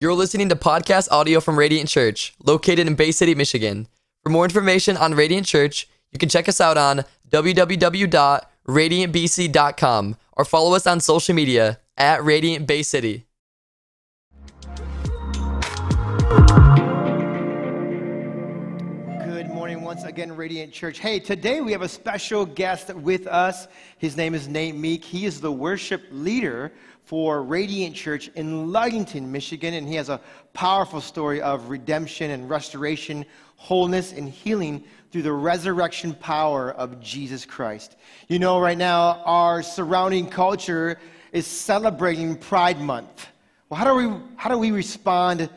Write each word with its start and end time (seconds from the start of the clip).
You're 0.00 0.14
listening 0.14 0.48
to 0.48 0.56
podcast 0.56 1.08
audio 1.12 1.38
from 1.40 1.56
Radiant 1.56 1.88
Church, 1.88 2.34
located 2.44 2.88
in 2.88 2.96
Bay 2.96 3.12
City, 3.12 3.32
Michigan. 3.34 3.86
For 4.24 4.30
more 4.30 4.44
information 4.44 4.96
on 4.96 5.14
Radiant 5.14 5.46
Church, 5.46 5.88
you 6.10 6.18
can 6.18 6.28
check 6.28 6.48
us 6.48 6.60
out 6.60 6.76
on 6.76 7.04
www.radiantbc.com 7.30 10.16
or 10.32 10.44
follow 10.44 10.74
us 10.74 10.88
on 10.88 10.98
social 10.98 11.34
media 11.34 11.78
at 11.96 12.24
Radiant 12.24 12.66
Bay 12.66 12.82
City. 12.82 13.26
Once 19.94 20.02
again, 20.06 20.34
Radiant 20.34 20.72
Church. 20.72 20.98
Hey, 20.98 21.20
today 21.20 21.60
we 21.60 21.70
have 21.70 21.82
a 21.82 21.88
special 21.88 22.44
guest 22.44 22.92
with 22.92 23.28
us. 23.28 23.68
His 23.98 24.16
name 24.16 24.34
is 24.34 24.48
Nate 24.48 24.74
Meek. 24.74 25.04
He 25.04 25.24
is 25.24 25.40
the 25.40 25.52
worship 25.52 26.02
leader 26.10 26.72
for 27.04 27.44
Radiant 27.44 27.94
Church 27.94 28.26
in 28.34 28.72
Ludington, 28.72 29.30
Michigan, 29.30 29.74
and 29.74 29.86
he 29.86 29.94
has 29.94 30.08
a 30.08 30.20
powerful 30.52 31.00
story 31.00 31.40
of 31.40 31.68
redemption 31.68 32.32
and 32.32 32.50
restoration, 32.50 33.24
wholeness, 33.54 34.10
and 34.10 34.28
healing 34.28 34.82
through 35.12 35.22
the 35.22 35.32
resurrection 35.32 36.12
power 36.12 36.72
of 36.72 36.98
Jesus 36.98 37.44
Christ. 37.44 37.94
You 38.26 38.40
know, 38.40 38.58
right 38.58 38.76
now, 38.76 39.22
our 39.24 39.62
surrounding 39.62 40.26
culture 40.26 40.98
is 41.30 41.46
celebrating 41.46 42.36
Pride 42.36 42.80
Month. 42.80 43.28
Well, 43.68 43.78
how 43.78 43.84
do 43.84 43.94
we, 43.94 44.20
how 44.34 44.50
do 44.50 44.58
we 44.58 44.72
respond 44.72 45.48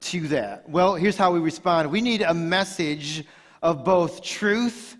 to 0.00 0.28
that? 0.28 0.66
Well, 0.66 0.94
here's 0.94 1.18
how 1.18 1.30
we 1.30 1.40
respond 1.40 1.90
we 1.90 2.00
need 2.00 2.22
a 2.22 2.32
message 2.32 3.26
of 3.62 3.84
both 3.84 4.22
truth 4.22 4.96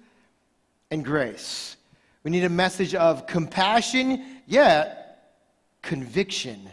and 0.90 1.04
grace. 1.04 1.76
We 2.22 2.30
need 2.30 2.44
a 2.44 2.48
message 2.48 2.94
of 2.94 3.26
compassion, 3.26 4.24
yet 4.46 5.06
conviction. 5.82 6.68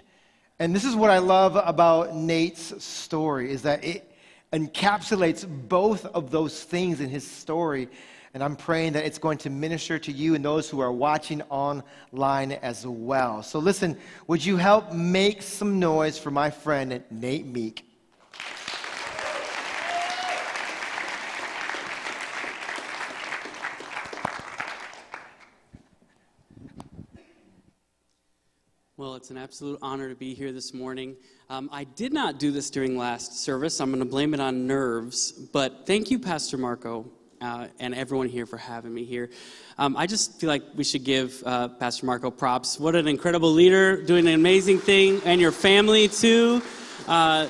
And 0.60 0.76
this 0.76 0.86
is 0.86 0.96
what 0.96 1.10
I 1.10 1.20
love 1.20 1.56
about 1.56 2.16
Nate's 2.16 2.84
story 2.84 3.52
is 3.52 3.62
that 3.64 3.84
it 3.84 4.12
encapsulates 4.52 5.48
both 5.68 6.06
of 6.06 6.32
those 6.32 6.64
things 6.64 7.02
in 7.02 7.10
his 7.10 7.30
story. 7.30 7.90
And 8.34 8.44
I'm 8.44 8.56
praying 8.56 8.94
that 8.94 9.06
it's 9.06 9.20
going 9.20 9.38
to 9.40 9.50
minister 9.50 10.00
to 10.00 10.12
you 10.12 10.36
and 10.36 10.44
those 10.44 10.70
who 10.70 10.80
are 10.80 10.92
watching 10.92 11.42
online 11.44 12.54
as 12.54 12.86
well. 12.88 13.44
So 13.44 13.60
listen, 13.60 13.98
would 14.28 14.44
you 14.44 14.58
help 14.58 14.92
make 14.92 15.42
some 15.42 15.80
noise 15.80 16.18
for 16.18 16.32
my 16.32 16.50
friend 16.50 17.04
Nate 17.12 17.46
Meek? 17.46 17.88
Well, 29.04 29.16
it's 29.16 29.32
an 29.32 29.38
absolute 29.38 29.80
honor 29.82 30.08
to 30.08 30.16
be 30.16 30.34
here 30.34 30.54
this 30.54 30.74
morning. 30.74 31.18
Um, 31.50 31.68
I 31.74 31.84
did 31.84 32.14
not 32.14 32.40
do 32.40 32.52
this 32.52 32.70
during 32.70 32.98
last 32.98 33.44
service. 33.44 33.82
I'm 33.82 33.90
going 33.90 34.00
to 34.00 34.10
blame 34.10 34.34
it 34.34 34.40
on 34.40 34.66
nerves. 34.66 35.34
But 35.34 35.86
thank 35.86 36.10
you, 36.10 36.18
Pastor 36.18 36.58
Marco, 36.58 37.12
uh, 37.42 37.68
and 37.82 37.94
everyone 37.94 38.30
here 38.30 38.46
for 38.46 38.56
having 38.56 38.94
me 38.94 39.04
here. 39.04 39.30
Um, 39.78 39.98
I 39.98 40.08
just 40.08 40.40
feel 40.40 40.48
like 40.48 40.64
we 40.76 40.86
should 40.86 41.04
give 41.04 41.44
uh, 41.46 41.68
Pastor 41.68 42.06
Marco 42.06 42.32
props. 42.32 42.80
What 42.80 42.96
an 42.96 43.10
incredible 43.10 43.52
leader, 43.52 44.02
doing 44.02 44.26
an 44.26 44.36
amazing 44.36 44.80
thing, 44.80 45.20
and 45.26 45.42
your 45.42 45.52
family 45.52 46.08
too. 46.08 46.62
Uh, 47.06 47.50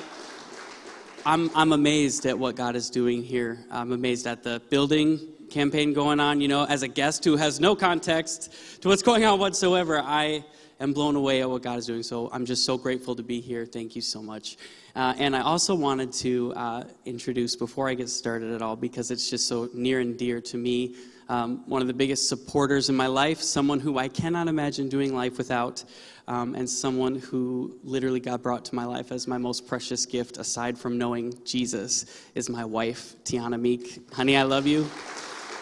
I'm, 1.24 1.52
I'm 1.54 1.72
amazed 1.72 2.26
at 2.26 2.36
what 2.36 2.56
God 2.56 2.74
is 2.74 2.90
doing 2.90 3.22
here. 3.22 3.64
I'm 3.70 3.92
amazed 3.92 4.26
at 4.26 4.42
the 4.42 4.60
building 4.70 5.20
campaign 5.50 5.92
going 5.92 6.18
on. 6.18 6.40
You 6.40 6.48
know, 6.48 6.64
as 6.64 6.82
a 6.82 6.88
guest 6.88 7.24
who 7.24 7.36
has 7.36 7.60
no 7.60 7.76
context 7.76 8.82
to 8.82 8.88
what's 8.88 9.02
going 9.02 9.24
on 9.24 9.38
whatsoever, 9.38 10.00
I 10.00 10.44
am 10.80 10.92
blown 10.92 11.16
away 11.16 11.40
at 11.42 11.50
what 11.50 11.62
God 11.62 11.78
is 11.78 11.86
doing. 11.86 12.02
So 12.02 12.30
I'm 12.32 12.44
just 12.44 12.64
so 12.64 12.76
grateful 12.76 13.14
to 13.16 13.22
be 13.22 13.40
here. 13.40 13.66
Thank 13.66 13.94
you 13.96 14.02
so 14.02 14.22
much. 14.22 14.56
Uh, 14.96 15.14
and 15.18 15.34
I 15.34 15.40
also 15.40 15.74
wanted 15.74 16.12
to 16.14 16.52
uh, 16.54 16.84
introduce, 17.04 17.56
before 17.56 17.88
I 17.88 17.94
get 17.94 18.08
started 18.08 18.52
at 18.52 18.62
all, 18.62 18.76
because 18.76 19.10
it's 19.10 19.28
just 19.28 19.46
so 19.48 19.68
near 19.74 20.00
and 20.00 20.16
dear 20.16 20.40
to 20.40 20.56
me, 20.56 20.94
um, 21.28 21.62
one 21.66 21.80
of 21.80 21.88
the 21.88 21.94
biggest 21.94 22.28
supporters 22.28 22.90
in 22.90 22.96
my 22.96 23.06
life, 23.06 23.40
someone 23.40 23.80
who 23.80 23.98
I 23.98 24.08
cannot 24.08 24.46
imagine 24.46 24.88
doing 24.88 25.14
life 25.14 25.38
without, 25.38 25.82
um, 26.28 26.54
and 26.54 26.68
someone 26.68 27.16
who 27.16 27.78
literally 27.82 28.20
God 28.20 28.42
brought 28.42 28.64
to 28.66 28.74
my 28.74 28.84
life 28.84 29.10
as 29.10 29.26
my 29.26 29.38
most 29.38 29.66
precious 29.66 30.04
gift, 30.04 30.36
aside 30.36 30.78
from 30.78 30.98
knowing 30.98 31.34
Jesus, 31.44 32.22
is 32.34 32.50
my 32.50 32.64
wife, 32.64 33.16
Tiana 33.24 33.58
Meek. 33.58 34.02
Honey, 34.12 34.36
I 34.36 34.42
love 34.42 34.66
you. 34.66 34.84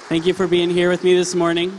Thank 0.08 0.26
you 0.26 0.34
for 0.34 0.48
being 0.48 0.68
here 0.68 0.90
with 0.90 1.04
me 1.04 1.14
this 1.14 1.34
morning 1.34 1.78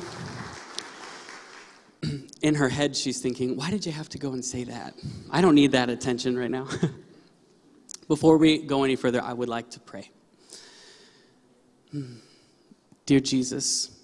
in 2.44 2.56
her 2.56 2.68
head, 2.68 2.96
she's 2.96 3.22
thinking, 3.22 3.56
why 3.56 3.72
did 3.72 3.86
you 3.86 3.94
have 3.94 4.10
to 4.10 4.18
go 4.18 4.34
and 4.34 4.44
say 4.44 4.66
that? 4.66 4.94
I 5.32 5.40
don't 5.40 5.56
need 5.56 5.72
that 5.72 5.90
attention 5.90 6.38
right 6.38 6.52
now. 6.52 6.68
Before 8.10 8.38
we 8.38 8.62
go 8.62 8.84
any 8.84 8.98
further, 8.98 9.22
I 9.24 9.32
would 9.32 9.48
like 9.48 9.72
to 9.72 9.80
pray. 9.80 10.12
Dear 13.06 13.22
Jesus, 13.22 13.98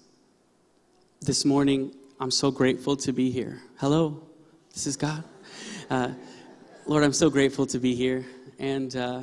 this 1.20 1.44
morning, 1.44 1.94
I'm 2.18 2.30
so 2.30 2.50
grateful 2.50 2.96
to 2.96 3.12
be 3.12 3.30
here. 3.30 3.60
Hello, 3.76 4.22
this 4.72 4.86
is 4.86 4.96
God. 4.96 5.22
Uh, 5.90 6.12
Lord, 6.86 7.04
I'm 7.04 7.12
so 7.12 7.28
grateful 7.28 7.66
to 7.66 7.78
be 7.78 7.94
here. 7.94 8.24
And 8.58 8.96
uh, 8.96 9.20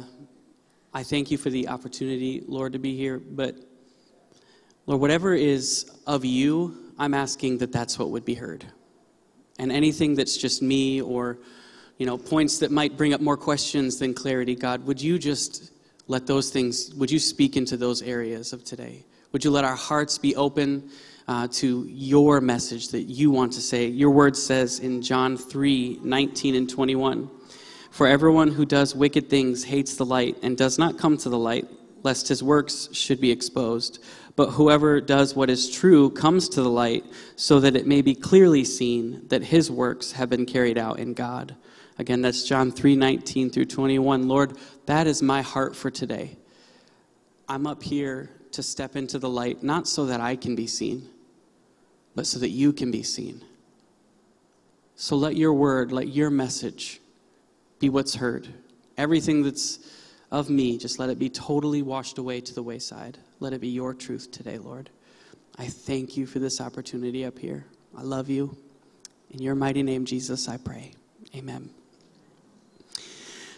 I 0.94 1.02
thank 1.02 1.32
you 1.32 1.40
for 1.40 1.50
the 1.50 1.70
opportunity, 1.70 2.44
Lord, 2.48 2.74
to 2.74 2.80
be 2.80 2.96
here. 2.96 3.18
But, 3.18 3.56
Lord, 4.86 5.02
whatever 5.02 5.34
is 5.34 5.90
of 6.06 6.24
you, 6.24 6.94
I'm 7.00 7.16
asking 7.16 7.58
that 7.60 7.72
that's 7.72 7.98
what 7.98 8.12
would 8.12 8.26
be 8.26 8.36
heard 8.36 8.66
and 9.60 9.72
anything 9.72 10.16
that's 10.16 10.38
just 10.38 10.62
me 10.62 11.02
or 11.02 11.38
you 11.98 12.06
know 12.06 12.18
points 12.18 12.60
that 12.60 12.72
might 12.72 12.96
bring 12.98 13.14
up 13.14 13.22
more 13.22 13.38
questions 13.38 14.00
than 14.00 14.14
clarity 14.14 14.56
god 14.56 14.86
would 14.86 15.02
you 15.02 15.18
just 15.18 15.72
let 16.08 16.26
those 16.26 16.50
things 16.50 16.94
would 16.96 17.12
you 17.12 17.20
speak 17.20 17.58
into 17.58 17.78
those 17.78 18.02
areas 18.02 18.54
of 18.54 18.64
today? 18.64 19.06
Would 19.34 19.44
you 19.44 19.52
let 19.52 19.66
our 19.66 19.76
hearts 19.76 20.18
be 20.18 20.36
open 20.36 20.90
uh, 21.28 21.48
to 21.52 21.86
your 21.90 22.40
message 22.40 22.90
that 22.90 23.04
you 23.04 23.30
want 23.30 23.52
to 23.54 23.62
say? 23.62 23.88
Your 23.88 24.12
word 24.12 24.36
says 24.36 24.80
in 24.80 25.02
john 25.02 25.38
3 25.38 26.00
19 26.02 26.56
and 26.56 26.70
21 26.70 27.30
for 27.92 28.08
everyone 28.08 28.50
who 28.50 28.66
does 28.66 28.96
wicked 28.96 29.30
things 29.30 29.64
hates 29.64 29.96
the 29.96 30.06
light 30.06 30.38
and 30.44 30.58
does 30.58 30.78
not 30.78 30.98
come 30.98 31.18
to 31.18 31.30
the 31.30 31.38
light 31.38 31.68
lest 32.08 32.28
his 32.28 32.42
works 32.42 32.90
should 32.94 33.20
be 33.20 33.32
exposed 33.32 33.94
but 34.38 34.52
whoever 34.52 35.02
does 35.02 35.36
what 35.36 35.50
is 35.50 35.70
true 35.70 36.12
comes 36.12 36.48
to 36.50 36.62
the 36.62 36.70
light 36.70 37.04
so 37.36 37.60
that 37.60 37.76
it 37.76 37.88
may 37.88 38.04
be 38.04 38.14
clearly 38.14 38.64
seen 38.64 39.28
that 39.30 39.44
his 39.44 39.72
works 39.72 40.12
have 40.12 40.30
been 40.30 40.46
carried 40.46 40.78
out 40.78 41.00
in 41.00 41.16
God. 41.16 41.56
Again, 41.98 42.22
that's 42.22 42.44
John 42.44 42.72
3 42.72 42.96
19 42.96 43.50
through 43.50 43.66
21. 43.66 44.28
Lord, 44.28 44.56
that 44.86 45.08
is 45.08 45.24
my 45.24 45.42
heart 45.42 45.76
for 45.76 45.90
today. 45.90 46.38
I'm 47.50 47.66
up 47.66 47.82
here 47.82 48.30
to 48.52 48.62
step 48.62 48.96
into 48.96 49.18
the 49.18 49.30
light, 49.30 49.64
not 49.64 49.88
so 49.88 50.06
that 50.06 50.22
I 50.22 50.36
can 50.36 50.56
be 50.56 50.68
seen, 50.68 51.10
but 52.14 52.28
so 52.28 52.38
that 52.38 52.50
you 52.50 52.72
can 52.74 52.92
be 52.92 53.02
seen. 53.02 53.44
So 54.96 55.16
let 55.16 55.36
your 55.36 55.54
word, 55.54 55.92
let 55.92 56.10
your 56.10 56.30
message 56.30 57.02
be 57.80 57.90
what's 57.90 58.14
heard. 58.14 58.48
Everything 59.00 59.42
that's 59.42 59.80
of 60.32 60.50
me, 60.50 60.78
just 60.78 61.00
let 61.00 61.10
it 61.10 61.20
be 61.20 61.30
totally 61.30 61.82
washed 61.82 62.18
away 62.18 62.42
to 62.42 62.54
the 62.54 62.64
wayside. 62.64 63.18
Let 63.40 63.54
it 63.54 63.62
be 63.62 63.70
your 63.70 63.94
truth 63.94 64.32
today, 64.32 64.58
Lord. 64.58 64.90
I 65.58 65.68
thank 65.68 66.18
you 66.18 66.26
for 66.26 66.40
this 66.40 66.62
opportunity 66.62 67.26
up 67.26 67.40
here. 67.40 67.66
I 67.98 68.02
love 68.02 68.30
you. 68.30 68.56
In 69.32 69.42
your 69.42 69.56
mighty 69.56 69.84
name, 69.84 70.06
Jesus, 70.06 70.48
I 70.48 70.58
pray. 70.58 70.94
Amen. 71.36 71.70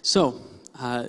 So, 0.02 0.42
uh, 0.80 1.08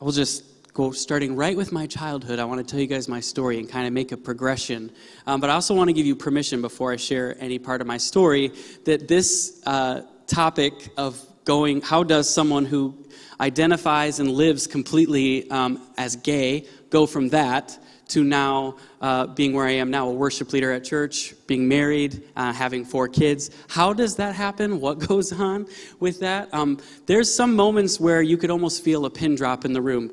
I 0.00 0.04
will 0.04 0.12
just 0.12 0.44
go 0.74 0.90
starting 0.90 1.36
right 1.36 1.56
with 1.56 1.72
my 1.72 1.86
childhood. 1.86 2.38
I 2.38 2.44
want 2.44 2.66
to 2.66 2.70
tell 2.70 2.80
you 2.80 2.86
guys 2.86 3.08
my 3.08 3.20
story 3.20 3.58
and 3.58 3.66
kind 3.66 3.86
of 3.86 3.94
make 3.94 4.12
a 4.12 4.16
progression. 4.16 4.90
Um, 5.26 5.40
but 5.40 5.48
I 5.48 5.54
also 5.54 5.74
want 5.74 5.88
to 5.88 5.94
give 5.94 6.04
you 6.04 6.14
permission 6.14 6.60
before 6.60 6.92
I 6.92 6.96
share 6.96 7.34
any 7.40 7.58
part 7.58 7.80
of 7.80 7.86
my 7.86 7.96
story 7.96 8.52
that 8.84 9.08
this 9.08 9.62
uh, 9.64 10.02
topic 10.26 10.74
of 10.98 11.18
going, 11.46 11.80
how 11.80 12.02
does 12.02 12.28
someone 12.28 12.66
who 12.66 13.05
identifies 13.40 14.20
and 14.20 14.30
lives 14.30 14.66
completely 14.66 15.50
um, 15.50 15.80
as 15.96 16.16
gay 16.16 16.66
go 16.90 17.06
from 17.06 17.28
that 17.30 17.78
to 18.08 18.22
now 18.22 18.76
uh, 19.00 19.26
being 19.26 19.52
where 19.52 19.66
I 19.66 19.72
am 19.72 19.90
now, 19.90 20.08
a 20.08 20.12
worship 20.12 20.52
leader 20.52 20.72
at 20.72 20.84
church, 20.84 21.34
being 21.46 21.66
married, 21.66 22.22
uh, 22.36 22.52
having 22.52 22.84
four 22.84 23.08
kids. 23.08 23.50
How 23.68 23.92
does 23.92 24.16
that 24.16 24.34
happen? 24.34 24.80
What 24.86 25.00
goes 25.00 25.32
on 25.32 25.66
with 25.98 26.20
that? 26.20 26.52
Um, 26.54 26.78
there's 27.06 27.34
some 27.34 27.56
moments 27.56 27.98
where 27.98 28.22
you 28.22 28.36
could 28.36 28.50
almost 28.50 28.84
feel 28.84 29.04
a 29.04 29.10
pin 29.10 29.34
drop 29.34 29.64
in 29.64 29.72
the 29.72 29.82
room. 29.82 30.12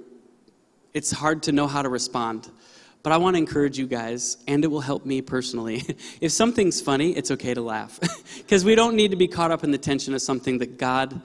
It's 0.96 1.12
hard 1.12 1.44
to 1.44 1.52
know 1.52 1.68
how 1.68 1.84
to 1.84 1.90
respond. 1.90 2.50
But 3.04 3.12
I 3.12 3.18
want 3.18 3.36
to 3.36 3.38
encourage 3.38 3.78
you 3.78 3.86
guys, 3.86 4.38
and 4.48 4.64
it 4.64 4.68
will 4.68 4.82
help 4.82 5.06
me 5.06 5.22
personally. 5.22 5.84
if 6.22 6.32
something's 6.32 6.82
funny, 6.82 7.12
it's 7.12 7.30
okay 7.32 7.54
to 7.54 7.62
laugh. 7.62 8.00
Because 8.38 8.66
we 8.66 8.76
don't 8.76 8.96
need 8.96 9.12
to 9.12 9.18
be 9.18 9.28
caught 9.28 9.52
up 9.52 9.64
in 9.64 9.72
the 9.72 9.78
tension 9.78 10.14
of 10.14 10.22
something 10.22 10.58
that 10.58 10.78
God 10.78 11.22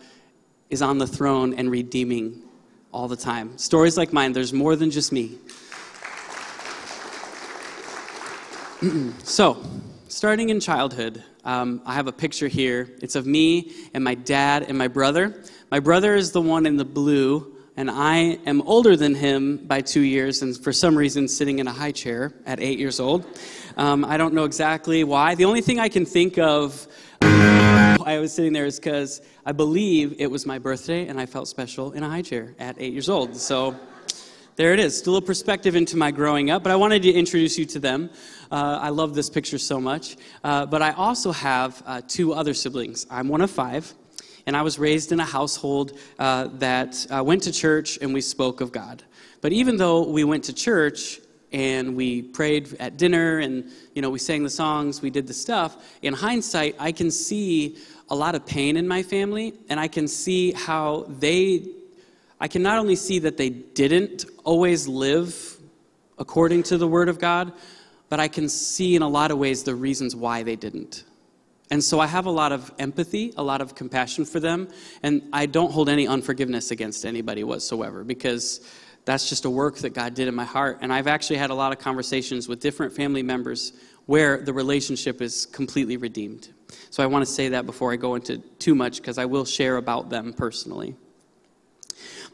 is 0.70 0.82
on 0.82 0.98
the 0.98 1.06
throne 1.06 1.54
and 1.54 1.70
redeeming 1.70 2.42
all 2.92 3.08
the 3.08 3.16
time. 3.16 3.56
Stories 3.58 3.96
like 3.96 4.12
mine, 4.12 4.32
there's 4.32 4.52
more 4.52 4.76
than 4.76 4.90
just 4.90 5.12
me. 5.12 5.38
so, 9.24 9.62
starting 10.08 10.50
in 10.50 10.60
childhood, 10.60 11.22
um, 11.44 11.82
I 11.84 11.94
have 11.94 12.06
a 12.06 12.12
picture 12.12 12.48
here. 12.48 12.88
It's 13.02 13.14
of 13.16 13.26
me 13.26 13.72
and 13.94 14.04
my 14.04 14.14
dad 14.14 14.64
and 14.68 14.76
my 14.76 14.88
brother. 14.88 15.42
My 15.70 15.80
brother 15.80 16.14
is 16.14 16.32
the 16.32 16.40
one 16.40 16.66
in 16.66 16.76
the 16.76 16.84
blue, 16.84 17.56
and 17.76 17.90
I 17.90 18.38
am 18.46 18.62
older 18.62 18.96
than 18.96 19.14
him 19.14 19.58
by 19.66 19.80
two 19.80 20.00
years, 20.00 20.42
and 20.42 20.56
for 20.56 20.72
some 20.72 20.96
reason, 20.96 21.28
sitting 21.28 21.58
in 21.58 21.66
a 21.66 21.72
high 21.72 21.92
chair 21.92 22.34
at 22.46 22.60
eight 22.60 22.78
years 22.78 23.00
old. 23.00 23.26
Um, 23.76 24.04
I 24.04 24.16
don't 24.16 24.34
know 24.34 24.44
exactly 24.44 25.04
why. 25.04 25.34
The 25.34 25.44
only 25.44 25.60
thing 25.60 25.78
I 25.78 25.88
can 25.88 26.04
think 26.04 26.38
of 26.38 26.86
I 28.06 28.18
was 28.18 28.32
sitting 28.32 28.52
there 28.52 28.66
is 28.66 28.78
because 28.78 29.20
I 29.44 29.52
believe 29.52 30.16
it 30.18 30.30
was 30.30 30.46
my 30.46 30.58
birthday 30.58 31.06
and 31.06 31.20
I 31.20 31.26
felt 31.26 31.48
special 31.48 31.92
in 31.92 32.02
a 32.02 32.08
high 32.08 32.22
chair 32.22 32.54
at 32.58 32.76
eight 32.78 32.92
years 32.92 33.08
old. 33.08 33.36
So 33.36 33.76
there 34.56 34.72
it 34.72 34.80
is. 34.80 34.98
Still 34.98 35.16
a 35.16 35.22
perspective 35.22 35.76
into 35.76 35.96
my 35.96 36.10
growing 36.10 36.50
up, 36.50 36.62
but 36.62 36.72
I 36.72 36.76
wanted 36.76 37.02
to 37.02 37.12
introduce 37.12 37.58
you 37.58 37.64
to 37.66 37.78
them. 37.78 38.10
Uh, 38.50 38.78
I 38.82 38.88
love 38.88 39.14
this 39.14 39.30
picture 39.30 39.58
so 39.58 39.80
much. 39.80 40.16
Uh, 40.42 40.66
but 40.66 40.82
I 40.82 40.92
also 40.92 41.32
have 41.32 41.82
uh, 41.86 42.00
two 42.06 42.32
other 42.32 42.54
siblings. 42.54 43.06
I'm 43.10 43.28
one 43.28 43.40
of 43.40 43.50
five, 43.50 43.94
and 44.46 44.56
I 44.56 44.62
was 44.62 44.78
raised 44.78 45.12
in 45.12 45.20
a 45.20 45.24
household 45.24 45.98
uh, 46.18 46.48
that 46.54 47.06
uh, 47.10 47.22
went 47.22 47.44
to 47.44 47.52
church 47.52 47.98
and 48.02 48.12
we 48.12 48.20
spoke 48.20 48.60
of 48.60 48.72
God. 48.72 49.02
But 49.40 49.52
even 49.52 49.76
though 49.76 50.08
we 50.08 50.24
went 50.24 50.44
to 50.44 50.52
church, 50.52 51.20
and 51.52 51.96
we 51.96 52.22
prayed 52.22 52.74
at 52.78 52.96
dinner 52.96 53.38
and 53.38 53.70
you 53.94 54.02
know 54.02 54.10
we 54.10 54.18
sang 54.18 54.42
the 54.42 54.50
songs 54.50 55.00
we 55.00 55.10
did 55.10 55.26
the 55.26 55.32
stuff 55.32 55.98
in 56.02 56.12
hindsight 56.12 56.76
i 56.78 56.92
can 56.92 57.10
see 57.10 57.76
a 58.10 58.14
lot 58.14 58.34
of 58.34 58.44
pain 58.44 58.76
in 58.76 58.86
my 58.86 59.02
family 59.02 59.54
and 59.68 59.80
i 59.80 59.88
can 59.88 60.06
see 60.06 60.52
how 60.52 61.06
they 61.18 61.64
I 62.40 62.48
can 62.48 62.62
not 62.62 62.78
only 62.78 62.96
see 62.96 63.18
that 63.20 63.36
they 63.36 63.50
didn't 63.50 64.24
always 64.44 64.86
live 64.86 65.56
according 66.18 66.62
to 66.64 66.78
the 66.78 66.86
Word 66.86 67.08
of 67.08 67.18
God, 67.18 67.52
but 68.08 68.20
I 68.20 68.28
can 68.28 68.48
see 68.48 68.94
in 68.94 69.02
a 69.02 69.08
lot 69.08 69.30
of 69.30 69.38
ways 69.38 69.64
the 69.64 69.74
reasons 69.74 70.14
why 70.14 70.42
they 70.42 70.56
didn't. 70.56 71.04
And 71.70 71.82
so 71.84 72.00
I 72.00 72.06
have 72.06 72.26
a 72.26 72.30
lot 72.30 72.52
of 72.52 72.72
empathy, 72.78 73.34
a 73.36 73.42
lot 73.42 73.60
of 73.60 73.74
compassion 73.74 74.24
for 74.24 74.40
them, 74.40 74.68
and 75.02 75.22
I 75.32 75.46
don't 75.46 75.70
hold 75.70 75.88
any 75.88 76.06
unforgiveness 76.06 76.70
against 76.70 77.04
anybody 77.04 77.44
whatsoever 77.44 78.04
because 78.04 78.60
that's 79.08 79.26
just 79.26 79.46
a 79.46 79.50
work 79.50 79.78
that 79.78 79.94
God 79.94 80.12
did 80.12 80.28
in 80.28 80.34
my 80.34 80.44
heart. 80.44 80.80
And 80.82 80.92
I've 80.92 81.06
actually 81.06 81.38
had 81.38 81.48
a 81.48 81.54
lot 81.54 81.72
of 81.72 81.78
conversations 81.78 82.46
with 82.46 82.60
different 82.60 82.92
family 82.92 83.22
members 83.22 83.72
where 84.04 84.36
the 84.36 84.52
relationship 84.52 85.22
is 85.22 85.46
completely 85.46 85.96
redeemed. 85.96 86.50
So 86.90 87.02
I 87.02 87.06
want 87.06 87.24
to 87.24 87.32
say 87.32 87.48
that 87.48 87.64
before 87.64 87.90
I 87.90 87.96
go 87.96 88.16
into 88.16 88.36
too 88.58 88.74
much 88.74 88.98
because 88.98 89.16
I 89.16 89.24
will 89.24 89.46
share 89.46 89.78
about 89.78 90.10
them 90.10 90.34
personally. 90.34 90.94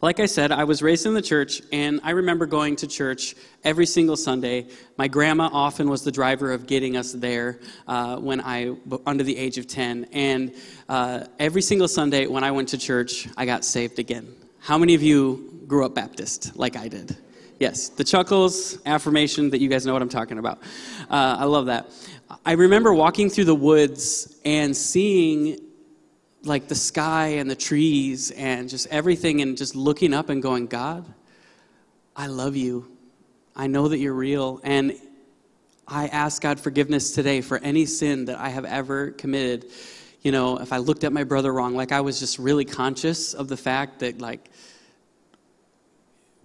Like 0.02 0.18
I 0.18 0.26
said, 0.26 0.50
I 0.50 0.64
was 0.64 0.82
raised 0.82 1.06
in 1.06 1.14
the 1.14 1.22
church, 1.22 1.62
and 1.70 2.00
I 2.02 2.10
remember 2.10 2.44
going 2.44 2.74
to 2.76 2.88
church 2.88 3.36
every 3.62 3.86
single 3.86 4.16
Sunday. 4.16 4.66
My 4.98 5.06
grandma 5.06 5.48
often 5.52 5.88
was 5.88 6.02
the 6.02 6.10
driver 6.10 6.50
of 6.50 6.66
getting 6.66 6.96
us 6.96 7.12
there 7.12 7.60
uh, 7.86 8.16
when 8.16 8.40
I, 8.40 8.74
under 9.06 9.22
the 9.22 9.36
age 9.36 9.58
of 9.58 9.68
10. 9.68 10.08
And 10.12 10.56
uh, 10.88 11.26
every 11.38 11.62
single 11.62 11.86
Sunday 11.86 12.26
when 12.26 12.42
I 12.42 12.50
went 12.50 12.70
to 12.70 12.78
church, 12.78 13.28
I 13.36 13.46
got 13.46 13.64
saved 13.64 14.00
again. 14.00 14.34
How 14.64 14.78
many 14.78 14.94
of 14.94 15.02
you 15.02 15.62
grew 15.66 15.84
up 15.84 15.94
Baptist 15.94 16.56
like 16.56 16.74
I 16.74 16.88
did? 16.88 17.14
Yes, 17.60 17.90
the 17.90 18.02
chuckles, 18.02 18.78
affirmation 18.86 19.50
that 19.50 19.60
you 19.60 19.68
guys 19.68 19.84
know 19.84 19.92
what 19.92 20.00
I'm 20.00 20.08
talking 20.08 20.38
about. 20.38 20.56
Uh, 21.10 21.36
I 21.38 21.44
love 21.44 21.66
that. 21.66 21.90
I 22.46 22.52
remember 22.52 22.94
walking 22.94 23.28
through 23.28 23.44
the 23.44 23.54
woods 23.54 24.40
and 24.42 24.74
seeing 24.74 25.60
like 26.44 26.68
the 26.68 26.74
sky 26.74 27.26
and 27.26 27.50
the 27.50 27.54
trees 27.54 28.30
and 28.30 28.66
just 28.66 28.86
everything 28.86 29.42
and 29.42 29.54
just 29.54 29.76
looking 29.76 30.14
up 30.14 30.30
and 30.30 30.42
going, 30.42 30.66
God, 30.66 31.04
I 32.16 32.28
love 32.28 32.56
you. 32.56 32.90
I 33.54 33.66
know 33.66 33.88
that 33.88 33.98
you're 33.98 34.14
real. 34.14 34.62
And 34.64 34.94
I 35.86 36.06
ask 36.06 36.40
God 36.40 36.58
forgiveness 36.58 37.12
today 37.12 37.42
for 37.42 37.58
any 37.58 37.84
sin 37.84 38.24
that 38.24 38.38
I 38.38 38.48
have 38.48 38.64
ever 38.64 39.10
committed. 39.10 39.66
You 40.24 40.32
know, 40.32 40.56
if 40.56 40.72
I 40.72 40.78
looked 40.78 41.04
at 41.04 41.12
my 41.12 41.22
brother 41.22 41.52
wrong, 41.52 41.74
like 41.76 41.92
I 41.92 42.00
was 42.00 42.18
just 42.18 42.38
really 42.38 42.64
conscious 42.64 43.34
of 43.34 43.46
the 43.48 43.56
fact 43.56 44.00
that, 44.00 44.20
like, 44.20 44.50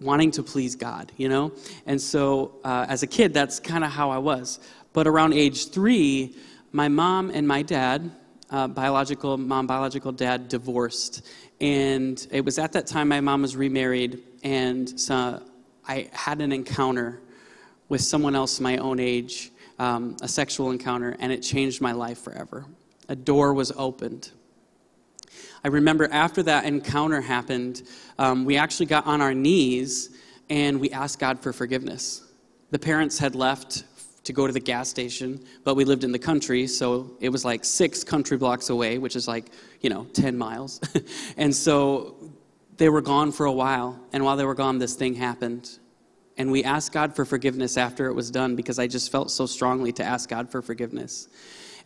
wanting 0.00 0.30
to 0.32 0.42
please 0.42 0.76
God, 0.76 1.10
you 1.16 1.28
know? 1.28 1.52
And 1.86 2.00
so 2.00 2.56
uh, 2.62 2.86
as 2.88 3.02
a 3.02 3.06
kid, 3.06 3.34
that's 3.34 3.58
kind 3.58 3.82
of 3.82 3.90
how 3.90 4.10
I 4.10 4.18
was. 4.18 4.60
But 4.92 5.06
around 5.06 5.32
age 5.32 5.70
three, 5.70 6.36
my 6.72 6.88
mom 6.88 7.30
and 7.30 7.48
my 7.48 7.62
dad, 7.62 8.10
uh, 8.50 8.68
biological 8.68 9.36
mom, 9.38 9.66
biological 9.66 10.12
dad 10.12 10.48
divorced. 10.48 11.26
And 11.60 12.26
it 12.30 12.44
was 12.44 12.58
at 12.58 12.72
that 12.72 12.86
time 12.86 13.08
my 13.08 13.20
mom 13.20 13.42
was 13.42 13.56
remarried, 13.56 14.20
and 14.42 15.00
so 15.00 15.42
I 15.86 16.08
had 16.12 16.40
an 16.40 16.52
encounter 16.52 17.20
with 17.88 18.00
someone 18.02 18.36
else 18.36 18.60
my 18.60 18.76
own 18.76 19.00
age, 19.00 19.50
um, 19.78 20.16
a 20.22 20.28
sexual 20.28 20.70
encounter, 20.70 21.16
and 21.18 21.32
it 21.32 21.40
changed 21.40 21.80
my 21.80 21.92
life 21.92 22.18
forever. 22.18 22.66
A 23.10 23.16
door 23.16 23.52
was 23.52 23.72
opened. 23.76 24.30
I 25.64 25.68
remember 25.68 26.08
after 26.12 26.44
that 26.44 26.64
encounter 26.64 27.20
happened, 27.20 27.82
um, 28.20 28.44
we 28.44 28.56
actually 28.56 28.86
got 28.86 29.04
on 29.04 29.20
our 29.20 29.34
knees 29.34 30.16
and 30.48 30.80
we 30.80 30.90
asked 30.92 31.18
God 31.18 31.40
for 31.40 31.52
forgiveness. 31.52 32.22
The 32.70 32.78
parents 32.78 33.18
had 33.18 33.34
left 33.34 33.82
to 34.24 34.32
go 34.32 34.46
to 34.46 34.52
the 34.52 34.60
gas 34.60 34.88
station, 34.88 35.44
but 35.64 35.74
we 35.74 35.84
lived 35.84 36.04
in 36.04 36.12
the 36.12 36.20
country, 36.20 36.68
so 36.68 37.10
it 37.20 37.30
was 37.30 37.44
like 37.44 37.64
six 37.64 38.04
country 38.04 38.36
blocks 38.36 38.70
away, 38.70 38.98
which 38.98 39.16
is 39.16 39.26
like, 39.26 39.46
you 39.80 39.90
know, 39.90 40.04
10 40.12 40.38
miles. 40.38 40.80
and 41.36 41.52
so 41.52 42.14
they 42.76 42.88
were 42.88 43.00
gone 43.00 43.32
for 43.32 43.46
a 43.46 43.52
while, 43.52 43.98
and 44.12 44.24
while 44.24 44.36
they 44.36 44.44
were 44.44 44.54
gone, 44.54 44.78
this 44.78 44.94
thing 44.94 45.16
happened. 45.16 45.78
And 46.36 46.52
we 46.52 46.62
asked 46.62 46.92
God 46.92 47.16
for 47.16 47.24
forgiveness 47.24 47.76
after 47.76 48.06
it 48.06 48.14
was 48.14 48.30
done 48.30 48.54
because 48.54 48.78
I 48.78 48.86
just 48.86 49.10
felt 49.10 49.32
so 49.32 49.46
strongly 49.46 49.90
to 49.94 50.04
ask 50.04 50.28
God 50.28 50.48
for 50.48 50.62
forgiveness. 50.62 51.28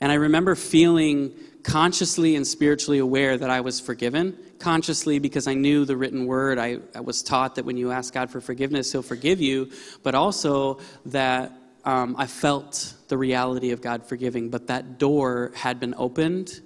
And 0.01 0.11
I 0.13 0.17
remember 0.17 0.55
feeling 0.55 1.33
consciously 1.63 2.37
and 2.37 2.47
spiritually 2.47 2.99
aware 2.99 3.37
that 3.37 3.51
I 3.51 3.61
was 3.61 3.81
forgiven. 3.81 4.37
Consciously, 4.59 5.19
because 5.19 5.47
I 5.47 5.55
knew 5.55 5.85
the 5.85 5.97
written 5.97 6.27
word. 6.27 6.59
I, 6.59 6.79
I 6.95 7.01
was 7.01 7.23
taught 7.23 7.57
that 7.57 7.65
when 7.65 7.77
you 7.77 7.91
ask 7.91 8.13
God 8.13 8.31
for 8.31 8.41
forgiveness, 8.41 8.93
He'll 8.93 9.03
forgive 9.03 9.41
you. 9.41 9.71
But 10.03 10.15
also 10.15 10.79
that 11.07 11.53
um, 11.85 12.17
I 12.19 12.27
felt 12.27 12.95
the 13.09 13.19
reality 13.19 13.71
of 13.73 13.83
God 13.83 14.07
forgiving, 14.07 14.49
but 14.49 14.69
that 14.69 14.99
door 14.99 15.53
had 15.55 15.81
been 15.81 15.95
opened, 15.97 16.61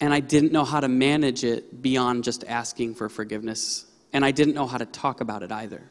and 0.00 0.14
I 0.14 0.20
didn't 0.20 0.52
know 0.52 0.64
how 0.64 0.80
to 0.80 0.88
manage 0.88 1.44
it 1.44 1.82
beyond 1.82 2.24
just 2.24 2.44
asking 2.44 2.94
for 2.94 3.08
forgiveness. 3.08 3.86
And 4.12 4.24
I 4.24 4.30
didn't 4.30 4.54
know 4.54 4.66
how 4.66 4.78
to 4.78 4.86
talk 4.86 5.20
about 5.20 5.42
it 5.42 5.50
either. 5.50 5.82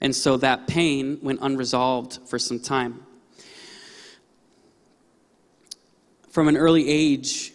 And 0.00 0.14
so 0.14 0.36
that 0.38 0.66
pain 0.66 1.20
went 1.22 1.38
unresolved 1.42 2.18
for 2.28 2.38
some 2.38 2.58
time. 2.58 3.06
From 6.32 6.48
an 6.48 6.56
early 6.56 6.88
age, 6.88 7.52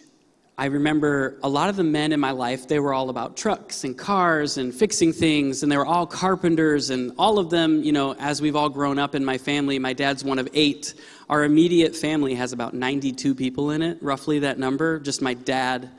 I 0.56 0.66
remember 0.66 1.36
a 1.42 1.48
lot 1.48 1.68
of 1.68 1.74
the 1.74 1.82
men 1.82 2.12
in 2.12 2.20
my 2.20 2.30
life, 2.30 2.68
they 2.68 2.78
were 2.78 2.94
all 2.94 3.10
about 3.10 3.36
trucks 3.36 3.82
and 3.82 3.98
cars 3.98 4.56
and 4.56 4.72
fixing 4.72 5.12
things, 5.12 5.64
and 5.64 5.72
they 5.72 5.76
were 5.76 5.84
all 5.84 6.06
carpenters, 6.06 6.90
and 6.90 7.10
all 7.18 7.40
of 7.40 7.50
them, 7.50 7.82
you 7.82 7.90
know, 7.90 8.14
as 8.20 8.40
we've 8.40 8.54
all 8.54 8.68
grown 8.68 8.96
up 8.96 9.16
in 9.16 9.24
my 9.24 9.36
family, 9.36 9.80
my 9.80 9.92
dad's 9.92 10.22
one 10.22 10.38
of 10.38 10.48
eight. 10.54 10.94
Our 11.28 11.42
immediate 11.42 11.96
family 11.96 12.36
has 12.36 12.52
about 12.52 12.72
92 12.72 13.34
people 13.34 13.72
in 13.72 13.82
it, 13.82 14.00
roughly 14.00 14.38
that 14.38 14.60
number, 14.60 15.00
just 15.00 15.22
my 15.22 15.34
dad 15.34 15.90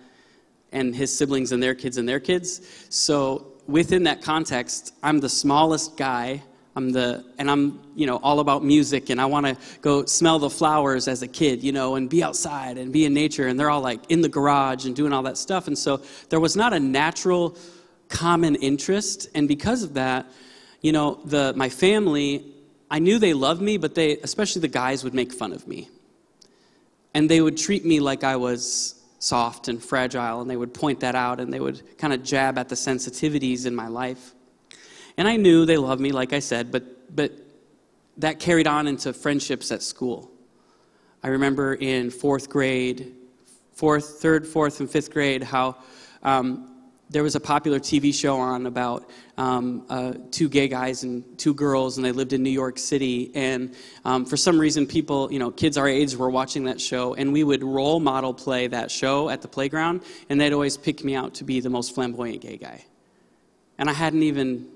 and 0.71 0.95
his 0.95 1.13
siblings 1.13 1.51
and 1.51 1.61
their 1.61 1.75
kids 1.75 1.97
and 1.97 2.07
their 2.07 2.21
kids. 2.21 2.61
So 2.87 3.55
within 3.67 4.03
that 4.03 4.21
context, 4.21 4.93
I'm 5.03 5.19
the 5.19 5.27
smallest 5.27 5.97
guy 5.97 6.43
I'm 6.79 6.93
the, 6.93 7.25
and 7.37 7.51
I'm, 7.51 7.77
you 7.93 8.07
know, 8.07 8.21
all 8.23 8.39
about 8.39 8.63
music 8.63 9.09
and 9.09 9.19
I 9.19 9.25
want 9.25 9.45
to 9.45 9.57
go 9.81 10.05
smell 10.05 10.39
the 10.39 10.49
flowers 10.49 11.09
as 11.09 11.21
a 11.21 11.27
kid, 11.27 11.61
you 11.61 11.73
know, 11.73 11.95
and 11.95 12.09
be 12.09 12.23
outside 12.23 12.77
and 12.77 12.93
be 12.93 13.03
in 13.03 13.13
nature. 13.13 13.47
And 13.47 13.59
they're 13.59 13.69
all 13.69 13.81
like 13.81 13.99
in 14.07 14.21
the 14.21 14.29
garage 14.29 14.85
and 14.85 14.95
doing 14.95 15.11
all 15.11 15.23
that 15.23 15.37
stuff. 15.37 15.67
And 15.67 15.77
so 15.77 16.01
there 16.29 16.39
was 16.39 16.55
not 16.55 16.71
a 16.71 16.79
natural 16.79 17.57
common 18.07 18.55
interest. 18.55 19.27
And 19.35 19.45
because 19.45 19.83
of 19.83 19.95
that, 19.95 20.25
you 20.79 20.93
know, 20.93 21.19
the, 21.25 21.51
my 21.57 21.67
family, 21.67 22.45
I 22.89 22.99
knew 22.99 23.19
they 23.19 23.33
loved 23.33 23.61
me, 23.61 23.75
but 23.75 23.93
they, 23.93 24.15
especially 24.19 24.61
the 24.61 24.69
guys, 24.69 25.03
would 25.03 25.13
make 25.13 25.33
fun 25.33 25.51
of 25.51 25.67
me. 25.67 25.89
And 27.13 27.29
they 27.29 27.41
would 27.41 27.57
treat 27.57 27.83
me 27.83 27.99
like 27.99 28.23
I 28.23 28.37
was 28.37 29.03
soft 29.19 29.67
and 29.67 29.83
fragile, 29.83 30.39
and 30.39 30.49
they 30.49 30.55
would 30.55 30.73
point 30.73 31.01
that 31.01 31.15
out 31.15 31.41
and 31.41 31.51
they 31.51 31.59
would 31.59 31.97
kind 31.97 32.13
of 32.13 32.23
jab 32.23 32.57
at 32.57 32.69
the 32.69 32.75
sensitivities 32.75 33.65
in 33.65 33.75
my 33.75 33.89
life. 33.89 34.33
And 35.17 35.27
I 35.27 35.35
knew 35.35 35.65
they 35.65 35.77
loved 35.77 36.01
me, 36.01 36.11
like 36.11 36.33
I 36.33 36.39
said, 36.39 36.71
but, 36.71 37.15
but 37.15 37.31
that 38.17 38.39
carried 38.39 38.67
on 38.67 38.87
into 38.87 39.13
friendships 39.13 39.71
at 39.71 39.81
school. 39.81 40.31
I 41.23 41.29
remember 41.29 41.73
in 41.73 42.11
fourth 42.11 42.49
grade, 42.49 43.13
fourth, 43.73 44.19
third, 44.21 44.47
fourth, 44.47 44.79
and 44.79 44.89
fifth 44.89 45.11
grade, 45.11 45.43
how 45.43 45.77
um, 46.23 46.69
there 47.09 47.23
was 47.23 47.35
a 47.35 47.39
popular 47.39 47.79
TV 47.79 48.13
show 48.13 48.37
on 48.37 48.67
about 48.67 49.09
um, 49.37 49.85
uh, 49.89 50.13
two 50.31 50.47
gay 50.47 50.67
guys 50.67 51.03
and 51.03 51.37
two 51.39 51.53
girls, 51.53 51.97
and 51.97 52.05
they 52.05 52.11
lived 52.11 52.33
in 52.33 52.43
New 52.43 52.51
York 52.51 52.77
City. 52.77 53.31
And 53.33 53.73
um, 54.05 54.25
for 54.25 54.37
some 54.37 54.59
reason, 54.59 54.85
people, 54.85 55.31
you 55.31 55.39
know, 55.39 55.49
kids 55.49 55.77
our 55.77 55.87
age 55.87 56.15
were 56.15 56.29
watching 56.29 56.65
that 56.65 56.79
show, 56.79 57.15
and 57.15 57.33
we 57.33 57.43
would 57.43 57.63
role 57.63 57.99
model 57.99 58.33
play 58.33 58.67
that 58.67 58.91
show 58.91 59.29
at 59.29 59.41
the 59.41 59.47
playground, 59.47 60.01
and 60.29 60.39
they'd 60.39 60.53
always 60.53 60.77
pick 60.77 61.03
me 61.03 61.15
out 61.15 61.33
to 61.35 61.43
be 61.43 61.59
the 61.59 61.69
most 61.69 61.95
flamboyant 61.95 62.41
gay 62.41 62.57
guy. 62.57 62.85
And 63.77 63.89
I 63.89 63.93
hadn't 63.93 64.23
even 64.23 64.67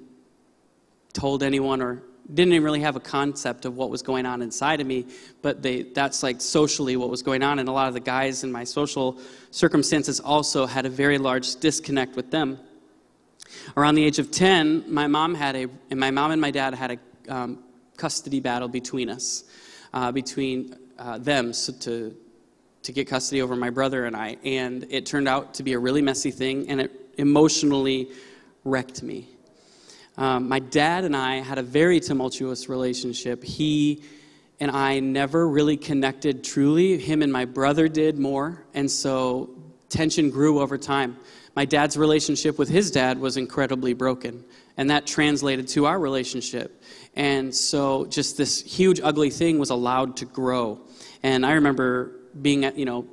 told 1.13 1.43
anyone 1.43 1.81
or 1.81 2.03
didn't 2.33 2.53
even 2.53 2.63
really 2.63 2.81
have 2.81 2.95
a 2.95 3.01
concept 3.01 3.65
of 3.65 3.75
what 3.75 3.89
was 3.89 4.01
going 4.01 4.25
on 4.25 4.41
inside 4.41 4.79
of 4.79 4.87
me, 4.87 5.05
but 5.41 5.61
they, 5.61 5.83
that's 5.83 6.23
like 6.23 6.39
socially 6.41 6.95
what 6.95 7.09
was 7.09 7.21
going 7.21 7.43
on. 7.43 7.59
And 7.59 7.67
a 7.67 7.71
lot 7.71 7.87
of 7.87 7.93
the 7.93 7.99
guys 7.99 8.43
in 8.43 8.51
my 8.51 8.63
social 8.63 9.19
circumstances 9.51 10.19
also 10.19 10.65
had 10.65 10.85
a 10.85 10.89
very 10.89 11.17
large 11.17 11.57
disconnect 11.57 12.15
with 12.15 12.31
them. 12.31 12.59
Around 13.75 13.95
the 13.95 14.05
age 14.05 14.19
of 14.19 14.31
10, 14.31 14.91
my 14.91 15.07
mom 15.07 15.35
had 15.35 15.55
a, 15.55 15.67
and 15.89 15.99
my 15.99 16.11
mom 16.11 16.31
and 16.31 16.41
my 16.41 16.51
dad 16.51 16.73
had 16.73 16.91
a 17.27 17.33
um, 17.33 17.63
custody 17.97 18.39
battle 18.39 18.67
between 18.67 19.09
us, 19.09 19.43
uh, 19.93 20.11
between 20.11 20.75
uh, 20.97 21.17
them 21.17 21.53
so 21.53 21.73
to, 21.73 22.15
to 22.83 22.91
get 22.91 23.07
custody 23.07 23.41
over 23.41 23.55
my 23.55 23.69
brother 23.69 24.05
and 24.05 24.15
I. 24.15 24.37
And 24.43 24.87
it 24.89 25.05
turned 25.05 25.27
out 25.27 25.55
to 25.55 25.63
be 25.63 25.73
a 25.73 25.79
really 25.79 26.01
messy 26.01 26.31
thing, 26.31 26.69
and 26.69 26.81
it 26.81 26.91
emotionally 27.17 28.11
wrecked 28.63 29.03
me. 29.03 29.27
Um, 30.17 30.47
my 30.47 30.59
dad 30.59 31.05
and 31.05 31.15
I 31.15 31.37
had 31.37 31.57
a 31.57 31.63
very 31.63 31.99
tumultuous 31.99 32.69
relationship. 32.69 33.43
He 33.43 34.03
and 34.59 34.71
I 34.71 34.99
never 34.99 35.47
really 35.47 35.77
connected 35.77 36.43
truly. 36.43 36.97
Him 36.97 37.21
and 37.21 37.33
my 37.33 37.45
brother 37.45 37.87
did 37.87 38.17
more, 38.17 38.63
and 38.73 38.89
so 38.89 39.49
tension 39.89 40.29
grew 40.29 40.59
over 40.59 40.77
time. 40.77 41.17
My 41.55 41.65
dad's 41.65 41.97
relationship 41.97 42.57
with 42.57 42.69
his 42.69 42.89
dad 42.89 43.19
was 43.19 43.37
incredibly 43.37 43.93
broken, 43.93 44.43
and 44.77 44.89
that 44.89 45.05
translated 45.05 45.67
to 45.69 45.85
our 45.85 45.99
relationship. 45.99 46.81
And 47.15 47.53
so, 47.53 48.05
just 48.05 48.37
this 48.37 48.61
huge, 48.61 48.99
ugly 49.03 49.29
thing 49.29 49.59
was 49.59 49.69
allowed 49.69 50.17
to 50.17 50.25
grow. 50.25 50.81
And 51.21 51.45
I 51.45 51.53
remember 51.53 52.11
being 52.41 52.65
at, 52.65 52.77
you 52.77 52.85
know, 52.85 53.07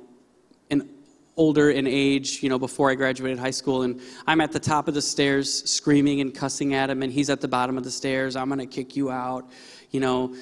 older 1.37 1.71
in 1.71 1.87
age, 1.87 2.43
you 2.43 2.49
know, 2.49 2.59
before 2.59 2.89
I 2.89 2.95
graduated 2.95 3.39
high 3.39 3.51
school, 3.51 3.83
and 3.83 4.01
I'm 4.27 4.41
at 4.41 4.51
the 4.51 4.59
top 4.59 4.87
of 4.87 4.93
the 4.93 5.01
stairs 5.01 5.69
screaming 5.69 6.21
and 6.21 6.33
cussing 6.33 6.73
at 6.73 6.89
him, 6.89 7.03
and 7.03 7.11
he's 7.11 7.29
at 7.29 7.41
the 7.41 7.47
bottom 7.47 7.77
of 7.77 7.83
the 7.83 7.91
stairs. 7.91 8.35
I'm 8.35 8.49
gonna 8.49 8.65
kick 8.65 8.95
you 8.95 9.11
out, 9.11 9.49
you 9.91 9.99
know. 9.99 10.35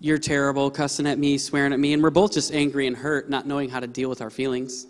You're 0.00 0.18
terrible, 0.18 0.70
cussing 0.70 1.08
at 1.08 1.18
me, 1.18 1.38
swearing 1.38 1.72
at 1.72 1.80
me, 1.80 1.92
and 1.92 2.00
we're 2.00 2.10
both 2.10 2.32
just 2.32 2.54
angry 2.54 2.86
and 2.86 2.96
hurt, 2.96 3.28
not 3.28 3.48
knowing 3.48 3.68
how 3.68 3.80
to 3.80 3.88
deal 3.88 4.08
with 4.08 4.20
our 4.20 4.30
feelings. 4.30 4.86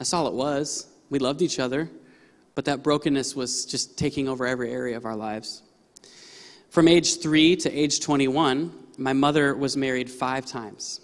That's 0.00 0.12
all 0.12 0.26
it 0.26 0.34
was. 0.34 0.88
We 1.10 1.20
loved 1.20 1.42
each 1.42 1.60
other, 1.60 1.88
but 2.56 2.64
that 2.64 2.82
brokenness 2.82 3.36
was 3.36 3.66
just 3.66 3.96
taking 3.96 4.28
over 4.28 4.46
every 4.46 4.72
area 4.72 4.96
of 4.96 5.04
our 5.04 5.14
lives. 5.14 5.62
From 6.70 6.88
age 6.88 7.20
three 7.20 7.54
to 7.56 7.70
age 7.70 8.00
21, 8.00 8.72
my 8.98 9.12
mother 9.12 9.54
was 9.54 9.76
married 9.76 10.10
five 10.10 10.44
times. 10.44 11.00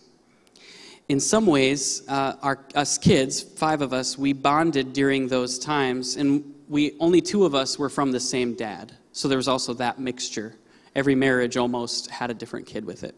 In 1.08 1.20
some 1.20 1.46
ways, 1.46 2.02
uh, 2.08 2.34
our, 2.42 2.66
us 2.75 2.98
kids, 2.98 3.40
five 3.40 3.80
of 3.80 3.92
us, 3.92 4.18
we 4.18 4.32
bonded 4.32 4.92
during 4.92 5.28
those 5.28 5.58
times, 5.58 6.16
and 6.16 6.54
we 6.68 6.96
only 6.98 7.20
two 7.20 7.44
of 7.44 7.54
us 7.54 7.78
were 7.78 7.88
from 7.88 8.10
the 8.10 8.18
same 8.18 8.54
dad. 8.54 8.92
So 9.12 9.28
there 9.28 9.38
was 9.38 9.46
also 9.46 9.72
that 9.75 10.00
mixture. 10.00 10.56
Every 10.96 11.14
marriage 11.14 11.56
almost 11.56 12.10
had 12.10 12.30
a 12.30 12.34
different 12.34 12.66
kid 12.66 12.84
with 12.84 13.04
it. 13.04 13.14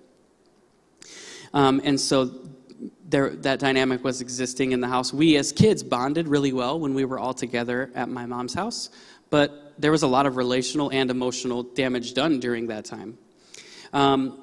Um, 1.55 1.81
and 1.83 1.99
so 1.99 2.31
there, 3.09 3.31
that 3.31 3.59
dynamic 3.59 4.05
was 4.05 4.21
existing 4.21 4.73
in 4.73 4.81
the 4.81 4.89
house. 4.89 5.13
We, 5.13 5.37
as 5.37 5.51
kids, 5.51 5.83
bonded 5.83 6.29
really 6.29 6.53
well 6.53 6.79
when 6.79 6.93
we 6.93 7.07
were 7.07 7.19
all 7.19 7.33
together 7.33 7.91
at 7.95 8.11
my 8.11 8.27
mom's 8.27 8.53
house, 8.53 8.91
but 9.31 9.75
there 9.79 9.91
was 9.91 10.03
a 10.03 10.07
lot 10.07 10.27
of 10.27 10.37
relational 10.37 10.91
and 10.91 11.11
emotional 11.11 11.63
damage 11.63 12.13
done 12.13 12.39
during 12.39 12.67
that 12.67 12.85
time. 12.85 13.17
Um, 13.95 14.43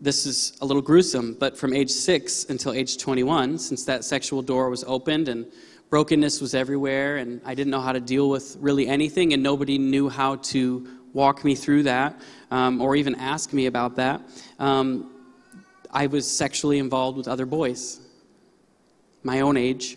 this 0.00 0.26
is 0.26 0.56
a 0.60 0.66
little 0.66 0.82
gruesome, 0.82 1.36
but 1.38 1.56
from 1.56 1.72
age 1.72 1.90
six 1.90 2.44
until 2.44 2.72
age 2.72 2.98
21, 2.98 3.58
since 3.58 3.84
that 3.84 4.04
sexual 4.04 4.42
door 4.42 4.68
was 4.68 4.84
opened 4.84 5.28
and 5.28 5.46
brokenness 5.88 6.40
was 6.40 6.54
everywhere, 6.54 7.16
and 7.16 7.40
I 7.44 7.54
didn't 7.54 7.70
know 7.70 7.80
how 7.80 7.92
to 7.92 8.00
deal 8.00 8.28
with 8.28 8.56
really 8.60 8.86
anything, 8.88 9.32
and 9.32 9.42
nobody 9.42 9.78
knew 9.78 10.08
how 10.08 10.36
to 10.36 10.86
walk 11.14 11.44
me 11.44 11.54
through 11.54 11.84
that 11.84 12.20
um, 12.50 12.82
or 12.82 12.94
even 12.94 13.14
ask 13.14 13.52
me 13.52 13.66
about 13.66 13.96
that. 13.96 14.20
Um, 14.58 15.12
I 15.90 16.08
was 16.08 16.30
sexually 16.30 16.78
involved 16.78 17.16
with 17.16 17.26
other 17.26 17.46
boys, 17.46 18.00
my 19.22 19.40
own 19.40 19.56
age. 19.56 19.96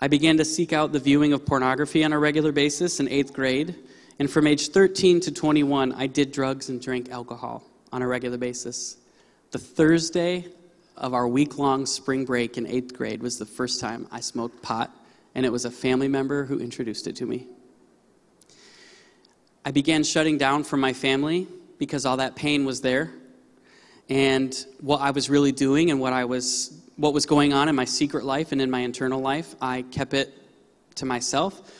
I 0.00 0.08
began 0.08 0.36
to 0.38 0.44
seek 0.44 0.72
out 0.72 0.90
the 0.90 0.98
viewing 0.98 1.32
of 1.32 1.46
pornography 1.46 2.02
on 2.02 2.12
a 2.12 2.18
regular 2.18 2.50
basis 2.50 2.98
in 2.98 3.08
eighth 3.08 3.32
grade. 3.32 3.76
And 4.18 4.28
from 4.28 4.46
age 4.46 4.68
13 4.68 5.20
to 5.20 5.32
21, 5.32 5.92
I 5.92 6.06
did 6.08 6.32
drugs 6.32 6.68
and 6.68 6.80
drank 6.82 7.10
alcohol 7.10 7.62
on 7.94 8.02
a 8.02 8.06
regular 8.08 8.36
basis. 8.36 8.96
The 9.52 9.58
Thursday 9.58 10.48
of 10.96 11.14
our 11.14 11.28
week 11.28 11.58
long 11.58 11.86
spring 11.86 12.24
break 12.24 12.58
in 12.58 12.66
eighth 12.66 12.92
grade 12.92 13.22
was 13.22 13.38
the 13.38 13.46
first 13.46 13.80
time 13.80 14.08
I 14.10 14.18
smoked 14.18 14.60
pot, 14.62 14.90
and 15.36 15.46
it 15.46 15.52
was 15.52 15.64
a 15.64 15.70
family 15.70 16.08
member 16.08 16.44
who 16.44 16.58
introduced 16.58 17.06
it 17.06 17.14
to 17.16 17.24
me. 17.24 17.46
I 19.64 19.70
began 19.70 20.02
shutting 20.02 20.38
down 20.38 20.64
from 20.64 20.80
my 20.80 20.92
family 20.92 21.46
because 21.78 22.04
all 22.04 22.16
that 22.16 22.34
pain 22.34 22.64
was 22.64 22.80
there 22.80 23.12
and 24.08 24.66
what 24.80 25.00
I 25.00 25.12
was 25.12 25.30
really 25.30 25.52
doing 25.52 25.92
and 25.92 26.00
what 26.00 26.12
I 26.12 26.24
was 26.24 26.76
what 26.96 27.14
was 27.14 27.26
going 27.26 27.52
on 27.52 27.68
in 27.68 27.76
my 27.76 27.84
secret 27.84 28.24
life 28.24 28.50
and 28.50 28.60
in 28.60 28.70
my 28.72 28.80
internal 28.80 29.20
life, 29.20 29.54
I 29.60 29.82
kept 29.82 30.14
it 30.14 30.34
to 30.96 31.06
myself. 31.06 31.72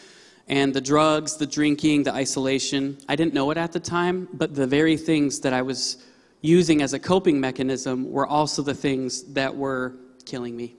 And 0.49 0.75
the 0.75 0.81
drugs, 0.81 1.37
the 1.37 1.47
drinking, 1.47 2.03
the 2.03 2.13
isolation, 2.13 2.99
I 3.09 3.17
didn't 3.17 3.33
know 3.35 3.51
it 3.51 3.57
at 3.57 3.73
the 3.73 3.81
time, 3.81 4.29
but 4.33 4.55
the 4.55 4.67
very 4.67 4.97
things 4.97 5.41
that 5.41 5.53
I 5.53 5.63
was 5.63 6.05
using 6.43 6.83
as 6.83 6.93
a 6.93 6.99
coping 6.99 7.41
mechanism 7.41 8.11
were 8.11 8.27
also 8.27 8.63
the 8.63 8.75
things 8.75 9.23
that 9.33 9.57
were 9.57 9.95
killing 10.27 10.55
me, 10.57 10.75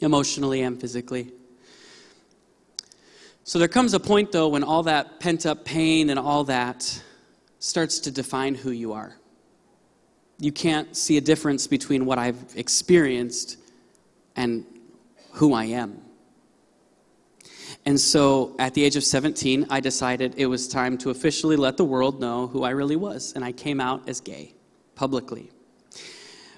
emotionally 0.00 0.62
and 0.62 0.80
physically. 0.80 1.32
So 3.44 3.60
there 3.60 3.68
comes 3.68 3.94
a 3.94 4.00
point, 4.00 4.32
though, 4.32 4.48
when 4.48 4.64
all 4.64 4.82
that 4.82 5.20
pent 5.20 5.46
up 5.46 5.64
pain 5.64 6.10
and 6.10 6.18
all 6.18 6.42
that 6.44 7.00
starts 7.60 8.00
to 8.00 8.10
define 8.10 8.56
who 8.56 8.72
you 8.72 8.92
are 8.92 9.16
you 10.38 10.52
can't 10.52 10.96
see 10.96 11.16
a 11.16 11.20
difference 11.20 11.66
between 11.66 12.04
what 12.04 12.18
I've 12.18 12.56
experienced 12.56 13.56
and 14.34 14.66
who 15.32 15.54
I 15.54 15.64
am. 15.64 16.02
And 17.86 18.00
so 18.00 18.56
at 18.58 18.74
the 18.74 18.82
age 18.82 18.96
of 18.96 19.04
17, 19.04 19.68
I 19.70 19.78
decided 19.78 20.34
it 20.36 20.46
was 20.46 20.66
time 20.66 20.98
to 20.98 21.10
officially 21.10 21.54
let 21.54 21.76
the 21.76 21.84
world 21.84 22.20
know 22.20 22.48
who 22.48 22.64
I 22.64 22.70
really 22.70 22.96
was. 22.96 23.32
And 23.34 23.44
I 23.44 23.52
came 23.52 23.80
out 23.80 24.08
as 24.08 24.20
gay 24.20 24.54
publicly. 24.96 25.50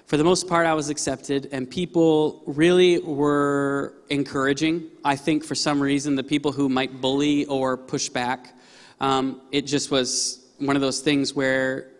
For 0.07 0.17
the 0.17 0.23
most 0.23 0.47
part, 0.47 0.65
I 0.65 0.73
was 0.73 0.89
accepted, 0.89 1.49
and 1.51 1.69
people 1.69 2.41
really 2.47 2.97
were 2.97 3.93
encouraging. 4.09 4.87
I 5.05 5.15
think 5.15 5.45
for 5.45 5.53
some 5.53 5.79
reason, 5.79 6.15
the 6.15 6.23
people 6.23 6.51
who 6.51 6.67
might 6.67 6.99
bully 6.99 7.45
or 7.45 7.77
push 7.77 8.09
back, 8.09 8.57
um, 8.99 9.39
it 9.51 9.67
just 9.67 9.91
was 9.91 10.47
one 10.57 10.75
of 10.75 10.81
those 10.81 10.99
things 11.01 11.35
where 11.35 11.91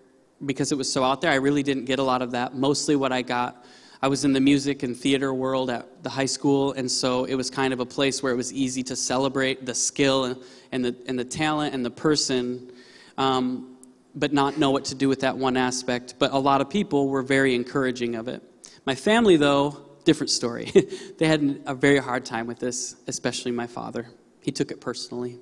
because 0.43 0.71
it 0.71 0.75
was 0.75 0.91
so 0.91 1.03
out 1.03 1.21
there, 1.21 1.31
I 1.31 1.35
really 1.35 1.61
didn't 1.61 1.85
get 1.85 1.99
a 1.99 2.03
lot 2.03 2.23
of 2.23 2.31
that. 2.31 2.55
Mostly 2.55 2.95
what 2.95 3.11
I 3.11 3.21
got, 3.21 3.63
I 4.01 4.07
was 4.07 4.23
in 4.23 4.31
the 4.31 4.39
music 4.39 4.83
and 4.83 4.95
theater 4.95 5.33
world 5.33 5.69
at 5.69 6.03
the 6.03 6.09
high 6.09 6.25
school, 6.25 6.71
and 6.71 6.89
so 6.89 7.25
it 7.25 7.35
was 7.35 7.49
kind 7.49 7.73
of 7.73 7.81
a 7.81 7.85
place 7.85 8.23
where 8.23 8.31
it 8.31 8.37
was 8.37 8.53
easy 8.53 8.81
to 8.83 8.95
celebrate 8.95 9.65
the 9.65 9.75
skill 9.75 10.41
and, 10.71 10.85
the, 10.85 10.95
and 11.07 11.19
the 11.19 11.25
talent 11.25 11.73
and 11.73 11.85
the 11.85 11.91
person, 11.91 12.71
um, 13.17 13.75
but 14.15 14.31
not 14.31 14.57
know 14.57 14.71
what 14.71 14.85
to 14.85 14.95
do 14.95 15.09
with 15.09 15.19
that 15.19 15.37
one 15.37 15.57
aspect. 15.57 16.15
But 16.17 16.31
a 16.31 16.37
lot 16.37 16.61
of 16.61 16.69
people 16.69 17.09
were 17.09 17.21
very 17.21 17.55
encouraging 17.55 18.15
of 18.15 18.29
it. 18.29 18.41
My 18.85 18.95
family, 18.95 19.35
though, 19.35 19.89
different 20.05 20.29
story. 20.29 20.71
they 21.17 21.27
had 21.27 21.61
a 21.65 21.75
very 21.75 21.99
hard 21.99 22.23
time 22.23 22.47
with 22.47 22.59
this, 22.59 22.95
especially 23.07 23.51
my 23.51 23.67
father. 23.67 24.07
He 24.39 24.51
took 24.51 24.71
it 24.71 24.79
personally. 24.79 25.37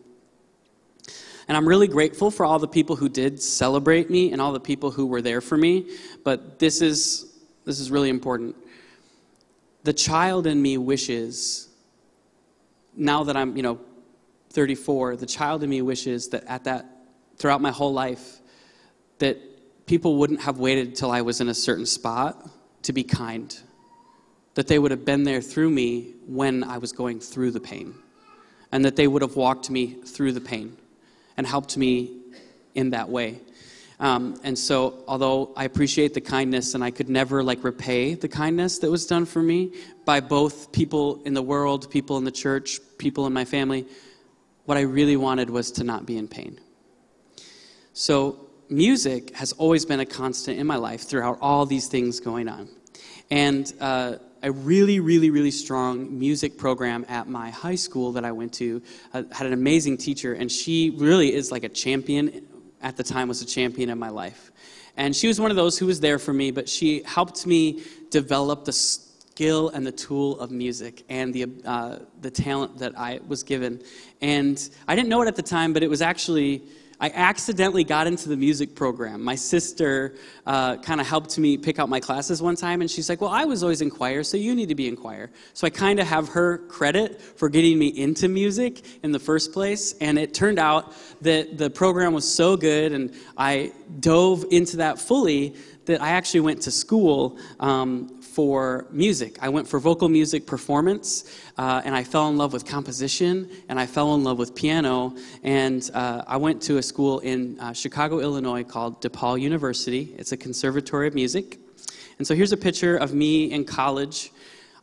And 1.48 1.56
I'm 1.56 1.68
really 1.68 1.88
grateful 1.88 2.30
for 2.30 2.46
all 2.46 2.60
the 2.60 2.68
people 2.68 2.96
who 2.96 3.08
did 3.08 3.42
celebrate 3.42 4.10
me 4.10 4.34
and 4.34 4.42
all 4.42 4.52
the 4.52 4.60
people 4.60 4.92
who 4.92 5.06
were 5.06 5.22
there 5.22 5.40
for 5.40 5.58
me. 5.58 5.96
But 6.24 6.60
this 6.60 6.82
is, 6.82 7.27
this 7.68 7.82
is 7.82 7.92
really 7.92 8.10
important. 8.10 8.56
The 9.84 9.92
child 9.92 10.48
in 10.48 10.62
me 10.62 10.78
wishes, 10.78 11.68
now 12.96 13.26
that 13.26 13.36
I'm, 13.36 13.58
you 13.58 13.62
know, 13.62 13.82
34, 14.52 15.18
the 15.18 15.26
child 15.26 15.64
in 15.64 15.70
me 15.70 15.82
wishes 15.82 16.30
that 16.30 16.46
at 16.46 16.64
that, 16.64 16.86
throughout 17.36 17.60
my 17.60 17.72
whole 17.72 17.92
life, 17.92 18.40
that 19.20 19.38
people 19.86 20.16
wouldn't 20.16 20.42
have 20.42 20.60
waited 20.60 20.96
till 20.96 21.12
I 21.12 21.22
was 21.22 21.42
in 21.42 21.50
a 21.50 21.54
certain 21.54 21.86
spot 21.86 22.50
to 22.84 22.94
be 22.94 23.04
kind. 23.04 23.56
That 24.54 24.68
they 24.68 24.80
would 24.80 24.92
have 24.92 25.04
been 25.04 25.24
there 25.24 25.42
through 25.42 25.70
me 25.70 26.14
when 26.26 26.64
I 26.64 26.78
was 26.78 26.94
going 26.94 27.20
through 27.20 27.52
the 27.52 27.60
pain. 27.60 27.96
And 28.72 28.86
that 28.86 28.96
they 28.96 29.08
would 29.08 29.22
have 29.22 29.36
walked 29.36 29.70
me 29.70 29.96
through 30.06 30.32
the 30.32 30.42
pain 30.42 30.78
and 31.36 31.46
helped 31.46 31.76
me 31.76 32.18
in 32.76 32.92
that 32.92 33.10
way. 33.10 33.42
Um, 34.00 34.40
and 34.44 34.58
so, 34.58 35.04
although 35.08 35.54
I 35.56 35.64
appreciate 35.64 36.14
the 36.14 36.22
kindness, 36.22 36.76
and 36.76 36.84
I 36.84 36.92
could 36.92 37.10
never 37.10 37.42
like 37.42 37.64
repay 37.64 38.14
the 38.14 38.28
kindness 38.28 38.78
that 38.80 38.92
was 38.92 39.08
done 39.08 39.26
for 39.26 39.42
me 39.42 39.74
by 40.06 40.20
both 40.20 40.72
people 40.72 41.24
in 41.26 41.34
the 41.34 41.42
world, 41.42 41.90
people 41.90 42.18
in 42.18 42.24
the 42.24 42.32
church, 42.32 42.80
people 43.00 43.26
in 43.26 43.34
my 43.34 43.44
family, 43.44 43.88
what 44.66 44.78
I 44.78 44.82
really 44.82 45.18
wanted 45.18 45.50
was 45.50 45.72
to 45.74 45.84
not 45.84 46.06
be 46.06 46.18
in 46.18 46.28
pain. 46.28 46.60
So, 47.94 48.48
music 48.70 49.36
has 49.36 49.54
always 49.54 49.86
been 49.86 50.00
a 50.00 50.06
constant 50.06 50.60
in 50.60 50.68
my 50.68 50.76
life 50.76 51.02
throughout 51.02 51.40
all 51.42 51.66
these 51.66 51.88
things 51.88 52.20
going 52.20 52.48
on. 52.48 52.70
And 53.32 53.74
uh, 53.80 54.18
a 54.44 54.52
really, 54.52 55.00
really, 55.00 55.32
really 55.32 55.52
strong 55.52 56.20
music 56.20 56.58
program 56.58 57.06
at 57.10 57.28
my 57.28 57.50
high 57.50 57.76
school 57.76 58.12
that 58.12 58.24
I 58.24 58.32
went 58.32 58.54
to. 58.56 58.82
I 59.14 59.26
had 59.32 59.48
an 59.48 59.54
amazing 59.54 59.98
teacher, 59.98 60.34
and 60.34 60.52
she 60.52 60.92
really 60.92 61.34
is 61.34 61.52
like 61.52 61.64
a 61.64 61.70
champion 61.70 62.46
at 62.82 62.98
the 62.98 63.04
time 63.04 63.28
was 63.28 63.42
a 63.42 63.46
champion 63.46 63.90
in 63.90 63.98
my 63.98 64.10
life. 64.10 64.52
And 64.96 65.16
she 65.16 65.28
was 65.28 65.40
one 65.40 65.52
of 65.52 65.58
those 65.58 65.78
who 65.78 65.86
was 65.86 66.00
there 66.00 66.20
for 66.20 66.34
me, 66.34 66.52
but 66.52 66.68
she 66.68 67.04
helped 67.04 67.46
me 67.46 67.84
develop 68.10 68.66
the 68.66 68.74
skill 68.74 69.70
and 69.70 69.86
the 69.86 69.92
tool 69.92 70.40
of 70.40 70.50
music 70.50 71.04
and 71.10 71.34
the, 71.34 71.46
uh, 71.66 72.00
the 72.22 72.32
talent 72.32 72.80
that 72.80 72.98
I 72.98 73.20
was 73.28 73.44
given. 73.44 73.82
And 74.22 74.58
I 74.88 74.96
didn't 74.96 75.10
know 75.10 75.22
it 75.22 75.28
at 75.28 75.36
the 75.36 75.44
time, 75.44 75.74
but 75.74 75.84
it 75.84 75.90
was 75.90 76.02
actually 76.02 76.64
I 77.00 77.12
accidentally 77.12 77.84
got 77.84 78.08
into 78.08 78.28
the 78.28 78.36
music 78.36 78.74
program. 78.74 79.24
My 79.24 79.36
sister 79.36 80.16
uh, 80.48 80.78
kind 80.78 81.00
of 81.00 81.06
helped 81.06 81.38
me 81.38 81.56
pick 81.56 81.78
out 81.78 81.90
my 81.90 82.00
classes 82.00 82.42
one 82.42 82.56
time, 82.56 82.82
and 82.82 82.90
she's 82.90 83.08
like, 83.08 83.22
Well, 83.22 83.30
I 83.30 83.46
was 83.46 83.62
always 83.62 83.82
in 83.82 83.92
choir, 83.92 84.24
so 84.24 84.36
you 84.36 84.56
need 84.56 84.70
to 84.70 84.76
be 84.76 84.88
in 84.88 84.96
choir. 84.96 85.30
So 85.54 85.68
I 85.68 85.70
kind 85.70 86.00
of 86.00 86.08
have 86.08 86.30
her 86.30 86.58
credit 86.70 87.22
for 87.22 87.50
getting 87.50 87.78
me 87.78 87.88
into 87.88 88.28
music 88.28 88.84
in 89.04 89.12
the 89.12 89.20
first 89.20 89.54
place. 89.54 89.94
And 90.02 90.18
it 90.18 90.34
turned 90.34 90.58
out 90.58 90.94
that 91.22 91.58
the 91.58 91.70
program 91.70 92.14
was 92.14 92.28
so 92.28 92.58
good, 92.58 92.92
and 92.92 93.14
I 93.38 93.74
dove 94.00 94.46
into 94.50 94.78
that 94.78 95.00
fully 95.00 95.56
that 95.88 96.02
I 96.02 96.10
actually 96.10 96.42
went 96.42 96.62
to 96.64 96.72
school 96.72 97.38
um, 97.60 98.10
for 98.22 98.88
music. 98.92 99.38
I 99.42 99.50
went 99.50 99.68
for 99.68 99.80
vocal 99.80 100.10
music 100.10 100.46
performance, 100.46 101.26
uh, 101.58 101.82
and 101.84 101.96
I 101.96 102.04
fell 102.04 102.30
in 102.30 102.38
love 102.38 102.54
with 102.54 102.66
composition, 102.66 103.50
and 103.70 103.80
I 103.80 103.86
fell 103.86 104.14
in 104.16 104.24
love 104.24 104.38
with 104.38 104.54
piano. 104.54 105.16
And 105.44 105.90
uh, 105.94 106.24
I 106.28 106.38
went 106.38 106.62
to 106.64 106.78
a 106.78 106.84
school 106.84 107.20
in 107.20 107.60
uh, 107.60 107.74
Chicago, 107.74 108.20
Illinois 108.20 108.64
called 108.64 109.02
DePaul 109.02 109.40
University. 109.40 110.14
It's 110.18 110.34
a 110.34 110.38
conservatory 110.38 111.08
of 111.08 111.16
music. 111.16 111.58
And 112.18 112.28
so 112.28 112.36
here's 112.36 112.52
a 112.52 112.58
picture 112.58 112.98
of 112.98 113.14
me 113.14 113.52
in 113.52 113.64
college. 113.64 114.32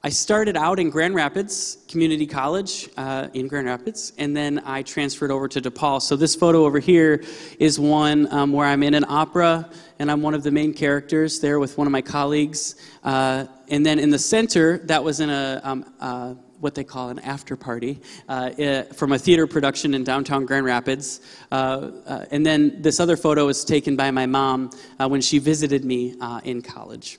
I 0.06 0.10
started 0.10 0.54
out 0.54 0.78
in 0.78 0.90
Grand 0.90 1.14
Rapids 1.14 1.78
Community 1.88 2.26
College 2.26 2.90
uh, 2.98 3.28
in 3.32 3.48
Grand 3.48 3.66
Rapids, 3.66 4.12
and 4.18 4.36
then 4.36 4.60
I 4.66 4.82
transferred 4.82 5.30
over 5.30 5.48
to 5.48 5.62
DePaul. 5.62 6.02
So 6.02 6.14
this 6.14 6.36
photo 6.36 6.66
over 6.66 6.78
here 6.78 7.24
is 7.58 7.80
one 7.80 8.30
um, 8.30 8.52
where 8.52 8.66
I'm 8.66 8.82
in 8.82 8.92
an 8.92 9.06
opera, 9.08 9.66
and 9.98 10.10
I'm 10.10 10.20
one 10.20 10.34
of 10.34 10.42
the 10.42 10.50
main 10.50 10.74
characters 10.74 11.40
there 11.40 11.58
with 11.58 11.78
one 11.78 11.86
of 11.86 11.90
my 11.90 12.02
colleagues. 12.02 12.74
Uh, 13.02 13.46
and 13.68 13.86
then 13.86 13.98
in 13.98 14.10
the 14.10 14.18
center, 14.18 14.76
that 14.80 15.02
was 15.02 15.20
in 15.20 15.30
a 15.30 15.62
um, 15.64 15.90
uh, 15.98 16.34
what 16.60 16.74
they 16.74 16.84
call 16.84 17.08
an 17.08 17.18
after 17.20 17.56
party 17.56 17.98
uh, 18.28 18.82
from 18.92 19.12
a 19.12 19.18
theater 19.18 19.46
production 19.46 19.94
in 19.94 20.04
downtown 20.04 20.44
Grand 20.44 20.66
Rapids. 20.66 21.22
Uh, 21.50 21.92
uh, 22.04 22.26
and 22.30 22.44
then 22.44 22.82
this 22.82 23.00
other 23.00 23.16
photo 23.16 23.46
was 23.46 23.64
taken 23.64 23.96
by 23.96 24.10
my 24.10 24.26
mom 24.26 24.68
when 24.98 25.22
she 25.22 25.38
visited 25.38 25.82
me 25.82 26.14
in 26.44 26.60
college. 26.60 27.18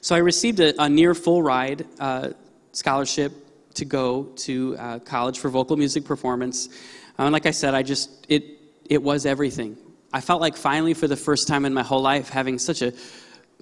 So 0.00 0.14
I 0.14 0.18
received 0.18 0.60
a, 0.60 0.80
a 0.82 0.88
near 0.88 1.14
full 1.14 1.42
ride 1.42 1.86
uh, 1.98 2.30
scholarship 2.72 3.32
to 3.74 3.84
go 3.84 4.24
to 4.36 4.76
uh, 4.78 4.98
college 5.00 5.38
for 5.38 5.48
vocal 5.48 5.76
music 5.76 6.04
performance. 6.04 6.68
Uh, 7.18 7.24
and 7.24 7.32
like 7.32 7.46
I 7.46 7.50
said, 7.50 7.74
I 7.74 7.82
just, 7.82 8.26
it, 8.28 8.44
it 8.84 9.02
was 9.02 9.26
everything. 9.26 9.76
I 10.12 10.20
felt 10.20 10.40
like 10.40 10.56
finally, 10.56 10.94
for 10.94 11.08
the 11.08 11.16
first 11.16 11.48
time 11.48 11.64
in 11.64 11.72
my 11.72 11.82
whole 11.82 12.02
life, 12.02 12.28
having 12.28 12.58
such 12.58 12.82
a 12.82 12.92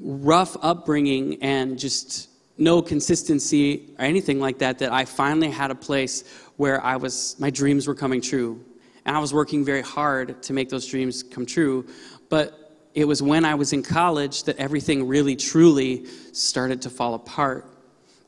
rough 0.01 0.57
upbringing 0.63 1.43
and 1.43 1.79
just 1.79 2.29
no 2.59 2.83
consistency 2.83 3.95
or 3.99 4.05
anything 4.05 4.41
like 4.41 4.59
that, 4.59 4.79
that 4.81 4.93
I 4.93 5.05
finally 5.05 5.51
had 5.51 5.71
a 5.71 5.75
place 5.75 6.25
where 6.57 6.83
I 6.85 6.97
was, 6.97 7.37
my 7.39 7.51
dreams 7.51 7.87
were 7.87 7.95
coming 7.95 8.21
true. 8.21 8.65
And 9.05 9.17
I 9.17 9.21
was 9.21 9.33
working 9.33 9.65
very 9.65 9.83
hard 9.83 10.43
to 10.43 10.53
make 10.53 10.69
those 10.69 10.87
dreams 10.87 11.23
come 11.23 11.47
true. 11.47 11.87
But 12.29 12.60
it 12.95 13.05
was 13.05 13.23
when 13.23 13.45
I 13.45 13.55
was 13.55 13.73
in 13.73 13.83
college 13.83 14.45
that 14.45 14.57
everything 14.57 15.07
really 15.07 15.37
truly 15.37 16.07
started 16.33 16.83
to 16.83 16.91
fall 16.91 17.15
apart. 17.15 17.67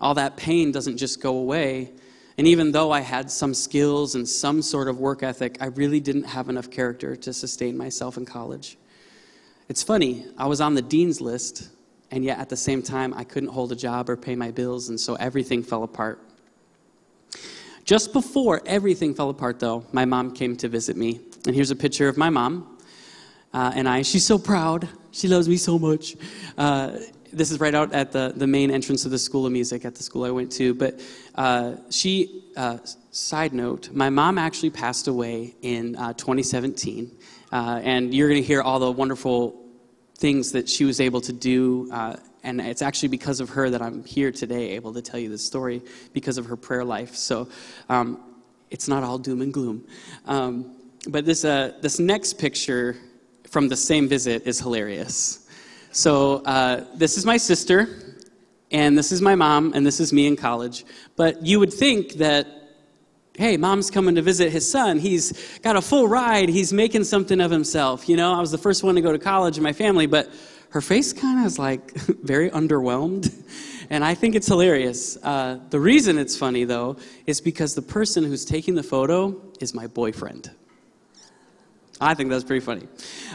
All 0.01 0.15
that 0.15 0.37
pain 0.37 0.73
doesn't 0.73 0.99
just 0.99 1.21
go 1.21 1.37
away. 1.37 1.93
And 2.39 2.47
even 2.47 2.73
though 2.73 2.91
I 2.93 3.01
had 3.01 3.31
some 3.31 3.55
skills 3.55 4.15
and 4.15 4.29
some 4.29 4.63
sort 4.63 4.89
of 4.89 4.99
work 4.99 5.23
ethic, 5.23 5.59
I 5.61 5.67
really 5.67 6.01
didn't 6.01 6.25
have 6.25 6.49
enough 6.49 6.71
character 6.71 7.17
to 7.17 7.33
sustain 7.33 7.77
myself 7.77 8.17
in 8.17 8.25
college. 8.25 8.79
It's 9.69 9.83
funny, 9.83 10.27
I 10.39 10.47
was 10.47 10.61
on 10.61 10.75
the 10.75 10.83
dean's 10.83 11.21
list, 11.21 11.69
and 12.11 12.25
yet 12.25 12.39
at 12.39 12.49
the 12.49 12.57
same 12.57 12.83
time, 12.83 13.15
I 13.15 13.25
couldn't 13.25 13.51
hold 13.51 13.73
a 13.73 13.77
job 13.77 14.11
or 14.11 14.17
pay 14.17 14.35
my 14.35 14.51
bills, 14.51 14.89
and 14.89 15.01
so 15.01 15.15
everything 15.15 15.63
fell 15.63 15.83
apart. 15.83 16.21
Just 17.85 18.13
before 18.13 18.63
everything 18.67 19.15
fell 19.15 19.31
apart, 19.31 19.61
though, 19.61 19.85
my 19.93 20.05
mom 20.05 20.33
came 20.33 20.57
to 20.57 20.69
visit 20.69 20.97
me. 20.97 21.21
And 21.47 21.55
here's 21.55 21.71
a 21.71 21.77
picture 21.77 22.09
of 22.09 22.17
my 22.17 22.31
mom 22.31 22.72
uh, 23.53 23.73
and 23.75 23.89
I. 23.89 24.03
She's 24.03 24.27
so 24.27 24.39
proud. 24.39 24.89
She 25.11 25.29
loves 25.29 25.49
me 25.49 25.57
so 25.57 25.79
much. 25.79 26.17
Uh, 26.57 26.99
this 27.33 27.51
is 27.51 27.61
right 27.61 27.75
out 27.75 27.93
at 27.93 28.13
the, 28.13 28.33
the 28.35 28.47
main 28.47 28.71
entrance 28.71 29.05
of 29.05 29.11
the 29.11 29.19
School 29.19 29.47
of 29.47 29.53
Music 29.53 29.85
at 29.85 29.95
the 29.95 30.03
school 30.03 30.25
I 30.25 30.31
went 30.31 30.53
to. 30.53 30.75
But 30.75 31.01
uh, 31.35 31.77
she, 31.91 32.45
uh, 32.57 32.79
side 33.11 33.55
note, 33.55 33.91
my 33.93 34.11
mom 34.11 34.39
actually 34.39 34.71
passed 34.71 35.09
away 35.09 35.55
in 35.63 35.97
uh, 35.97 36.13
2017. 36.15 37.11
Uh, 37.51 37.81
and 37.83 38.15
you're 38.15 38.29
going 38.29 38.41
to 38.41 38.47
hear 38.47 38.63
all 38.63 38.79
the 38.79 38.91
wonderful 38.91 39.59
things 40.19 40.53
that 40.53 40.69
she 40.69 40.85
was 40.85 41.01
able 41.01 41.21
to 41.23 41.33
do. 41.33 41.91
and 42.43 42.61
it's 42.61 42.83
actually 42.83 43.09
because 43.09 43.41
of 43.41 43.51
her 43.51 43.71
that 43.71 43.83
I'm 43.83 44.05
here 44.05 44.31
today, 44.31 44.71
able 44.71 44.93
to 44.95 45.03
tell 45.03 45.19
you 45.19 45.29
this 45.29 45.45
story, 45.45 45.83
because 46.13 46.39
of 46.39 46.47
her 46.47 46.57
prayer 46.57 46.85
life. 46.85 47.15
So 47.17 47.49
um, 47.89 48.23
it's 48.71 48.89
not 48.89 49.03
all 49.03 49.19
doom 49.19 49.43
and 49.43 49.53
gloom. 49.53 49.87
Um, 50.27 50.77
but 51.09 51.25
this, 51.25 51.43
this 51.43 51.99
next 51.99 52.35
picture 52.35 52.97
from 53.53 53.69
the 53.69 53.77
same 53.77 54.09
visit 54.09 54.47
is 54.47 54.59
hilarious. 54.59 55.47
So, 55.91 56.37
uh, 56.45 56.87
this 56.95 57.19
is 57.19 57.27
my 57.27 57.37
sister, 57.37 57.87
and 58.71 58.97
this 58.97 59.13
is 59.13 59.21
my 59.21 59.35
mom, 59.35 59.75
and 59.75 59.85
this 59.85 60.01
is 60.01 60.11
me 60.11 60.27
in 60.27 60.37
college. 60.37 60.87
But 61.17 61.45
you 61.45 61.61
would 61.61 61.71
think 61.71 62.15
that, 62.15 62.47
hey, 63.35 63.59
mom's 63.59 63.91
coming 63.91 64.15
to 64.15 64.23
visit 64.23 64.51
his 64.51 64.69
son. 64.69 64.99
He's 64.99 65.59
got 65.59 65.77
a 65.77 65.83
full 65.83 66.09
ride, 66.09 66.49
he's 66.49 66.73
making 66.73 67.05
something 67.05 67.43
of 67.43 67.51
himself. 67.51 68.09
You 68.09 68.17
know, 68.17 68.33
I 68.33 68.41
was 68.41 68.51
the 68.51 68.59
first 68.59 68.83
one 68.83 68.95
to 68.95 69.03
go 69.03 69.13
to 69.13 69.19
college 69.19 69.59
in 69.59 69.63
my 69.63 69.75
family, 69.75 70.07
but 70.07 70.31
her 70.71 70.81
face 70.81 71.13
kind 71.13 71.41
of 71.41 71.45
is 71.45 71.59
like 71.59 71.93
very 72.23 72.49
underwhelmed. 72.49 73.31
And 73.91 74.03
I 74.03 74.15
think 74.15 74.35
it's 74.35 74.47
hilarious. 74.47 75.19
Uh, 75.23 75.59
the 75.69 75.79
reason 75.79 76.17
it's 76.17 76.39
funny, 76.39 76.65
though, 76.65 76.97
is 77.27 77.43
because 77.43 77.75
the 77.75 77.83
person 77.83 78.25
who's 78.25 78.47
taking 78.47 78.77
the 78.77 78.83
photo 78.83 79.39
is 79.61 79.75
my 79.75 79.89
boyfriend. 79.89 80.51
I 82.03 82.15
think 82.15 82.31
that's 82.31 82.43
pretty 82.43 82.65
funny. 82.65 82.89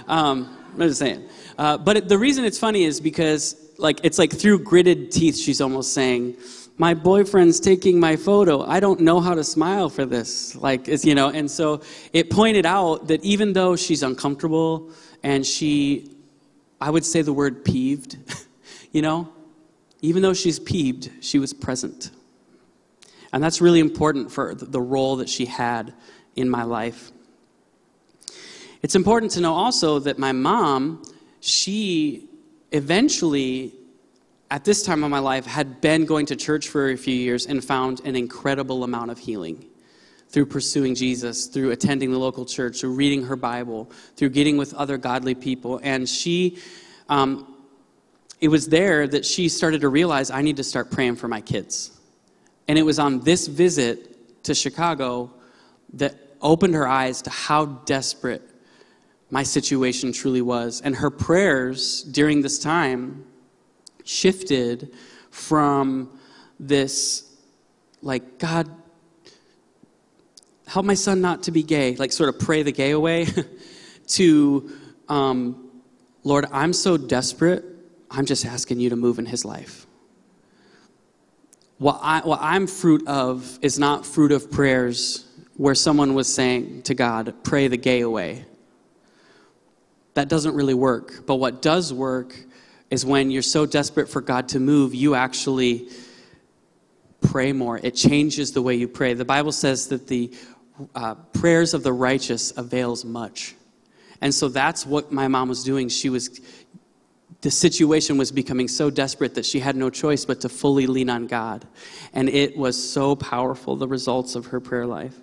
Um, 0.08 0.58
I'm 0.74 0.80
just 0.80 1.00
saying. 1.00 1.28
Uh, 1.58 1.78
but 1.78 1.98
it, 1.98 2.10
the 2.10 2.18
reason 2.18 2.44
it's 2.44 2.60
funny 2.60 2.84
is 2.84 3.00
because, 3.00 3.56
like, 3.78 4.02
it's 4.04 4.20
like 4.20 4.32
through 4.32 4.60
gritted 4.60 5.10
teeth, 5.10 5.38
she's 5.38 5.62
almost 5.62 5.94
saying, 5.94 6.36
"My 6.78 6.94
boyfriend's 6.94 7.62
taking 7.62 7.98
my 7.98 8.18
photo. 8.18 8.64
I 8.66 8.82
don't 8.82 9.00
know 9.00 9.22
how 9.22 9.34
to 9.34 9.44
smile 9.44 9.90
for 9.90 10.06
this." 10.06 10.54
Like, 10.56 10.90
it's 10.90 11.06
you 11.06 11.16
know, 11.16 11.30
and 11.30 11.50
so 11.50 11.82
it 12.12 12.30
pointed 12.30 12.66
out 12.66 13.08
that 13.08 13.24
even 13.24 13.54
though 13.54 13.78
she's 13.78 14.04
uncomfortable 14.04 14.92
and 15.24 15.46
she, 15.46 16.12
I 16.82 16.90
would 16.90 17.06
say 17.06 17.22
the 17.22 17.34
word 17.34 17.64
peeved, 17.64 18.18
you 18.92 19.02
know, 19.02 19.30
even 20.02 20.22
though 20.22 20.34
she's 20.34 20.60
peeved, 20.60 21.10
she 21.22 21.40
was 21.40 21.54
present, 21.54 22.12
and 23.32 23.42
that's 23.42 23.62
really 23.62 23.80
important 23.80 24.30
for 24.30 24.54
the 24.54 24.82
role 24.82 25.16
that 25.16 25.30
she 25.30 25.46
had 25.46 25.94
in 26.36 26.50
my 26.50 26.64
life. 26.64 27.14
It's 28.88 28.96
important 28.96 29.34
to 29.34 29.42
know 29.42 29.54
also 29.54 30.00
that 30.00 30.18
my 30.18 30.32
mom, 30.32 31.04
she 31.42 32.30
eventually, 32.72 33.74
at 34.50 34.64
this 34.64 34.82
time 34.82 35.04
of 35.04 35.12
my 35.12 35.20
life, 35.20 35.46
had 35.46 35.82
been 35.82 36.06
going 36.06 36.26
to 36.28 36.38
church 36.38 36.70
for 36.70 36.92
a 36.92 36.96
few 36.96 37.14
years 37.14 37.48
and 37.48 37.62
found 37.62 38.00
an 38.06 38.16
incredible 38.16 38.86
amount 38.86 39.12
of 39.12 39.20
healing 39.20 39.66
through 40.30 40.46
pursuing 40.46 40.96
Jesus, 40.96 41.48
through 41.48 41.72
attending 41.72 42.12
the 42.12 42.18
local 42.18 42.46
church, 42.46 42.80
through 42.80 42.94
reading 42.94 43.26
her 43.26 43.36
Bible, 43.36 43.92
through 44.16 44.30
getting 44.30 44.56
with 44.56 44.74
other 44.74 44.98
godly 44.98 45.36
people. 45.36 45.82
And 45.84 46.08
she, 46.08 46.58
um, 47.10 47.58
it 48.40 48.48
was 48.48 48.70
there 48.70 49.06
that 49.06 49.26
she 49.26 49.50
started 49.50 49.82
to 49.82 49.90
realize 49.90 50.32
I 50.32 50.42
need 50.42 50.56
to 50.56 50.64
start 50.64 50.92
praying 50.92 51.18
for 51.18 51.28
my 51.28 51.42
kids. 51.42 51.92
And 52.70 52.80
it 52.80 52.84
was 52.84 53.00
on 53.00 53.20
this 53.20 53.48
visit 53.48 54.46
to 54.46 54.56
Chicago 54.56 55.34
that 55.96 56.16
opened 56.42 56.74
her 56.74 56.88
eyes 56.88 57.22
to 57.24 57.30
how 57.30 57.66
desperate 57.66 58.54
my 59.30 59.44
situation 59.44 60.12
truly 60.12 60.42
was. 60.42 60.82
And 60.82 60.96
her 60.96 61.10
prayers 61.10 62.04
during 62.04 62.42
this 62.42 62.60
time 62.60 63.26
shifted 64.04 64.94
from 65.32 66.18
this, 66.60 67.36
like, 68.02 68.40
God, 68.40 68.70
help 70.66 70.86
my 70.86 70.94
son 70.94 71.22
not 71.22 71.44
to 71.44 71.52
be 71.52 71.64
gay, 71.64 71.96
like, 71.96 72.12
sort 72.12 72.30
of 72.30 72.40
pray 72.40 72.64
the 72.64 72.72
gay 72.72 72.92
away, 72.92 73.28
to, 74.08 74.72
um, 75.10 75.72
Lord, 76.24 76.46
I'm 76.52 76.74
so 76.74 76.98
desperate, 76.98 77.64
I'm 78.10 78.26
just 78.26 78.46
asking 78.46 78.80
you 78.80 78.90
to 78.90 78.96
move 78.96 79.20
in 79.20 79.26
his 79.26 79.44
life. 79.44 79.86
What, 81.78 82.00
I, 82.02 82.22
what 82.22 82.40
I'm 82.42 82.66
fruit 82.66 83.08
of 83.08 83.60
is 83.62 83.78
not 83.78 84.06
fruit 84.06 84.32
of 84.32 84.50
prayers 84.50 85.26
where 85.58 85.76
someone 85.76 86.16
was 86.16 86.34
saying 86.34 86.84
to 86.84 86.96
God, 86.96 87.34
pray 87.44 87.68
the 87.68 87.78
gay 87.78 88.02
away 88.02 88.46
that 90.18 90.30
doesn't 90.30 90.56
really 90.56 90.74
work. 90.74 91.28
But 91.28 91.36
what 91.36 91.62
does 91.62 91.94
work 91.94 92.36
is 92.90 93.06
when 93.06 93.30
you're 93.30 93.44
so 93.44 93.68
desperate 93.68 94.10
for 94.10 94.20
God 94.20 94.50
to 94.50 94.60
move, 94.60 94.96
you 94.96 95.14
actually 95.14 95.90
pray 97.22 97.54
more. 97.54 97.80
It 97.84 97.92
changes 97.94 98.52
the 98.52 98.64
way 98.64 98.74
you 98.74 98.88
pray. 98.88 99.14
The 99.14 99.26
Bible 99.26 99.52
says 99.52 99.90
that 99.90 100.08
the 100.08 100.34
uh, 100.96 101.14
prayers 101.34 101.76
of 101.76 101.84
the 101.84 101.94
righteous 101.94 102.52
avails 102.58 103.06
much. 103.06 103.54
And 104.20 104.34
so 104.34 104.50
that's 104.50 104.88
what 104.88 105.12
my 105.12 105.28
mom 105.28 105.50
was 105.50 105.64
doing. 105.64 105.88
She 105.88 106.10
was, 106.10 106.42
the 107.42 107.52
situation 107.52 108.18
was 108.18 108.32
becoming 108.32 108.68
so 108.68 108.90
desperate 108.90 109.36
that 109.36 109.46
she 109.46 109.60
had 109.60 109.76
no 109.76 109.92
choice 109.92 110.26
but 110.26 110.42
to 110.42 110.50
fully 110.50 110.88
lean 110.88 111.12
on 111.12 111.28
God. 111.28 111.64
And 112.12 112.28
it 112.28 112.58
was 112.58 112.76
so 112.92 113.16
powerful, 113.16 113.76
the 113.76 113.88
results 113.88 114.34
of 114.34 114.48
her 114.48 114.60
prayer 114.60 114.88
life. 114.88 115.14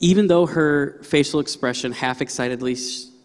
Even 0.00 0.28
though 0.28 0.46
her 0.46 1.00
facial 1.02 1.40
expression 1.40 1.92
half 1.92 2.20
excitedly, 2.20 2.76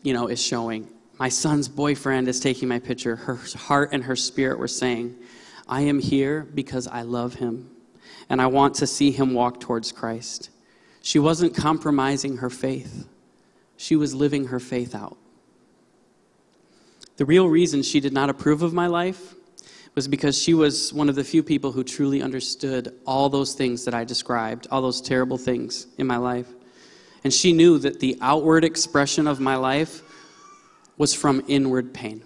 you 0.02 0.14
know, 0.14 0.28
is 0.28 0.42
showing, 0.42 0.88
my 1.20 1.30
son's 1.30 1.68
boyfriend 1.68 2.28
is 2.28 2.40
taking 2.40 2.68
my 2.68 2.80
picture, 2.80 3.16
her 3.16 3.40
heart 3.56 3.90
and 3.94 4.04
her 4.04 4.16
spirit 4.16 4.58
were 4.58 4.68
saying, 4.68 5.16
I 5.68 5.82
am 5.82 6.00
here 6.00 6.48
because 6.54 6.88
I 6.88 7.04
love 7.04 7.36
him 7.36 7.70
and 8.30 8.42
I 8.42 8.48
want 8.48 8.76
to 8.76 8.88
see 8.88 9.12
him 9.12 9.34
walk 9.34 9.60
towards 9.60 9.92
Christ. 9.92 10.50
She 11.02 11.20
wasn't 11.20 11.56
compromising 11.56 12.38
her 12.38 12.50
faith, 12.50 13.08
she 13.78 13.96
was 13.96 14.16
living 14.16 14.48
her 14.48 14.60
faith 14.60 14.96
out. 14.96 15.18
The 17.18 17.26
real 17.26 17.48
reason 17.48 17.84
she 17.84 18.00
did 18.00 18.14
not 18.14 18.30
approve 18.30 18.64
of 18.64 18.74
my 18.74 18.88
life 18.88 19.36
was 19.94 20.08
because 20.08 20.42
she 20.42 20.56
was 20.56 20.92
one 20.92 21.10
of 21.10 21.16
the 21.16 21.24
few 21.24 21.44
people 21.44 21.72
who 21.72 21.84
truly 21.84 22.24
understood 22.24 22.94
all 23.06 23.30
those 23.30 23.54
things 23.54 23.86
that 23.86 23.94
I 23.94 24.04
described, 24.04 24.68
all 24.72 24.82
those 24.82 25.00
terrible 25.00 25.38
things 25.38 25.86
in 26.00 26.08
my 26.08 26.18
life. 26.18 26.48
And 27.24 27.34
she 27.34 27.54
knew 27.54 27.78
that 27.80 28.00
the 28.00 28.18
outward 28.22 28.64
expression 28.64 29.28
of 29.28 29.40
my 29.40 29.56
life 29.56 30.02
was 30.98 31.14
from 31.14 31.44
inward 31.48 31.94
pain. 31.94 32.24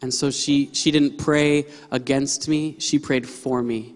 And 0.00 0.14
so 0.14 0.30
she, 0.30 0.70
she 0.72 0.90
didn't 0.90 1.18
pray 1.18 1.66
against 1.90 2.48
me, 2.48 2.76
she 2.78 2.98
prayed 2.98 3.28
for 3.28 3.62
me. 3.62 3.94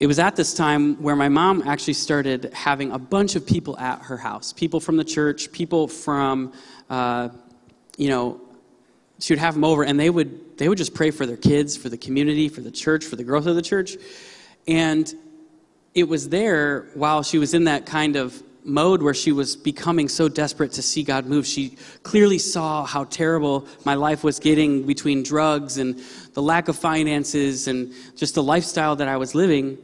It 0.00 0.06
was 0.06 0.18
at 0.18 0.36
this 0.36 0.54
time 0.54 1.00
where 1.02 1.16
my 1.16 1.28
mom 1.28 1.62
actually 1.66 1.94
started 1.94 2.52
having 2.52 2.92
a 2.92 2.98
bunch 2.98 3.36
of 3.36 3.46
people 3.46 3.78
at 3.78 4.02
her 4.02 4.16
house 4.16 4.52
people 4.52 4.80
from 4.80 4.96
the 4.96 5.04
church, 5.04 5.50
people 5.52 5.88
from, 5.88 6.52
uh, 6.90 7.28
you 7.96 8.08
know, 8.08 8.40
she 9.20 9.32
would 9.32 9.38
have 9.38 9.54
them 9.54 9.64
over 9.64 9.84
and 9.84 9.98
they 9.98 10.10
would, 10.10 10.58
they 10.58 10.68
would 10.68 10.78
just 10.78 10.94
pray 10.94 11.10
for 11.10 11.26
their 11.26 11.36
kids, 11.36 11.76
for 11.76 11.88
the 11.88 11.96
community, 11.96 12.48
for 12.48 12.60
the 12.60 12.70
church, 12.70 13.04
for 13.04 13.16
the 13.16 13.24
growth 13.24 13.46
of 13.46 13.54
the 13.54 13.62
church. 13.62 13.96
And 14.66 15.12
it 15.94 16.08
was 16.08 16.28
there 16.28 16.86
while 16.94 17.22
she 17.22 17.38
was 17.38 17.54
in 17.54 17.64
that 17.64 17.86
kind 17.86 18.16
of 18.16 18.42
mode 18.64 19.02
where 19.02 19.14
she 19.14 19.30
was 19.30 19.56
becoming 19.56 20.08
so 20.08 20.28
desperate 20.28 20.72
to 20.72 20.82
see 20.82 21.02
God 21.02 21.26
move. 21.26 21.46
She 21.46 21.76
clearly 22.02 22.38
saw 22.38 22.84
how 22.84 23.04
terrible 23.04 23.66
my 23.84 23.94
life 23.94 24.24
was 24.24 24.40
getting 24.40 24.86
between 24.86 25.22
drugs 25.22 25.76
and 25.76 26.00
the 26.32 26.42
lack 26.42 26.68
of 26.68 26.76
finances 26.76 27.68
and 27.68 27.92
just 28.16 28.34
the 28.34 28.42
lifestyle 28.42 28.96
that 28.96 29.08
I 29.08 29.18
was 29.18 29.34
living 29.34 29.76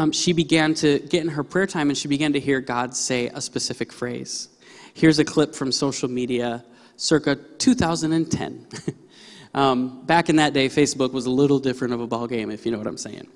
um, 0.00 0.12
she 0.12 0.32
began 0.32 0.72
to 0.74 0.98
get 0.98 1.22
in 1.22 1.28
her 1.28 1.44
prayer 1.44 1.66
time 1.66 1.90
and 1.90 1.98
she 1.98 2.08
began 2.08 2.32
to 2.32 2.40
hear 2.40 2.60
God 2.60 2.96
say 2.96 3.26
a 3.28 3.40
specific 3.40 3.92
phrase. 3.92 4.48
Here's 4.94 5.18
a 5.18 5.24
clip 5.24 5.54
from 5.54 5.72
social 5.72 6.08
media 6.08 6.64
circa 6.96 7.36
2010. 7.36 8.66
um, 9.54 10.04
back 10.06 10.28
in 10.28 10.36
that 10.36 10.54
day, 10.54 10.68
Facebook 10.68 11.12
was 11.12 11.26
a 11.26 11.30
little 11.30 11.58
different 11.58 11.92
of 11.92 12.00
a 12.00 12.06
ball 12.06 12.26
game, 12.26 12.50
if 12.50 12.64
you 12.64 12.72
know 12.72 12.78
what 12.78 12.86
I'm 12.86 12.96
saying. 12.96 13.26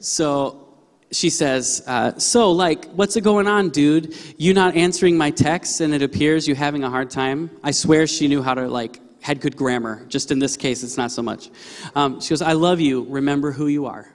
So 0.00 0.69
she 1.12 1.30
says, 1.30 1.82
uh, 1.86 2.18
So, 2.18 2.52
like, 2.52 2.86
what's 2.92 3.16
going 3.16 3.46
on, 3.46 3.70
dude? 3.70 4.16
You 4.38 4.54
not 4.54 4.76
answering 4.76 5.16
my 5.16 5.30
texts 5.30 5.80
and 5.80 5.94
it 5.94 6.02
appears 6.02 6.46
you 6.46 6.54
having 6.54 6.84
a 6.84 6.90
hard 6.90 7.10
time? 7.10 7.50
I 7.62 7.72
swear 7.72 8.06
she 8.06 8.28
knew 8.28 8.42
how 8.42 8.54
to, 8.54 8.68
like, 8.68 9.00
had 9.20 9.40
good 9.40 9.56
grammar. 9.56 10.04
Just 10.08 10.30
in 10.30 10.38
this 10.38 10.56
case, 10.56 10.82
it's 10.82 10.96
not 10.96 11.10
so 11.10 11.22
much. 11.22 11.50
Um, 11.94 12.20
she 12.20 12.30
goes, 12.30 12.42
I 12.42 12.52
love 12.52 12.80
you. 12.80 13.04
Remember 13.08 13.52
who 13.52 13.66
you 13.66 13.86
are. 13.86 14.08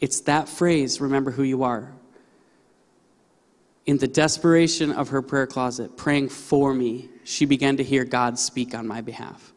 It's 0.00 0.22
that 0.22 0.48
phrase, 0.48 1.00
remember 1.00 1.30
who 1.30 1.42
you 1.42 1.62
are. 1.62 1.92
In 3.86 3.98
the 3.98 4.08
desperation 4.08 4.92
of 4.92 5.08
her 5.08 5.20
prayer 5.20 5.46
closet, 5.46 5.96
praying 5.96 6.30
for 6.30 6.72
me, 6.72 7.10
she 7.24 7.44
began 7.44 7.76
to 7.76 7.84
hear 7.84 8.04
God 8.04 8.38
speak 8.38 8.74
on 8.74 8.86
my 8.86 9.02
behalf. 9.02 9.52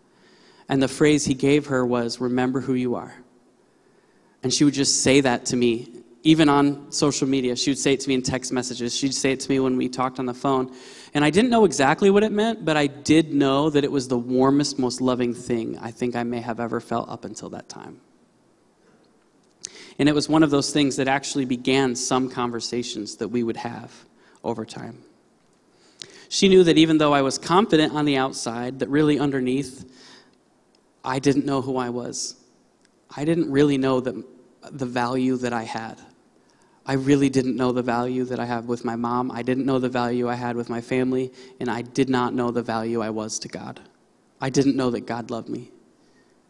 And 0.68 0.82
the 0.82 0.88
phrase 0.88 1.26
he 1.26 1.34
gave 1.34 1.68
her 1.68 1.86
was, 1.86 2.20
Remember 2.20 2.60
who 2.60 2.74
you 2.74 2.96
are. 2.96 3.14
And 4.44 4.54
she 4.54 4.66
would 4.66 4.74
just 4.74 5.02
say 5.02 5.22
that 5.22 5.46
to 5.48 5.56
me, 5.56 5.90
even 6.24 6.48
on 6.48 6.92
social 6.92 7.28
media. 7.28 7.56
She 7.56 7.72
would 7.72 7.78
say 7.78 7.94
it 7.94 8.00
to 8.02 8.08
me 8.08 8.16
in 8.16 8.22
text 8.22 8.52
messages. 8.52 8.96
She'd 8.96 9.14
say 9.14 9.34
it 9.34 9.42
to 9.42 9.50
me 9.50 9.60
when 9.60 9.76
we 9.76 9.90
talked 9.90 10.20
on 10.20 10.26
the 10.26 10.34
phone. 10.34 10.74
And 11.14 11.24
I 11.24 11.30
didn't 11.30 11.50
know 11.50 11.66
exactly 11.66 12.10
what 12.10 12.24
it 12.24 12.32
meant, 12.32 12.64
but 12.64 12.78
I 12.78 12.88
did 12.88 13.34
know 13.34 13.70
that 13.70 13.84
it 13.84 13.92
was 13.92 14.08
the 14.08 14.18
warmest, 14.18 14.80
most 14.80 15.02
loving 15.02 15.34
thing 15.34 15.78
I 15.80 15.92
think 15.92 16.16
I 16.16 16.24
may 16.24 16.40
have 16.40 16.60
ever 16.60 16.80
felt 16.80 17.10
up 17.10 17.26
until 17.26 17.50
that 17.50 17.68
time. 17.68 18.00
And 20.00 20.10
it 20.10 20.16
was 20.16 20.28
one 20.28 20.44
of 20.44 20.50
those 20.50 20.72
things 20.72 20.96
that 20.96 21.08
actually 21.08 21.46
began 21.46 21.96
some 21.96 22.30
conversations 22.30 23.18
that 23.18 23.28
we 23.28 23.44
would 23.44 23.58
have 23.58 23.94
over 24.44 24.66
time. 24.66 25.04
She 26.30 26.50
knew 26.50 26.64
that 26.64 26.78
even 26.78 26.98
though 26.98 27.14
I 27.14 27.22
was 27.22 27.38
confident 27.38 27.94
on 27.94 28.06
the 28.06 28.18
outside, 28.18 28.80
that 28.80 28.90
really 28.90 29.20
underneath, 29.20 29.86
I 31.04 31.20
didn't 31.20 31.46
know 31.46 31.62
who 31.62 31.78
I 31.78 31.90
was. 31.90 32.36
I 33.16 33.26
didn't 33.26 33.52
really 33.52 33.78
know 33.78 34.00
the, 34.00 34.26
the 34.72 34.86
value 34.86 35.38
that 35.38 35.54
I 35.54 35.64
had. 35.64 36.00
I 36.86 36.94
really 36.94 37.30
didn't 37.30 37.56
know 37.56 37.72
the 37.72 37.82
value 37.82 38.26
that 38.26 38.40
I 38.40 38.46
had 38.46 38.68
with 38.68 38.84
my 38.84 38.96
mom. 38.96 39.32
I 39.32 39.42
didn't 39.42 39.66
know 39.66 39.80
the 39.80 39.90
value 39.90 40.28
I 40.28 40.36
had 40.36 40.56
with 40.56 40.70
my 40.70 40.82
family, 40.82 41.32
and 41.60 41.70
I 41.70 41.82
did 41.82 42.10
not 42.10 42.34
know 42.34 42.52
the 42.52 42.62
value 42.62 43.02
I 43.02 43.10
was 43.10 43.40
to 43.40 43.48
God. 43.48 43.80
I 44.42 44.50
didn't 44.50 44.76
know 44.76 44.90
that 44.90 45.06
God 45.06 45.32
loved 45.32 45.48
me. 45.48 45.72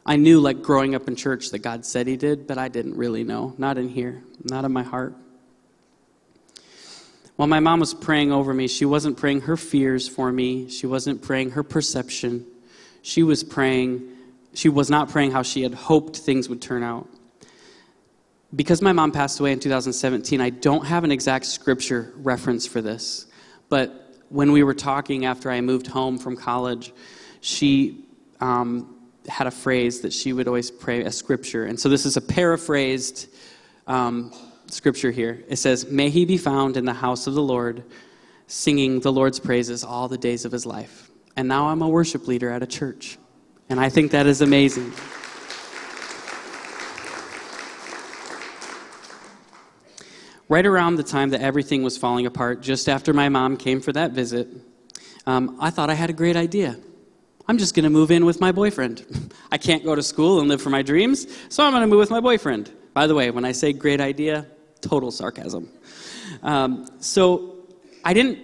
I 0.05 0.15
knew, 0.15 0.39
like 0.39 0.61
growing 0.61 0.95
up 0.95 1.07
in 1.07 1.15
church, 1.15 1.51
that 1.51 1.59
God 1.59 1.85
said 1.85 2.07
He 2.07 2.17
did, 2.17 2.47
but 2.47 2.57
I 2.57 2.67
didn't 2.67 2.97
really 2.97 3.23
know. 3.23 3.53
Not 3.57 3.77
in 3.77 3.89
here, 3.89 4.23
not 4.43 4.65
in 4.65 4.73
my 4.73 4.83
heart. 4.83 5.15
While 7.35 7.47
my 7.47 7.59
mom 7.59 7.79
was 7.79 7.93
praying 7.93 8.31
over 8.31 8.53
me, 8.53 8.67
she 8.67 8.85
wasn't 8.85 9.17
praying 9.17 9.41
her 9.41 9.57
fears 9.57 10.07
for 10.07 10.31
me, 10.31 10.69
she 10.69 10.87
wasn't 10.87 11.21
praying 11.21 11.51
her 11.51 11.63
perception. 11.63 12.45
She 13.01 13.21
was 13.21 13.43
praying, 13.43 14.07
she 14.53 14.69
was 14.69 14.89
not 14.89 15.09
praying 15.09 15.31
how 15.31 15.43
she 15.43 15.63
had 15.63 15.73
hoped 15.73 16.17
things 16.17 16.47
would 16.47 16.61
turn 16.61 16.83
out. 16.83 17.07
Because 18.55 18.81
my 18.81 18.91
mom 18.91 19.11
passed 19.11 19.39
away 19.39 19.51
in 19.51 19.59
2017, 19.59 20.39
I 20.39 20.49
don't 20.49 20.85
have 20.85 21.03
an 21.03 21.11
exact 21.11 21.45
scripture 21.45 22.13
reference 22.17 22.67
for 22.67 22.81
this. 22.81 23.25
But 23.69 24.17
when 24.29 24.51
we 24.51 24.63
were 24.63 24.73
talking 24.73 25.25
after 25.25 25.49
I 25.49 25.61
moved 25.61 25.87
home 25.87 26.17
from 26.17 26.35
college, 26.35 26.93
she 27.41 28.05
um, 28.39 28.95
had 29.27 29.47
a 29.47 29.51
phrase 29.51 30.01
that 30.01 30.13
she 30.13 30.33
would 30.33 30.47
always 30.47 30.69
pray 30.69 31.01
a 31.01 31.11
scripture. 31.11 31.65
And 31.65 31.79
so 31.79 31.89
this 31.89 32.05
is 32.05 32.17
a 32.17 32.21
paraphrased 32.21 33.27
um, 33.87 34.33
scripture 34.67 35.11
here. 35.11 35.43
It 35.47 35.57
says, 35.57 35.89
May 35.89 36.09
he 36.09 36.25
be 36.25 36.37
found 36.37 36.77
in 36.77 36.85
the 36.85 36.93
house 36.93 37.25
of 37.25 37.33
the 37.33 37.41
Lord, 37.41 37.83
singing 38.47 38.99
the 38.99 39.11
Lord's 39.11 39.39
praises 39.39 39.83
all 39.83 40.07
the 40.07 40.17
days 40.17 40.45
of 40.45 40.51
his 40.51 40.65
life. 40.65 41.09
And 41.35 41.47
now 41.47 41.69
I'm 41.69 41.81
a 41.81 41.89
worship 41.89 42.27
leader 42.27 42.51
at 42.51 42.61
a 42.61 42.67
church. 42.67 43.17
And 43.69 43.79
I 43.79 43.89
think 43.89 44.11
that 44.11 44.27
is 44.27 44.41
amazing. 44.41 44.93
Right 50.53 50.67
around 50.67 50.97
the 50.97 51.03
time 51.03 51.31
that 51.31 51.41
everything 51.41 51.81
was 51.81 51.97
falling 51.97 52.27
apart, 52.27 52.61
just 52.61 52.87
after 52.87 53.11
my 53.11 53.27
mom 53.27 53.57
came 53.57 53.81
for 53.81 53.91
that 53.93 54.11
visit, 54.11 54.47
um, 55.25 55.57
I 55.59 55.71
thought 55.71 55.89
I 55.89 55.95
had 55.95 56.11
a 56.11 56.13
great 56.13 56.35
idea. 56.35 56.77
I'm 57.47 57.57
just 57.57 57.73
going 57.73 57.85
to 57.85 57.89
move 57.89 58.11
in 58.11 58.23
with 58.23 58.39
my 58.39 58.51
boyfriend. 58.51 59.33
I 59.51 59.57
can't 59.57 59.83
go 59.83 59.95
to 59.95 60.03
school 60.03 60.39
and 60.39 60.47
live 60.47 60.61
for 60.61 60.69
my 60.69 60.83
dreams, 60.83 61.25
so 61.49 61.65
I'm 61.65 61.71
going 61.71 61.81
to 61.81 61.87
move 61.87 61.97
with 61.97 62.11
my 62.11 62.19
boyfriend. 62.19 62.71
By 62.93 63.07
the 63.07 63.15
way, 63.15 63.31
when 63.31 63.45
I 63.45 63.51
say 63.51 63.73
great 63.73 63.99
idea, 63.99 64.45
total 64.79 65.09
sarcasm. 65.09 65.69
Um, 66.43 66.87
so 66.99 67.65
I 68.05 68.13
didn't, 68.13 68.37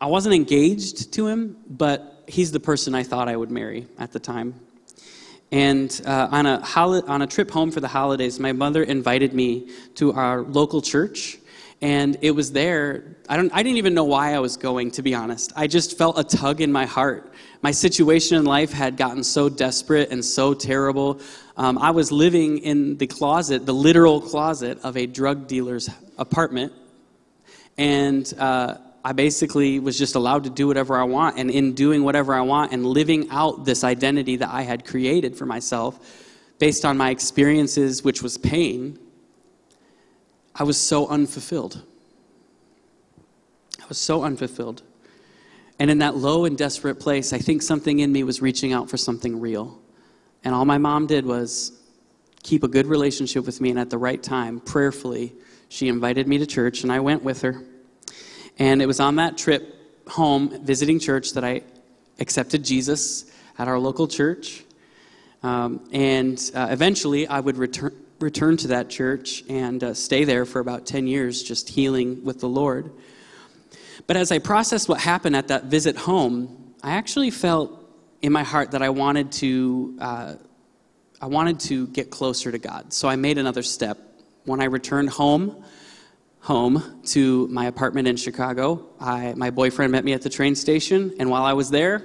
I 0.00 0.06
wasn't 0.06 0.34
engaged 0.34 1.12
to 1.12 1.26
him, 1.26 1.58
but 1.68 2.24
he's 2.26 2.52
the 2.52 2.60
person 2.60 2.94
I 2.94 3.02
thought 3.02 3.28
I 3.28 3.36
would 3.36 3.50
marry 3.50 3.86
at 3.98 4.12
the 4.12 4.18
time. 4.18 4.54
And 5.54 6.00
uh, 6.04 6.28
on, 6.32 6.46
a 6.46 6.60
on 7.06 7.22
a 7.22 7.26
trip 7.28 7.50
home 7.50 7.70
for 7.70 7.80
the 7.80 7.88
holidays, 7.88 8.40
my 8.40 8.52
mother 8.52 8.82
invited 8.82 9.32
me 9.32 9.70
to 9.94 10.12
our 10.12 10.42
local 10.42 10.82
church. 10.82 11.38
And 11.80 12.16
it 12.22 12.32
was 12.32 12.50
there, 12.50 13.16
I, 13.28 13.36
don't, 13.36 13.52
I 13.54 13.62
didn't 13.62 13.78
even 13.78 13.94
know 13.94 14.04
why 14.04 14.34
I 14.34 14.40
was 14.40 14.56
going, 14.56 14.90
to 14.92 15.02
be 15.02 15.14
honest. 15.14 15.52
I 15.54 15.66
just 15.66 15.96
felt 15.96 16.18
a 16.18 16.24
tug 16.24 16.60
in 16.60 16.72
my 16.72 16.86
heart 16.86 17.34
my 17.64 17.70
situation 17.70 18.36
in 18.36 18.44
life 18.44 18.74
had 18.74 18.98
gotten 18.98 19.24
so 19.24 19.48
desperate 19.48 20.10
and 20.10 20.22
so 20.22 20.52
terrible. 20.52 21.18
Um, 21.56 21.78
I 21.78 21.92
was 21.92 22.12
living 22.12 22.58
in 22.58 22.98
the 22.98 23.06
closet, 23.06 23.64
the 23.64 23.72
literal 23.72 24.20
closet 24.20 24.78
of 24.82 24.98
a 24.98 25.06
drug 25.06 25.46
dealer's 25.48 25.88
apartment. 26.18 26.74
And 27.78 28.30
uh, 28.38 28.76
I 29.04 29.12
basically 29.12 29.78
was 29.78 29.98
just 29.98 30.14
allowed 30.14 30.44
to 30.44 30.50
do 30.50 30.66
whatever 30.66 30.96
I 30.96 31.04
want. 31.04 31.38
And 31.38 31.50
in 31.50 31.74
doing 31.74 32.04
whatever 32.04 32.34
I 32.34 32.40
want 32.40 32.72
and 32.72 32.86
living 32.86 33.28
out 33.30 33.64
this 33.64 33.84
identity 33.84 34.36
that 34.36 34.48
I 34.48 34.62
had 34.62 34.86
created 34.86 35.36
for 35.36 35.44
myself 35.44 35.98
based 36.58 36.84
on 36.84 36.96
my 36.96 37.10
experiences, 37.10 38.02
which 38.02 38.22
was 38.22 38.38
pain, 38.38 38.98
I 40.54 40.62
was 40.62 40.78
so 40.78 41.06
unfulfilled. 41.08 41.82
I 43.82 43.86
was 43.88 43.98
so 43.98 44.22
unfulfilled. 44.22 44.82
And 45.78 45.90
in 45.90 45.98
that 45.98 46.16
low 46.16 46.46
and 46.46 46.56
desperate 46.56 47.00
place, 47.00 47.32
I 47.32 47.38
think 47.38 47.60
something 47.60 47.98
in 47.98 48.10
me 48.10 48.22
was 48.22 48.40
reaching 48.40 48.72
out 48.72 48.88
for 48.88 48.96
something 48.96 49.40
real. 49.40 49.78
And 50.44 50.54
all 50.54 50.64
my 50.64 50.78
mom 50.78 51.06
did 51.06 51.26
was 51.26 51.72
keep 52.42 52.62
a 52.62 52.68
good 52.68 52.86
relationship 52.86 53.44
with 53.44 53.60
me, 53.60 53.70
and 53.70 53.78
at 53.78 53.90
the 53.90 53.98
right 53.98 54.22
time, 54.22 54.60
prayerfully, 54.60 55.34
she 55.68 55.88
invited 55.88 56.28
me 56.28 56.38
to 56.38 56.46
church, 56.46 56.82
and 56.82 56.92
I 56.92 57.00
went 57.00 57.24
with 57.24 57.42
her. 57.42 57.64
And 58.58 58.80
it 58.80 58.86
was 58.86 59.00
on 59.00 59.16
that 59.16 59.36
trip 59.36 60.08
home, 60.08 60.64
visiting 60.64 60.98
church, 60.98 61.32
that 61.32 61.44
I 61.44 61.62
accepted 62.18 62.64
Jesus 62.64 63.30
at 63.58 63.68
our 63.68 63.78
local 63.78 64.06
church. 64.06 64.64
Um, 65.42 65.88
and 65.92 66.38
uh, 66.54 66.68
eventually, 66.70 67.26
I 67.26 67.40
would 67.40 67.56
return, 67.56 67.92
return 68.20 68.56
to 68.58 68.68
that 68.68 68.88
church 68.88 69.44
and 69.48 69.82
uh, 69.82 69.94
stay 69.94 70.24
there 70.24 70.44
for 70.46 70.60
about 70.60 70.86
10 70.86 71.06
years, 71.06 71.42
just 71.42 71.68
healing 71.68 72.24
with 72.24 72.40
the 72.40 72.48
Lord. 72.48 72.92
But 74.06 74.16
as 74.16 74.32
I 74.32 74.38
processed 74.38 74.88
what 74.88 75.00
happened 75.00 75.36
at 75.36 75.48
that 75.48 75.64
visit 75.64 75.96
home, 75.96 76.74
I 76.82 76.92
actually 76.92 77.30
felt 77.30 77.80
in 78.22 78.32
my 78.32 78.42
heart 78.42 78.70
that 78.70 78.82
I 78.82 78.90
wanted 78.90 79.32
to, 79.32 79.98
uh, 80.00 80.34
I 81.20 81.26
wanted 81.26 81.60
to 81.60 81.86
get 81.88 82.10
closer 82.10 82.50
to 82.50 82.58
God. 82.58 82.92
So 82.92 83.08
I 83.08 83.16
made 83.16 83.38
another 83.38 83.62
step. 83.62 83.98
When 84.44 84.60
I 84.60 84.64
returned 84.64 85.10
home, 85.10 85.64
home 86.44 87.00
to 87.02 87.48
my 87.48 87.64
apartment 87.64 88.06
in 88.06 88.16
Chicago, 88.16 88.86
I, 89.00 89.32
my 89.34 89.48
boyfriend 89.48 89.90
met 89.92 90.04
me 90.04 90.12
at 90.12 90.20
the 90.20 90.28
train 90.28 90.54
station, 90.54 91.14
and 91.18 91.30
while 91.30 91.42
I 91.42 91.54
was 91.54 91.70
there, 91.70 92.02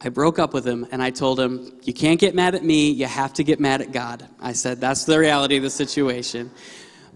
I 0.00 0.08
broke 0.10 0.38
up 0.38 0.54
with 0.54 0.64
him 0.64 0.86
and 0.92 1.02
I 1.02 1.10
told 1.10 1.40
him, 1.40 1.80
You 1.82 1.92
can't 1.92 2.20
get 2.20 2.36
mad 2.36 2.54
at 2.54 2.62
me, 2.62 2.90
you 2.90 3.06
have 3.06 3.32
to 3.34 3.42
get 3.42 3.58
mad 3.58 3.80
at 3.80 3.90
God. 3.90 4.28
I 4.40 4.52
said, 4.52 4.80
That's 4.80 5.04
the 5.04 5.18
reality 5.18 5.56
of 5.56 5.64
the 5.64 5.70
situation. 5.70 6.52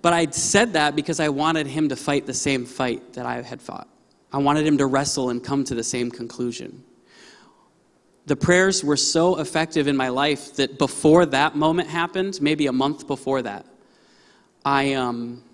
But 0.03 0.13
I 0.13 0.27
said 0.31 0.73
that 0.73 0.97
because 0.97 1.21
I 1.21 1.29
wanted 1.29 1.69
him 1.69 1.89
to 1.89 1.97
fight 1.97 2.27
the 2.27 2.35
same 2.35 2.67
fight 2.67 3.13
that 3.13 3.25
I 3.25 3.41
had 3.43 3.63
fought. 3.63 3.89
I 4.33 4.39
wanted 4.39 4.67
him 4.67 4.79
to 4.79 4.87
wrestle 4.87 5.31
and 5.31 5.43
come 5.43 5.63
to 5.65 5.75
the 5.77 5.85
same 5.85 6.11
conclusion. 6.11 6.83
The 8.27 8.37
prayers 8.37 8.83
were 8.83 8.97
so 8.97 9.39
effective 9.39 9.87
in 9.87 9.97
my 9.97 10.09
life 10.09 10.57
that 10.57 10.79
before 10.79 11.27
that 11.27 11.55
moment 11.55 11.91
happened, 11.91 12.41
maybe 12.43 12.67
a 12.67 12.73
month 12.73 13.07
before 13.07 13.43
that, 13.43 13.67
I, 14.65 14.95
um, 14.95 15.45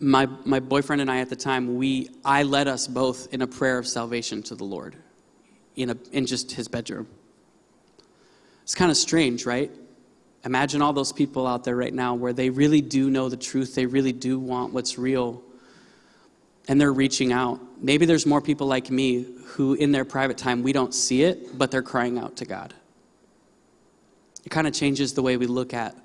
my, 0.00 0.26
my 0.44 0.60
boyfriend 0.60 1.02
and 1.02 1.10
I 1.10 1.18
at 1.20 1.28
the 1.28 1.36
time, 1.36 1.76
we, 1.76 2.08
I 2.24 2.44
led 2.44 2.68
us 2.68 2.86
both 2.86 3.32
in 3.32 3.42
a 3.42 3.46
prayer 3.46 3.78
of 3.78 3.86
salvation 3.86 4.42
to 4.44 4.54
the 4.54 4.64
Lord 4.64 4.96
in, 5.76 5.90
a, 5.90 5.96
in 6.12 6.26
just 6.26 6.52
his 6.52 6.68
bedroom. 6.68 7.08
It's 8.62 8.74
kind 8.74 8.90
of 8.90 8.96
strange, 8.96 9.46
right? 9.46 9.70
Imagine 10.44 10.82
all 10.82 10.92
those 10.92 11.12
people 11.12 11.46
out 11.46 11.64
there 11.64 11.74
right 11.74 11.92
now 11.92 12.14
where 12.14 12.32
they 12.32 12.50
really 12.50 12.80
do 12.80 13.10
know 13.10 13.28
the 13.28 13.36
truth, 13.36 13.74
they 13.74 13.86
really 13.86 14.12
do 14.12 14.38
want 14.38 14.72
what's 14.72 14.98
real, 14.98 15.42
and 16.68 16.80
they're 16.80 16.92
reaching 16.92 17.32
out. 17.32 17.60
Maybe 17.82 18.06
there's 18.06 18.26
more 18.26 18.40
people 18.40 18.66
like 18.66 18.90
me 18.90 19.26
who, 19.46 19.74
in 19.74 19.90
their 19.90 20.04
private 20.04 20.38
time, 20.38 20.62
we 20.62 20.72
don't 20.72 20.94
see 20.94 21.22
it, 21.22 21.58
but 21.58 21.70
they're 21.70 21.82
crying 21.82 22.18
out 22.18 22.36
to 22.36 22.44
God. 22.44 22.74
It 24.44 24.50
kind 24.50 24.66
of 24.66 24.74
changes 24.74 25.14
the 25.14 25.22
way 25.22 25.36
we 25.36 25.46
look 25.46 25.74
at 25.74 25.96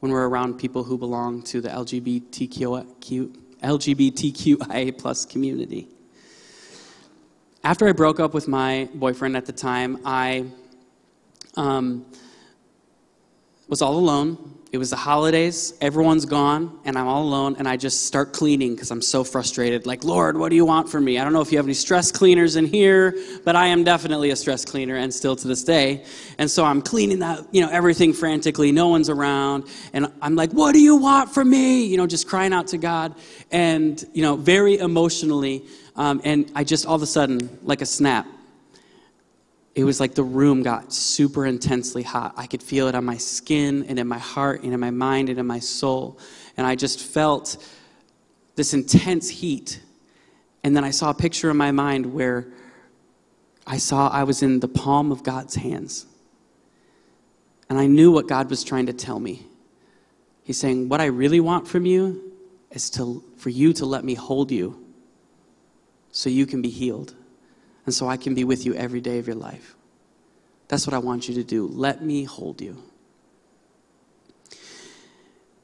when 0.00 0.12
we're 0.12 0.28
around 0.28 0.58
people 0.58 0.82
who 0.82 0.98
belong 0.98 1.42
to 1.42 1.60
the 1.60 1.68
LGBTQ, 1.68 3.36
LGBTQIA 3.62 4.98
plus 4.98 5.24
community. 5.24 5.88
After 7.62 7.86
I 7.86 7.92
broke 7.92 8.18
up 8.18 8.32
with 8.32 8.48
my 8.48 8.88
boyfriend 8.94 9.36
at 9.36 9.44
the 9.44 9.52
time, 9.52 10.00
I 10.04 10.46
um, 11.56 12.06
was 13.68 13.82
all 13.82 13.96
alone. 13.96 14.59
It 14.72 14.78
was 14.78 14.90
the 14.90 14.96
holidays, 14.96 15.74
everyone's 15.80 16.26
gone, 16.26 16.78
and 16.84 16.96
I'm 16.96 17.08
all 17.08 17.24
alone, 17.24 17.56
and 17.58 17.66
I 17.66 17.76
just 17.76 18.06
start 18.06 18.32
cleaning 18.32 18.76
because 18.76 18.92
I'm 18.92 19.02
so 19.02 19.24
frustrated. 19.24 19.84
Like, 19.84 20.04
Lord, 20.04 20.36
what 20.36 20.50
do 20.50 20.54
you 20.54 20.64
want 20.64 20.88
from 20.88 21.04
me? 21.04 21.18
I 21.18 21.24
don't 21.24 21.32
know 21.32 21.40
if 21.40 21.50
you 21.50 21.58
have 21.58 21.66
any 21.66 21.74
stress 21.74 22.12
cleaners 22.12 22.54
in 22.54 22.66
here, 22.66 23.16
but 23.44 23.56
I 23.56 23.66
am 23.66 23.82
definitely 23.82 24.30
a 24.30 24.36
stress 24.36 24.64
cleaner, 24.64 24.94
and 24.94 25.12
still 25.12 25.34
to 25.34 25.48
this 25.48 25.64
day. 25.64 26.04
And 26.38 26.48
so 26.48 26.64
I'm 26.64 26.82
cleaning 26.82 27.18
that, 27.18 27.44
you 27.50 27.62
know, 27.62 27.68
everything 27.68 28.12
frantically. 28.12 28.70
No 28.70 28.86
one's 28.86 29.08
around, 29.08 29.64
and 29.92 30.06
I'm 30.22 30.36
like, 30.36 30.52
what 30.52 30.72
do 30.72 30.80
you 30.80 30.94
want 30.94 31.34
from 31.34 31.50
me? 31.50 31.86
You 31.86 31.96
know, 31.96 32.06
just 32.06 32.28
crying 32.28 32.52
out 32.52 32.68
to 32.68 32.78
God, 32.78 33.16
and 33.50 34.00
you 34.12 34.22
know, 34.22 34.36
very 34.36 34.78
emotionally. 34.78 35.64
Um, 35.96 36.20
and 36.22 36.48
I 36.54 36.62
just 36.62 36.86
all 36.86 36.94
of 36.94 37.02
a 37.02 37.06
sudden, 37.06 37.58
like 37.64 37.80
a 37.80 37.86
snap, 37.86 38.24
it 39.74 39.84
was 39.84 40.00
like 40.00 40.14
the 40.14 40.24
room 40.24 40.62
got 40.62 40.92
super 40.92 41.46
intensely 41.46 42.02
hot. 42.02 42.34
I 42.36 42.46
could 42.46 42.62
feel 42.62 42.88
it 42.88 42.94
on 42.94 43.04
my 43.04 43.16
skin 43.16 43.84
and 43.88 43.98
in 43.98 44.08
my 44.08 44.18
heart 44.18 44.62
and 44.62 44.74
in 44.74 44.80
my 44.80 44.90
mind 44.90 45.28
and 45.28 45.38
in 45.38 45.46
my 45.46 45.60
soul. 45.60 46.18
And 46.56 46.66
I 46.66 46.74
just 46.74 47.00
felt 47.00 47.56
this 48.56 48.74
intense 48.74 49.28
heat. 49.28 49.80
And 50.64 50.76
then 50.76 50.84
I 50.84 50.90
saw 50.90 51.10
a 51.10 51.14
picture 51.14 51.50
in 51.50 51.56
my 51.56 51.70
mind 51.70 52.12
where 52.12 52.48
I 53.66 53.76
saw 53.76 54.08
I 54.08 54.24
was 54.24 54.42
in 54.42 54.58
the 54.58 54.68
palm 54.68 55.12
of 55.12 55.22
God's 55.22 55.54
hands. 55.54 56.04
And 57.68 57.78
I 57.78 57.86
knew 57.86 58.10
what 58.10 58.26
God 58.26 58.50
was 58.50 58.64
trying 58.64 58.86
to 58.86 58.92
tell 58.92 59.20
me. 59.20 59.46
He's 60.42 60.58
saying, 60.58 60.88
What 60.88 61.00
I 61.00 61.06
really 61.06 61.38
want 61.38 61.68
from 61.68 61.86
you 61.86 62.32
is 62.72 62.90
to, 62.90 63.22
for 63.36 63.50
you 63.50 63.72
to 63.74 63.86
let 63.86 64.02
me 64.02 64.14
hold 64.14 64.50
you 64.50 64.84
so 66.10 66.28
you 66.28 66.44
can 66.44 66.60
be 66.60 66.70
healed 66.70 67.14
and 67.90 67.94
so 67.96 68.06
I 68.06 68.16
can 68.16 68.36
be 68.36 68.44
with 68.44 68.66
you 68.66 68.74
every 68.74 69.00
day 69.00 69.18
of 69.18 69.26
your 69.26 69.34
life. 69.34 69.74
That's 70.68 70.86
what 70.86 70.94
I 70.94 70.98
want 70.98 71.28
you 71.28 71.34
to 71.34 71.42
do. 71.42 71.66
Let 71.66 72.04
me 72.04 72.22
hold 72.22 72.60
you. 72.60 72.80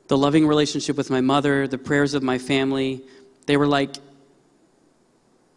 The 0.09 0.19
loving 0.19 0.45
relationship 0.45 0.97
with 0.97 1.09
my 1.09 1.21
mother, 1.21 1.69
the 1.69 1.79
prayers 1.79 2.15
of 2.15 2.25
my 2.25 2.39
family, 2.39 3.03
they 3.47 3.57
were 3.57 3.69
like 3.69 3.95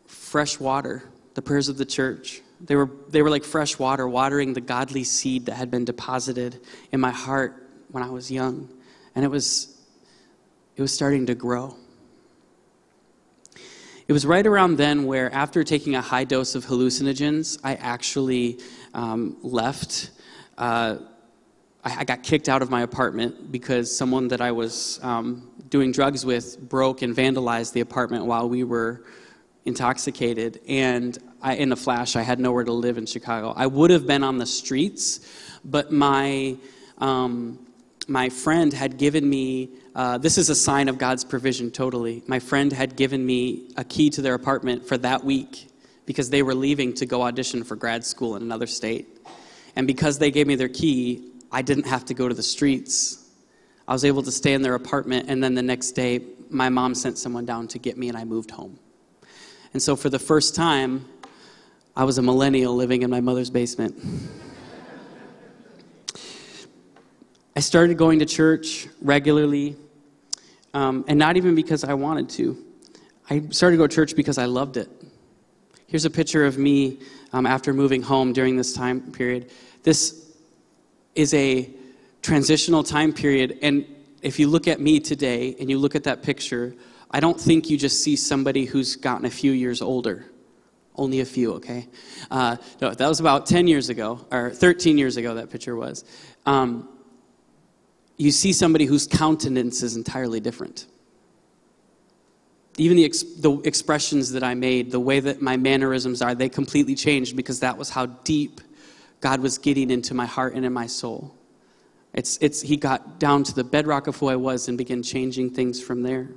fresh 0.06 0.60
water, 0.60 1.02
the 1.34 1.42
prayers 1.42 1.70
of 1.70 1.80
the 1.80 1.86
church. 1.86 2.44
They 2.62 2.76
were, 2.76 2.92
they 3.10 3.24
were 3.24 3.32
like 3.32 3.44
fresh 3.44 3.80
water, 3.80 4.08
watering 4.08 4.54
the 4.54 4.62
godly 4.62 5.04
seed 5.04 5.48
that 5.48 5.56
had 5.56 5.72
been 5.72 5.86
deposited 5.86 6.62
in 6.92 7.00
my 7.00 7.10
heart 7.10 7.68
when 7.90 8.04
I 8.04 8.12
was 8.12 8.30
young. 8.30 8.70
And 9.16 9.26
it 9.26 9.30
was, 9.30 9.76
it 10.76 10.84
was 10.84 10.94
starting 10.94 11.26
to 11.26 11.34
grow. 11.34 11.76
It 14.10 14.14
was 14.14 14.26
right 14.26 14.48
around 14.48 14.78
then 14.78 15.06
where, 15.06 15.32
after 15.32 15.64
taking 15.64 15.94
a 15.94 16.02
high 16.02 16.24
dose 16.24 16.56
of 16.56 16.66
hallucinogens, 16.66 17.60
I 17.64 17.76
actually 17.76 18.58
um, 18.96 19.38
left. 19.44 20.10
Uh, 20.58 20.98
I, 21.84 21.98
I, 22.00 22.04
got 22.06 22.24
kicked 22.24 22.50
out 22.50 22.64
of 22.64 22.72
my 22.72 22.82
apartment 22.82 23.52
because 23.52 23.96
someone 23.96 24.28
that 24.30 24.42
I 24.42 24.52
was 24.52 25.00
um, 25.04 25.52
doing 25.70 25.92
drugs 25.92 26.26
with 26.26 26.60
broke 26.60 27.04
and 27.04 27.16
vandalized 27.16 27.74
the 27.74 27.82
apartment 27.82 28.26
while 28.26 28.50
we 28.50 28.64
were 28.64 29.06
intoxicated. 29.66 30.60
And 30.68 31.16
I, 31.44 31.58
in 31.58 31.72
a 31.72 31.76
flash, 31.76 32.16
I 32.16 32.24
had 32.24 32.40
nowhere 32.40 32.64
to 32.64 32.74
live 32.74 32.98
in 32.98 33.06
Chicago. 33.06 33.54
I 33.56 33.68
would 33.68 33.92
have 33.92 34.08
been 34.08 34.24
on 34.24 34.40
the 34.40 34.48
streets, 34.48 35.20
but 35.64 35.92
my 35.92 36.58
um, 36.98 37.60
my 38.08 38.30
friend 38.30 38.74
had 38.74 38.98
given 38.98 39.30
me 39.30 39.70
uh, 39.96 40.18
this 40.18 40.38
is 40.38 40.50
a 40.50 40.56
sign 40.56 40.88
of 40.88 40.98
God's 40.98 41.24
provision 41.24 41.72
totally. 41.72 42.24
My 42.28 42.40
friend 42.40 42.72
had 42.72 42.96
given 42.96 43.26
me 43.26 43.72
a 43.76 43.84
key 43.84 44.10
to 44.12 44.22
their 44.22 44.34
apartment 44.34 44.88
for 44.88 44.98
that 45.00 45.24
week 45.24 45.68
because 46.06 46.30
they 46.30 46.44
were 46.44 46.56
leaving 46.56 46.94
to 46.96 47.06
go 47.06 47.24
audition 47.24 47.64
for 47.64 47.76
grad 47.76 48.06
school 48.06 48.36
in 48.36 48.42
another 48.42 48.68
state. 48.68 49.08
And 49.76 49.88
because 49.88 50.20
they 50.20 50.32
gave 50.32 50.48
me 50.48 50.56
their 50.56 50.70
key, 50.70 51.32
I 51.52 51.62
didn't 51.62 51.88
have 51.88 52.06
to 52.06 52.14
go 52.14 52.28
to 52.28 52.36
the 52.36 52.44
streets. 52.44 53.26
I 53.88 53.94
was 53.94 54.06
able 54.06 54.24
to 54.24 54.32
stay 54.32 54.54
in 54.54 54.62
their 54.62 54.76
apartment, 54.76 55.30
and 55.30 55.44
then 55.44 55.56
the 55.56 55.64
next 55.64 55.92
day, 55.92 56.22
my 56.50 56.70
mom 56.70 56.94
sent 56.94 57.18
someone 57.18 57.46
down 57.46 57.68
to 57.70 57.80
get 57.80 57.98
me, 57.98 58.08
and 58.08 58.18
I 58.18 58.24
moved 58.24 58.52
home. 58.52 58.78
And 59.74 59.82
so, 59.82 59.96
for 59.96 60.10
the 60.10 60.20
first 60.20 60.56
time, 60.56 61.06
I 61.96 62.04
was 62.04 62.18
a 62.18 62.22
millennial 62.22 62.76
living 62.76 63.02
in 63.02 63.10
my 63.10 63.22
mother's 63.22 63.50
basement. 63.50 63.96
I 67.60 67.62
started 67.62 67.98
going 67.98 68.20
to 68.20 68.26
church 68.26 68.88
regularly, 69.02 69.76
um, 70.74 71.04
and 71.10 71.20
not 71.20 71.36
even 71.36 71.56
because 71.56 71.84
I 71.84 71.94
wanted 71.94 72.30
to. 72.30 72.58
I 73.30 73.42
started 73.50 73.76
to 73.76 73.84
go 73.84 73.86
to 73.86 73.94
church 73.94 74.16
because 74.16 74.38
I 74.38 74.46
loved 74.46 74.78
it. 74.78 74.88
Here's 75.86 76.06
a 76.06 76.10
picture 76.10 76.46
of 76.46 76.58
me 76.58 77.00
um, 77.34 77.46
after 77.46 77.74
moving 77.74 78.02
home 78.02 78.32
during 78.32 78.56
this 78.56 78.72
time 78.72 79.12
period. 79.12 79.52
This 79.84 80.32
is 81.16 81.34
a 81.34 81.70
transitional 82.22 82.82
time 82.82 83.12
period, 83.12 83.60
and 83.62 83.86
if 84.22 84.40
you 84.40 84.48
look 84.48 84.70
at 84.70 84.80
me 84.80 85.02
today 85.02 85.54
and 85.60 85.70
you 85.70 85.80
look 85.80 85.96
at 85.96 86.06
that 86.06 86.24
picture, 86.24 86.74
I 87.12 87.20
don't 87.20 87.38
think 87.38 87.70
you 87.70 87.78
just 87.78 88.02
see 88.02 88.16
somebody 88.16 88.64
who's 88.64 88.96
gotten 88.96 89.26
a 89.26 89.30
few 89.30 89.52
years 89.52 89.82
older. 89.82 90.24
Only 90.96 91.20
a 91.20 91.26
few, 91.26 91.56
okay? 91.56 91.90
Uh, 92.32 92.56
no, 92.82 92.94
that 92.94 93.08
was 93.10 93.20
about 93.20 93.48
10 93.48 93.68
years 93.68 93.90
ago, 93.90 94.26
or 94.32 94.50
13 94.50 94.98
years 94.98 95.18
ago, 95.18 95.34
that 95.34 95.50
picture 95.50 95.76
was. 95.76 96.06
Um, 96.46 96.88
you 98.20 98.32
see 98.32 98.52
somebody 98.52 98.86
whose 98.86 99.08
countenance 99.08 99.82
is 99.82 99.96
entirely 99.96 100.42
different. 100.42 100.86
Even 102.78 102.98
the, 102.98 103.06
ex- 103.06 103.24
the 103.24 103.60
expressions 103.62 104.32
that 104.34 104.44
I 104.44 104.54
made, 104.54 104.92
the 104.92 105.00
way 105.00 105.22
that 105.22 105.42
my 105.42 105.56
mannerisms 105.56 106.22
are, 106.22 106.36
they 106.36 106.50
completely 106.50 106.96
changed 106.96 107.36
because 107.36 107.62
that 107.62 107.78
was 107.78 107.90
how 107.90 108.06
deep 108.06 108.60
God 109.22 109.40
was 109.42 109.58
getting 109.58 109.90
into 109.90 110.14
my 110.14 110.26
heart 110.26 110.54
and 110.54 110.66
in 110.66 110.74
my 110.74 110.86
soul. 110.86 111.34
It's, 112.14 112.38
it's, 112.42 112.62
he 112.62 112.76
got 112.76 113.20
down 113.20 113.44
to 113.44 113.56
the 113.56 113.64
bedrock 113.64 114.08
of 114.08 114.18
who 114.18 114.28
I 114.28 114.36
was 114.36 114.68
and 114.68 114.78
began 114.78 115.02
changing 115.02 115.52
things 115.52 115.82
from 115.82 116.04
there. 116.04 116.28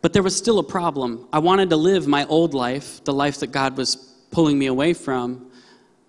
But 0.00 0.14
there 0.14 0.22
was 0.22 0.36
still 0.36 0.58
a 0.58 0.64
problem. 0.64 1.28
I 1.32 1.40
wanted 1.40 1.70
to 1.70 1.76
live 1.76 2.06
my 2.06 2.24
old 2.26 2.54
life, 2.54 3.04
the 3.04 3.12
life 3.12 3.40
that 3.40 3.48
God 3.48 3.76
was 3.76 3.96
pulling 4.30 4.58
me 4.58 4.66
away 4.66 4.94
from, 4.94 5.50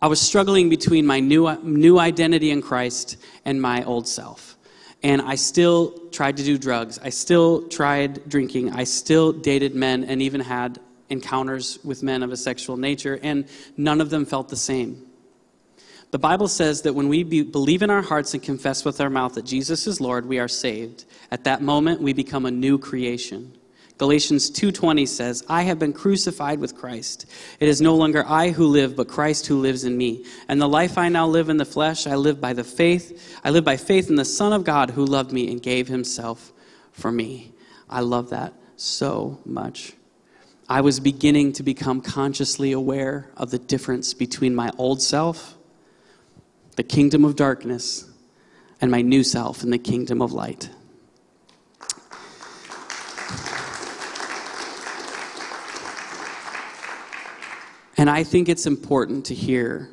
I 0.06 0.08
was 0.08 0.22
struggling 0.22 0.70
between 0.70 1.08
my 1.08 1.20
new, 1.20 1.52
new 1.64 1.98
identity 1.98 2.52
in 2.52 2.62
Christ 2.62 3.18
and 3.44 3.60
my 3.60 3.84
old 3.86 4.08
self. 4.08 4.56
And 5.02 5.20
I 5.20 5.34
still 5.34 5.98
tried 6.12 6.38
to 6.38 6.44
do 6.44 6.60
drugs. 6.60 7.00
I 7.00 7.10
still 7.10 7.68
tried 7.70 8.30
drinking. 8.30 8.72
I 8.72 8.84
still 8.84 9.34
dated 9.34 9.74
men 9.74 10.04
and 10.04 10.22
even 10.22 10.42
had 10.42 10.80
encounters 11.10 11.80
with 11.84 12.04
men 12.04 12.22
of 12.22 12.32
a 12.32 12.38
sexual 12.38 12.78
nature, 12.78 13.20
and 13.24 13.48
none 13.78 14.00
of 14.00 14.12
them 14.12 14.28
felt 14.28 14.50
the 14.50 14.56
same. 14.56 15.08
The 16.12 16.20
Bible 16.20 16.50
says 16.50 16.84
that 16.84 16.94
when 16.94 17.10
we 17.10 17.24
be, 17.24 17.42
believe 17.42 17.82
in 17.82 17.90
our 17.90 18.04
hearts 18.04 18.36
and 18.36 18.44
confess 18.44 18.86
with 18.86 19.02
our 19.02 19.10
mouth 19.10 19.34
that 19.34 19.46
Jesus 19.46 19.88
is 19.88 20.00
Lord, 20.00 20.28
we 20.28 20.38
are 20.38 20.48
saved. 20.48 21.06
At 21.32 21.46
that 21.46 21.64
moment, 21.64 22.00
we 22.00 22.14
become 22.14 22.46
a 22.46 22.52
new 22.52 22.78
creation. 22.78 23.58
Galatians 23.98 24.50
2:20 24.50 25.06
says, 25.06 25.44
"I 25.48 25.64
have 25.64 25.80
been 25.80 25.94
crucified 25.94 26.60
with 26.60 26.76
Christ. 26.76 27.26
It 27.62 27.70
is 27.70 27.80
no 27.80 27.96
longer 27.96 28.26
I 28.28 28.50
who 28.50 28.68
live, 28.68 28.96
but 28.96 29.08
Christ 29.08 29.48
who 29.48 29.58
lives 29.58 29.86
in 29.86 29.98
me. 29.98 30.26
And 30.50 30.62
the 30.62 30.68
life 30.68 30.98
I 30.98 31.08
now 31.08 31.28
live 31.28 31.48
in 31.48 31.58
the 31.58 31.66
flesh, 31.66 32.06
I 32.06 32.16
live 32.16 32.42
by 32.42 32.52
the 32.52 32.66
faith. 32.66 33.18
I 33.44 33.52
live 33.52 33.64
by 33.64 33.78
faith 33.78 34.10
in 34.10 34.18
the 34.18 34.26
Son 34.26 34.52
of 34.52 34.66
God 34.66 34.92
who 34.92 35.06
loved 35.06 35.32
me 35.32 35.50
and 35.50 35.62
gave 35.62 35.88
himself 35.88 36.52
for 36.92 37.10
me." 37.10 37.54
I 37.90 38.02
love 38.02 38.30
that 38.32 38.54
so 38.76 39.40
much. 39.46 39.94
I 40.68 40.82
was 40.82 41.00
beginning 41.00 41.54
to 41.54 41.64
become 41.64 42.02
consciously 42.02 42.74
aware 42.74 43.30
of 43.38 43.52
the 43.52 43.60
difference 43.60 44.14
between 44.14 44.56
my 44.56 44.72
old 44.78 45.02
self, 45.02 45.56
the 46.76 46.84
kingdom 46.84 47.24
of 47.24 47.38
darkness, 47.38 48.06
and 48.82 48.92
my 48.92 49.02
new 49.02 49.24
self 49.24 49.64
in 49.64 49.70
the 49.70 49.78
kingdom 49.78 50.22
of 50.22 50.34
light. 50.34 50.70
And 57.98 58.10
I 58.10 58.24
think 58.24 58.50
it's 58.50 58.66
important 58.66 59.26
to 59.26 59.36
hear 59.36 59.90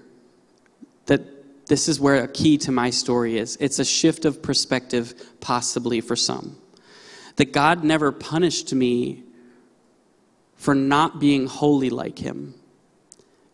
that 1.06 1.66
this 1.66 1.88
is 1.88 2.00
where 2.00 2.24
a 2.24 2.28
key 2.28 2.58
to 2.58 2.72
my 2.72 2.90
story 2.90 3.38
is. 3.38 3.56
It's 3.60 3.78
a 3.78 3.84
shift 3.84 4.24
of 4.24 4.42
perspective, 4.42 5.14
possibly 5.40 6.00
for 6.00 6.16
some. 6.16 6.56
That 7.36 7.52
God 7.52 7.84
never 7.84 8.12
punished 8.12 8.74
me 8.74 9.22
for 10.56 10.74
not 10.74 11.20
being 11.20 11.46
holy 11.46 11.90
like 11.90 12.18
Him. 12.18 12.54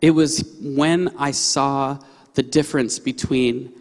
It 0.01 0.11
was 0.13 0.45
when 0.61 1.15
I 1.19 1.33
saw 1.33 1.99
the 2.35 2.43
difference 2.43 2.99
between 2.99 3.73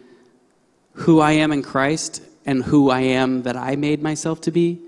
who 0.92 1.20
I 1.20 1.32
am 1.32 1.52
in 1.52 1.62
Christ 1.62 2.22
and 2.44 2.62
who 2.62 2.90
I 2.90 3.00
am 3.00 3.42
that 3.42 3.56
I 3.56 3.76
made 3.76 4.02
myself 4.02 4.40
to 4.42 4.50
be 4.50 4.82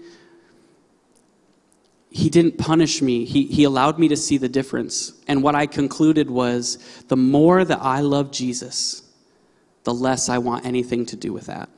he 2.10 2.28
didn't 2.28 2.58
punish 2.58 3.00
me. 3.00 3.24
He, 3.24 3.44
he 3.46 3.64
allowed 3.64 3.98
me 3.98 4.08
to 4.08 4.16
see 4.16 4.36
the 4.36 4.48
difference. 4.48 5.12
And 5.28 5.42
what 5.42 5.54
I 5.54 5.66
concluded 5.66 6.28
was 6.28 6.78
the 7.06 7.16
more 7.16 7.64
that 7.64 7.80
I 7.80 8.00
love 8.00 8.32
Jesus, 8.32 9.02
the 9.84 9.94
less 9.94 10.28
I 10.28 10.38
want 10.38 10.66
anything 10.66 11.06
to 11.06 11.16
do 11.16 11.32
with 11.32 11.46
that. 11.46 11.68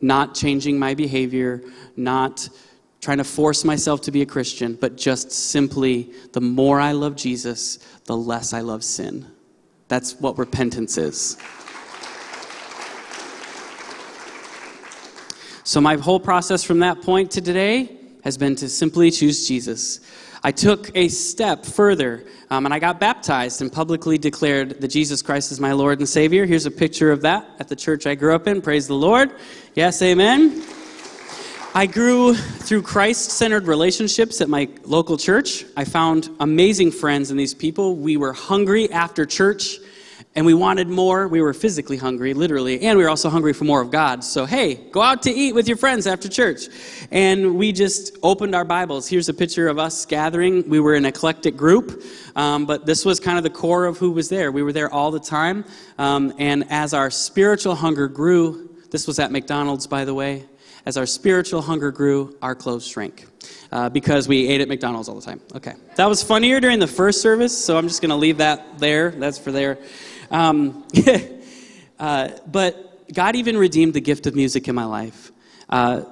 Not 0.00 0.34
changing 0.34 0.80
my 0.80 0.94
behavior, 0.94 1.62
not 1.96 2.48
trying 3.00 3.18
to 3.18 3.24
force 3.24 3.64
myself 3.64 4.00
to 4.02 4.10
be 4.10 4.22
a 4.22 4.26
Christian, 4.26 4.74
but 4.74 4.96
just 4.96 5.30
simply 5.30 6.12
the 6.32 6.40
more 6.40 6.80
I 6.80 6.90
love 6.92 7.14
Jesus, 7.14 7.78
the 8.06 8.16
less 8.16 8.52
I 8.52 8.60
love 8.60 8.82
sin. 8.82 9.26
That's 9.86 10.14
what 10.14 10.38
repentance 10.38 10.98
is. 10.98 11.36
So, 15.64 15.80
my 15.80 15.96
whole 15.96 16.18
process 16.18 16.64
from 16.64 16.80
that 16.80 17.02
point 17.02 17.30
to 17.32 17.40
today 17.40 18.01
has 18.22 18.38
been 18.38 18.56
to 18.56 18.68
simply 18.68 19.10
choose 19.10 19.46
Jesus. 19.46 20.00
I 20.44 20.50
took 20.50 20.90
a 20.96 21.08
step 21.08 21.64
further 21.64 22.24
um, 22.50 22.64
and 22.64 22.74
I 22.74 22.78
got 22.78 22.98
baptized 22.98 23.62
and 23.62 23.72
publicly 23.72 24.18
declared 24.18 24.80
that 24.80 24.88
Jesus 24.88 25.22
Christ 25.22 25.52
is 25.52 25.60
my 25.60 25.72
Lord 25.72 25.98
and 25.98 26.08
Savior. 26.08 26.46
Here's 26.46 26.66
a 26.66 26.70
picture 26.70 27.12
of 27.12 27.22
that 27.22 27.48
at 27.60 27.68
the 27.68 27.76
church 27.76 28.06
I 28.06 28.14
grew 28.14 28.34
up 28.34 28.46
in. 28.46 28.60
Praise 28.60 28.88
the 28.88 28.94
Lord. 28.94 29.32
Yes, 29.74 30.02
amen. 30.02 30.64
I 31.74 31.86
grew 31.86 32.34
through 32.34 32.82
Christ 32.82 33.30
centered 33.30 33.66
relationships 33.66 34.40
at 34.40 34.48
my 34.48 34.68
local 34.84 35.16
church. 35.16 35.64
I 35.76 35.84
found 35.84 36.28
amazing 36.40 36.90
friends 36.90 37.30
in 37.30 37.36
these 37.36 37.54
people. 37.54 37.96
We 37.96 38.16
were 38.16 38.32
hungry 38.32 38.90
after 38.92 39.24
church 39.24 39.78
and 40.34 40.46
we 40.46 40.54
wanted 40.54 40.88
more. 40.88 41.28
We 41.28 41.42
were 41.42 41.52
physically 41.52 41.96
hungry, 41.96 42.32
literally, 42.32 42.80
and 42.82 42.96
we 42.96 43.04
were 43.04 43.10
also 43.10 43.28
hungry 43.28 43.52
for 43.52 43.64
more 43.64 43.82
of 43.82 43.90
God. 43.90 44.24
So, 44.24 44.46
hey, 44.46 44.74
go 44.74 45.02
out 45.02 45.22
to 45.24 45.30
eat 45.30 45.54
with 45.54 45.68
your 45.68 45.76
friends 45.76 46.06
after 46.06 46.28
church. 46.28 46.68
And 47.10 47.56
we 47.56 47.72
just 47.72 48.16
opened 48.22 48.54
our 48.54 48.64
Bibles. 48.64 49.08
Here's 49.08 49.28
a 49.28 49.34
picture 49.34 49.68
of 49.68 49.78
us 49.78 50.06
gathering. 50.06 50.68
We 50.68 50.80
were 50.80 50.94
an 50.94 51.04
eclectic 51.04 51.56
group, 51.56 52.02
um, 52.34 52.64
but 52.64 52.86
this 52.86 53.04
was 53.04 53.20
kind 53.20 53.36
of 53.36 53.44
the 53.44 53.50
core 53.50 53.84
of 53.84 53.98
who 53.98 54.12
was 54.12 54.28
there. 54.28 54.50
We 54.50 54.62
were 54.62 54.72
there 54.72 54.92
all 54.92 55.10
the 55.10 55.20
time. 55.20 55.64
Um, 55.98 56.32
and 56.38 56.64
as 56.70 56.94
our 56.94 57.10
spiritual 57.10 57.74
hunger 57.74 58.08
grew, 58.08 58.70
this 58.90 59.06
was 59.06 59.18
at 59.18 59.30
McDonald's, 59.32 59.86
by 59.86 60.04
the 60.04 60.14
way. 60.14 60.44
As 60.84 60.96
our 60.96 61.06
spiritual 61.06 61.62
hunger 61.62 61.92
grew, 61.92 62.36
our 62.42 62.54
clothes 62.54 62.86
shrank. 62.86 63.26
Uh, 63.70 63.88
because 63.88 64.28
we 64.28 64.48
ate 64.48 64.60
at 64.60 64.68
McDonald's 64.68 65.08
all 65.08 65.14
the 65.14 65.22
time. 65.22 65.40
Okay. 65.54 65.72
That 65.96 66.06
was 66.06 66.22
funnier 66.22 66.60
during 66.60 66.78
the 66.78 66.86
first 66.86 67.22
service, 67.22 67.56
so 67.56 67.78
I'm 67.78 67.88
just 67.88 68.02
going 68.02 68.10
to 68.10 68.16
leave 68.16 68.38
that 68.38 68.78
there. 68.78 69.10
That's 69.12 69.38
for 69.38 69.50
there. 69.50 69.78
Um, 70.32 70.84
uh, 71.98 72.30
but 72.46 73.12
God 73.12 73.36
even 73.36 73.56
redeemed 73.56 73.92
the 73.92 74.00
gift 74.00 74.26
of 74.26 74.34
music 74.34 74.66
in 74.66 74.74
my 74.74 74.86
life. 74.86 75.30
Uh, 75.68 76.04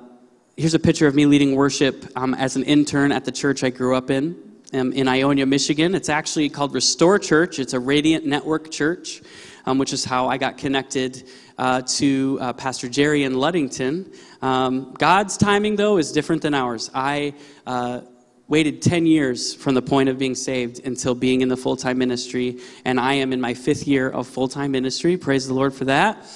here's 0.58 0.74
a 0.74 0.78
picture 0.78 1.06
of 1.06 1.14
me 1.14 1.24
leading 1.24 1.56
worship 1.56 2.04
um, 2.14 2.34
as 2.34 2.54
an 2.54 2.62
intern 2.64 3.12
at 3.12 3.24
the 3.24 3.32
church 3.32 3.64
I 3.64 3.70
grew 3.70 3.96
up 3.96 4.10
in, 4.10 4.36
um, 4.74 4.92
in 4.92 5.08
Ionia, 5.08 5.46
Michigan. 5.46 5.94
It's 5.94 6.10
actually 6.10 6.50
called 6.50 6.74
Restore 6.74 7.18
Church. 7.18 7.58
It's 7.58 7.72
a 7.72 7.80
Radiant 7.80 8.26
Network 8.26 8.70
church, 8.70 9.22
um, 9.64 9.78
which 9.78 9.94
is 9.94 10.04
how 10.04 10.28
I 10.28 10.36
got 10.36 10.58
connected 10.58 11.26
uh, 11.56 11.80
to 11.82 12.38
uh, 12.42 12.52
Pastor 12.52 12.90
Jerry 12.90 13.24
in 13.24 13.32
Ludington. 13.32 14.12
Um, 14.42 14.92
God's 14.98 15.38
timing, 15.38 15.76
though, 15.76 15.96
is 15.96 16.12
different 16.12 16.42
than 16.42 16.52
ours. 16.52 16.90
I 16.92 17.32
uh, 17.66 18.02
waited 18.50 18.82
10 18.82 19.06
years 19.06 19.54
from 19.54 19.74
the 19.74 19.80
point 19.80 20.08
of 20.08 20.18
being 20.18 20.34
saved 20.34 20.84
until 20.84 21.14
being 21.14 21.40
in 21.40 21.48
the 21.48 21.56
full 21.56 21.76
time 21.76 21.96
ministry. 21.96 22.58
And 22.84 23.00
I 23.00 23.14
am 23.14 23.32
in 23.32 23.40
my 23.40 23.54
fifth 23.54 23.86
year 23.86 24.10
of 24.10 24.26
full 24.26 24.48
time 24.48 24.72
ministry. 24.72 25.16
Praise 25.16 25.46
the 25.46 25.54
Lord 25.54 25.72
for 25.72 25.86
that. 25.86 26.26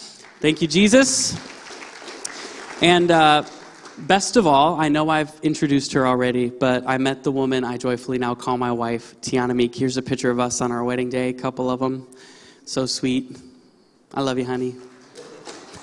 Thank 0.41 0.63
you, 0.63 0.69
Jesus. 0.69 1.37
And 2.81 3.11
uh, 3.11 3.43
best 3.99 4.37
of 4.37 4.47
all, 4.47 4.81
I 4.81 4.89
know 4.89 5.09
I've 5.09 5.33
introduced 5.43 5.93
her 5.95 6.07
already, 6.07 6.51
but 6.51 6.85
I 6.87 6.99
met 6.99 7.25
the 7.25 7.33
woman 7.33 7.65
I 7.65 7.77
joyfully 7.77 8.19
now 8.19 8.35
call 8.37 8.59
my 8.59 8.71
wife, 8.71 9.21
Tiana 9.21 9.55
Meek. 9.55 9.75
Here's 9.75 9.97
a 9.97 10.03
picture 10.03 10.31
of 10.31 10.39
us 10.39 10.61
on 10.61 10.71
our 10.71 10.85
wedding 10.85 11.11
day, 11.11 11.31
a 11.31 11.33
couple 11.35 11.69
of 11.69 11.81
them. 11.81 12.07
So 12.65 12.87
sweet. 12.87 13.37
I 14.15 14.21
love 14.21 14.39
you, 14.39 14.45
honey. 14.45 14.77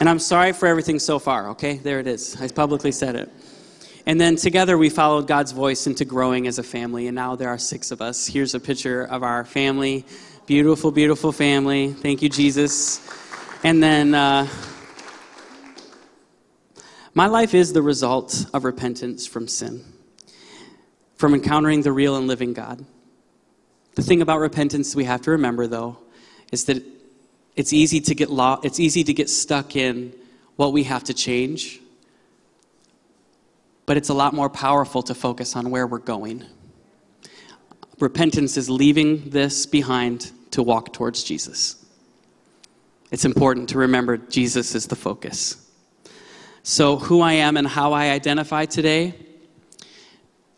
and 0.00 0.08
I'm 0.08 0.18
sorry 0.18 0.52
for 0.52 0.66
everything 0.66 0.98
so 0.98 1.20
far, 1.20 1.50
okay? 1.50 1.76
There 1.76 2.00
it 2.00 2.08
is. 2.08 2.40
I 2.40 2.48
publicly 2.48 2.90
said 2.90 3.14
it. 3.14 3.30
And 4.10 4.20
then 4.20 4.34
together 4.34 4.76
we 4.76 4.88
followed 4.88 5.28
God's 5.28 5.52
voice 5.52 5.86
into 5.86 6.04
growing 6.04 6.48
as 6.48 6.58
a 6.58 6.64
family, 6.64 7.06
and 7.06 7.14
now 7.14 7.36
there 7.36 7.48
are 7.48 7.58
six 7.58 7.92
of 7.92 8.02
us. 8.02 8.26
Here's 8.26 8.56
a 8.56 8.58
picture 8.58 9.04
of 9.04 9.22
our 9.22 9.44
family. 9.44 10.04
Beautiful, 10.46 10.90
beautiful 10.90 11.30
family. 11.30 11.92
Thank 11.92 12.20
you, 12.20 12.28
Jesus. 12.28 13.08
And 13.62 13.80
then 13.80 14.12
uh, 14.16 14.48
my 17.14 17.28
life 17.28 17.54
is 17.54 17.72
the 17.72 17.82
result 17.82 18.46
of 18.52 18.64
repentance 18.64 19.28
from 19.28 19.46
sin, 19.46 19.84
from 21.14 21.32
encountering 21.32 21.82
the 21.82 21.92
real 21.92 22.16
and 22.16 22.26
living 22.26 22.52
God. 22.52 22.84
The 23.94 24.02
thing 24.02 24.22
about 24.22 24.40
repentance 24.40 24.96
we 24.96 25.04
have 25.04 25.22
to 25.22 25.30
remember, 25.30 25.68
though, 25.68 25.98
is 26.50 26.64
that 26.64 26.82
it's 27.54 27.72
easy 27.72 28.00
to 28.00 28.16
get 28.16 28.28
lo- 28.28 28.58
it's 28.64 28.80
easy 28.80 29.04
to 29.04 29.14
get 29.14 29.30
stuck 29.30 29.76
in 29.76 30.12
what 30.56 30.72
we 30.72 30.82
have 30.82 31.04
to 31.04 31.14
change 31.14 31.78
but 33.86 33.96
it's 33.96 34.08
a 34.08 34.14
lot 34.14 34.34
more 34.34 34.48
powerful 34.48 35.02
to 35.02 35.14
focus 35.14 35.56
on 35.56 35.70
where 35.70 35.86
we're 35.86 35.98
going. 35.98 36.44
Repentance 37.98 38.56
is 38.56 38.70
leaving 38.70 39.30
this 39.30 39.66
behind 39.66 40.30
to 40.52 40.62
walk 40.62 40.92
towards 40.92 41.22
Jesus. 41.22 41.84
It's 43.10 43.24
important 43.24 43.68
to 43.70 43.78
remember 43.78 44.16
Jesus 44.16 44.74
is 44.74 44.86
the 44.86 44.96
focus. 44.96 45.66
So, 46.62 46.96
who 46.96 47.20
I 47.20 47.34
am 47.34 47.56
and 47.56 47.66
how 47.66 47.92
I 47.92 48.10
identify 48.10 48.66
today 48.66 49.14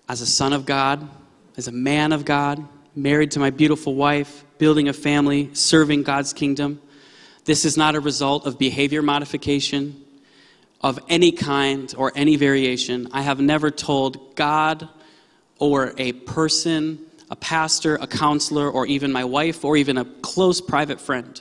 as 0.08 0.20
a 0.20 0.26
son 0.26 0.52
of 0.52 0.66
God, 0.66 1.08
as 1.56 1.68
a 1.68 1.72
man 1.72 2.12
of 2.12 2.24
God, 2.24 2.66
married 2.94 3.30
to 3.32 3.38
my 3.38 3.50
beautiful 3.50 3.94
wife, 3.94 4.44
building 4.58 4.88
a 4.88 4.92
family, 4.92 5.50
serving 5.54 6.02
God's 6.02 6.32
kingdom. 6.32 6.80
This 7.44 7.64
is 7.64 7.76
not 7.76 7.94
a 7.94 8.00
result 8.00 8.46
of 8.46 8.58
behavior 8.58 9.02
modification 9.02 10.01
of 10.82 10.98
any 11.08 11.32
kind 11.32 11.94
or 11.96 12.12
any 12.14 12.36
variation. 12.36 13.08
I 13.12 13.22
have 13.22 13.40
never 13.40 13.70
told 13.70 14.34
God 14.34 14.88
or 15.58 15.94
a 15.96 16.12
person, 16.12 16.98
a 17.30 17.36
pastor, 17.36 17.96
a 17.96 18.06
counselor, 18.06 18.68
or 18.68 18.84
even 18.86 19.12
my 19.12 19.24
wife, 19.24 19.64
or 19.64 19.76
even 19.76 19.96
a 19.96 20.04
close 20.04 20.60
private 20.60 21.00
friend. 21.00 21.40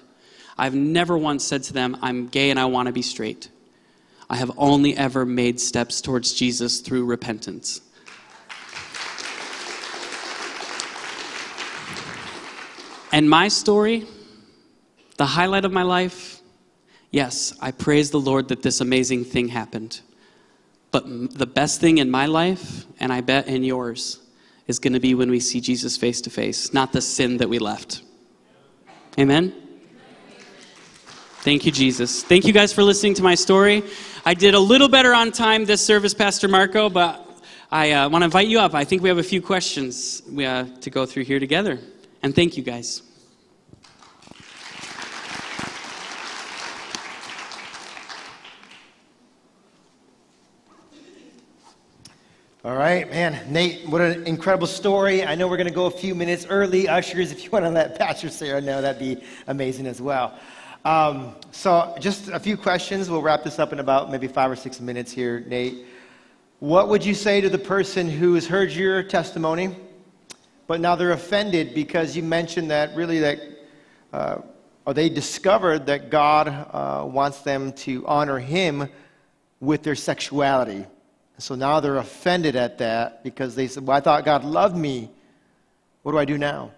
I've 0.57 0.75
never 0.75 1.17
once 1.17 1.43
said 1.43 1.63
to 1.63 1.73
them, 1.73 1.97
I'm 2.01 2.27
gay 2.27 2.51
and 2.51 2.59
I 2.59 2.65
want 2.65 2.85
to 2.85 2.91
be 2.91 3.01
straight. 3.01 3.49
I 4.29 4.35
have 4.35 4.51
only 4.57 4.95
ever 4.95 5.25
made 5.25 5.59
steps 5.59 6.01
towards 6.01 6.33
Jesus 6.33 6.81
through 6.81 7.05
repentance. 7.05 7.81
And 13.11 13.29
my 13.29 13.49
story, 13.49 14.07
the 15.17 15.25
highlight 15.25 15.65
of 15.65 15.73
my 15.73 15.83
life, 15.83 16.30
yes, 17.11 17.53
I 17.61 17.71
praise 17.71 18.11
the 18.11 18.19
Lord 18.19 18.47
that 18.47 18.63
this 18.63 18.81
amazing 18.81 19.25
thing 19.25 19.49
happened. 19.49 20.01
But 20.91 21.05
the 21.37 21.45
best 21.45 21.79
thing 21.79 21.99
in 21.99 22.09
my 22.09 22.25
life, 22.25 22.85
and 22.99 23.13
I 23.13 23.21
bet 23.21 23.47
in 23.47 23.63
yours, 23.63 24.19
is 24.67 24.79
going 24.79 24.93
to 24.93 24.99
be 24.99 25.15
when 25.15 25.29
we 25.29 25.39
see 25.39 25.61
Jesus 25.61 25.97
face 25.97 26.21
to 26.21 26.29
face, 26.29 26.73
not 26.73 26.91
the 26.91 27.01
sin 27.01 27.37
that 27.37 27.49
we 27.49 27.59
left. 27.59 28.01
Amen? 29.17 29.53
Thank 31.41 31.65
you, 31.65 31.71
Jesus. 31.71 32.23
Thank 32.23 32.45
you 32.45 32.53
guys 32.53 32.71
for 32.71 32.83
listening 32.83 33.13
to 33.15 33.23
my 33.23 33.35
story. 33.35 33.83
I 34.25 34.33
did 34.33 34.53
a 34.53 34.59
little 34.59 34.87
better 34.87 35.13
on 35.13 35.31
time 35.31 35.65
this 35.65 35.83
service, 35.83 36.13
Pastor 36.13 36.47
Marco, 36.47 36.89
but 36.89 37.27
I 37.71 37.91
uh, 37.91 38.09
want 38.09 38.21
to 38.21 38.25
invite 38.25 38.47
you 38.47 38.59
up. 38.59 38.75
I 38.75 38.83
think 38.83 39.01
we 39.01 39.09
have 39.09 39.17
a 39.17 39.23
few 39.23 39.41
questions 39.41 40.21
we, 40.29 40.45
uh, 40.45 40.65
to 40.81 40.89
go 40.89 41.05
through 41.05 41.23
here 41.23 41.39
together. 41.39 41.79
And 42.21 42.35
thank 42.35 42.57
you, 42.57 42.63
guys. 42.63 43.01
All 52.63 52.75
right, 52.75 53.09
man. 53.09 53.39
Nate, 53.51 53.89
what 53.89 54.01
an 54.01 54.27
incredible 54.27 54.67
story. 54.67 55.25
I 55.25 55.33
know 55.33 55.47
we're 55.47 55.57
going 55.57 55.65
to 55.65 55.73
go 55.73 55.87
a 55.87 55.89
few 55.89 56.13
minutes 56.13 56.45
early. 56.47 56.87
Ushers, 56.87 57.31
if 57.31 57.43
you 57.43 57.49
want 57.49 57.65
to 57.65 57.71
let 57.71 57.97
Pastor 57.97 58.29
Sarah 58.29 58.61
know, 58.61 58.83
that'd 58.83 58.99
be 58.99 59.23
amazing 59.47 59.87
as 59.87 59.99
well. 59.99 60.37
Um, 60.85 61.35
so, 61.49 61.95
just 61.99 62.27
a 62.27 62.39
few 62.39 62.55
questions. 62.55 63.09
We'll 63.09 63.23
wrap 63.23 63.43
this 63.43 63.57
up 63.57 63.73
in 63.73 63.79
about 63.79 64.11
maybe 64.11 64.27
five 64.27 64.51
or 64.51 64.55
six 64.55 64.79
minutes 64.79 65.11
here, 65.11 65.39
Nate. 65.47 65.87
What 66.59 66.87
would 66.89 67.03
you 67.03 67.15
say 67.15 67.41
to 67.41 67.49
the 67.49 67.57
person 67.57 68.07
who 68.07 68.35
has 68.35 68.45
heard 68.45 68.69
your 68.69 69.01
testimony, 69.01 69.75
but 70.67 70.79
now 70.79 70.95
they're 70.95 71.13
offended 71.13 71.73
because 71.73 72.15
you 72.15 72.21
mentioned 72.21 72.69
that 72.69 72.95
really 72.95 73.17
that, 73.21 73.39
uh, 74.13 74.37
or 74.85 74.93
they 74.93 75.09
discovered 75.09 75.87
that 75.87 76.11
God 76.11 76.47
uh, 76.47 77.07
wants 77.07 77.41
them 77.41 77.73
to 77.73 78.05
honor 78.05 78.37
Him 78.37 78.87
with 79.59 79.81
their 79.81 79.95
sexuality? 79.95 80.85
So 81.41 81.55
now 81.55 81.79
they're 81.79 81.97
offended 81.97 82.55
at 82.55 82.77
that 82.77 83.23
because 83.23 83.55
they 83.55 83.67
said, 83.67 83.85
Well, 83.85 83.97
I 83.97 83.99
thought 83.99 84.23
God 84.25 84.43
loved 84.43 84.77
me. 84.77 85.09
What 86.03 86.11
do 86.11 86.17
I 86.17 86.25
do 86.25 86.37
now? 86.37 86.71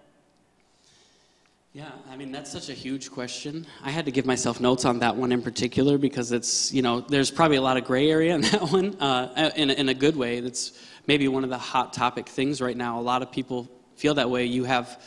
Yeah, 1.74 1.90
I 2.08 2.16
mean, 2.16 2.30
that's 2.30 2.52
such 2.52 2.68
a 2.68 2.72
huge 2.72 3.10
question. 3.10 3.66
I 3.82 3.90
had 3.90 4.04
to 4.04 4.12
give 4.12 4.26
myself 4.26 4.60
notes 4.60 4.84
on 4.84 5.00
that 5.00 5.16
one 5.16 5.32
in 5.32 5.42
particular 5.42 5.98
because 5.98 6.30
it's, 6.30 6.72
you 6.72 6.82
know, 6.82 7.00
there's 7.00 7.32
probably 7.32 7.56
a 7.56 7.62
lot 7.62 7.76
of 7.76 7.84
gray 7.84 8.10
area 8.10 8.34
in 8.34 8.40
that 8.52 8.62
one 8.70 8.94
uh, 9.00 9.50
in, 9.56 9.70
in 9.70 9.88
a 9.88 9.94
good 9.94 10.14
way. 10.14 10.38
That's 10.38 10.78
maybe 11.06 11.26
one 11.26 11.42
of 11.42 11.50
the 11.50 11.58
hot 11.58 11.92
topic 11.92 12.28
things 12.28 12.60
right 12.60 12.76
now. 12.76 13.00
A 13.00 13.02
lot 13.02 13.22
of 13.22 13.32
people 13.32 13.68
feel 13.96 14.14
that 14.14 14.30
way. 14.30 14.44
You 14.44 14.64
have 14.64 15.02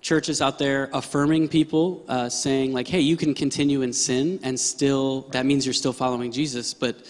churches 0.00 0.42
out 0.42 0.58
there 0.58 0.90
affirming 0.92 1.48
people, 1.48 2.04
uh, 2.08 2.28
saying, 2.28 2.72
like, 2.72 2.88
hey, 2.88 3.00
you 3.00 3.16
can 3.16 3.32
continue 3.32 3.82
in 3.82 3.92
sin 3.92 4.40
and 4.42 4.58
still, 4.58 5.22
that 5.30 5.46
means 5.46 5.64
you're 5.64 5.72
still 5.72 5.92
following 5.92 6.32
Jesus. 6.32 6.74
But 6.74 7.06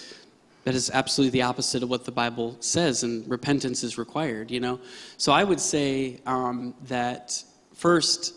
that 0.65 0.75
is 0.75 0.91
absolutely 0.91 1.31
the 1.31 1.43
opposite 1.43 1.83
of 1.83 1.91
what 1.91 2.05
the 2.05 2.11
Bible 2.11 2.57
says, 2.61 3.03
and 3.03 3.29
repentance 3.29 3.85
is 3.85 3.99
required, 3.99 4.51
you 4.51 4.61
know? 4.61 4.81
So 5.19 5.31
I 5.33 5.45
would 5.45 5.61
say 5.61 6.21
um, 6.27 6.75
that 6.89 7.43
first, 7.75 8.35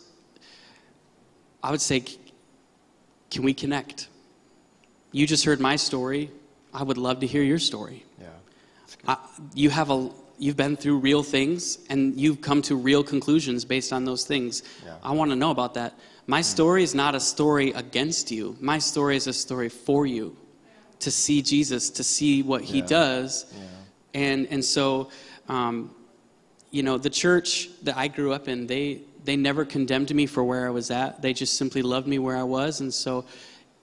I 1.63 1.71
would 1.71 1.81
say, 1.81 2.03
can 3.31 3.43
we 3.43 3.53
connect? 3.53 4.09
You 5.13 5.25
just 5.25 5.45
heard 5.45 5.61
my 5.61 5.77
story. 5.77 6.29
I 6.73 6.83
would 6.83 6.97
love 6.97 7.21
to 7.21 7.27
hear 7.27 7.43
your 7.43 7.59
story. 7.59 8.03
Yeah. 8.19 8.27
I, 9.07 9.17
you 9.53 9.69
have 9.69 9.89
a, 9.89 10.09
you've 10.37 10.57
been 10.57 10.75
through 10.75 10.97
real 10.97 11.23
things, 11.23 11.79
and 11.89 12.19
you've 12.19 12.41
come 12.41 12.61
to 12.63 12.75
real 12.75 13.03
conclusions 13.03 13.63
based 13.63 13.93
on 13.93 14.03
those 14.03 14.25
things. 14.25 14.63
Yeah. 14.85 14.95
I 15.01 15.13
want 15.13 15.31
to 15.31 15.35
know 15.37 15.51
about 15.51 15.75
that. 15.75 15.93
My 16.27 16.41
story 16.41 16.83
is 16.83 16.93
not 16.93 17.15
a 17.15 17.21
story 17.21 17.71
against 17.71 18.31
you. 18.31 18.57
My 18.59 18.79
story 18.79 19.15
is 19.15 19.27
a 19.27 19.33
story 19.33 19.69
for 19.69 20.05
you 20.05 20.35
to 20.99 21.11
see 21.11 21.41
Jesus, 21.41 21.89
to 21.91 22.03
see 22.03 22.43
what 22.43 22.61
he 22.63 22.79
Yeah. 22.79 22.85
does. 22.85 23.45
Yeah. 23.51 23.61
And, 24.21 24.47
and 24.49 24.63
so, 24.65 25.09
um, 25.47 25.91
you 26.71 26.83
know, 26.83 26.97
the 26.97 27.09
church 27.09 27.69
that 27.83 27.97
I 27.97 28.07
grew 28.07 28.33
up 28.33 28.47
in, 28.47 28.67
they, 28.67 29.01
they 29.23 29.35
never 29.35 29.65
condemned 29.65 30.13
me 30.13 30.25
for 30.25 30.43
where 30.43 30.67
I 30.67 30.69
was 30.69 30.91
at. 30.91 31.21
They 31.21 31.33
just 31.33 31.55
simply 31.55 31.81
loved 31.81 32.07
me 32.07 32.19
where 32.19 32.35
I 32.37 32.43
was. 32.43 32.81
And 32.81 32.93
so, 32.93 33.25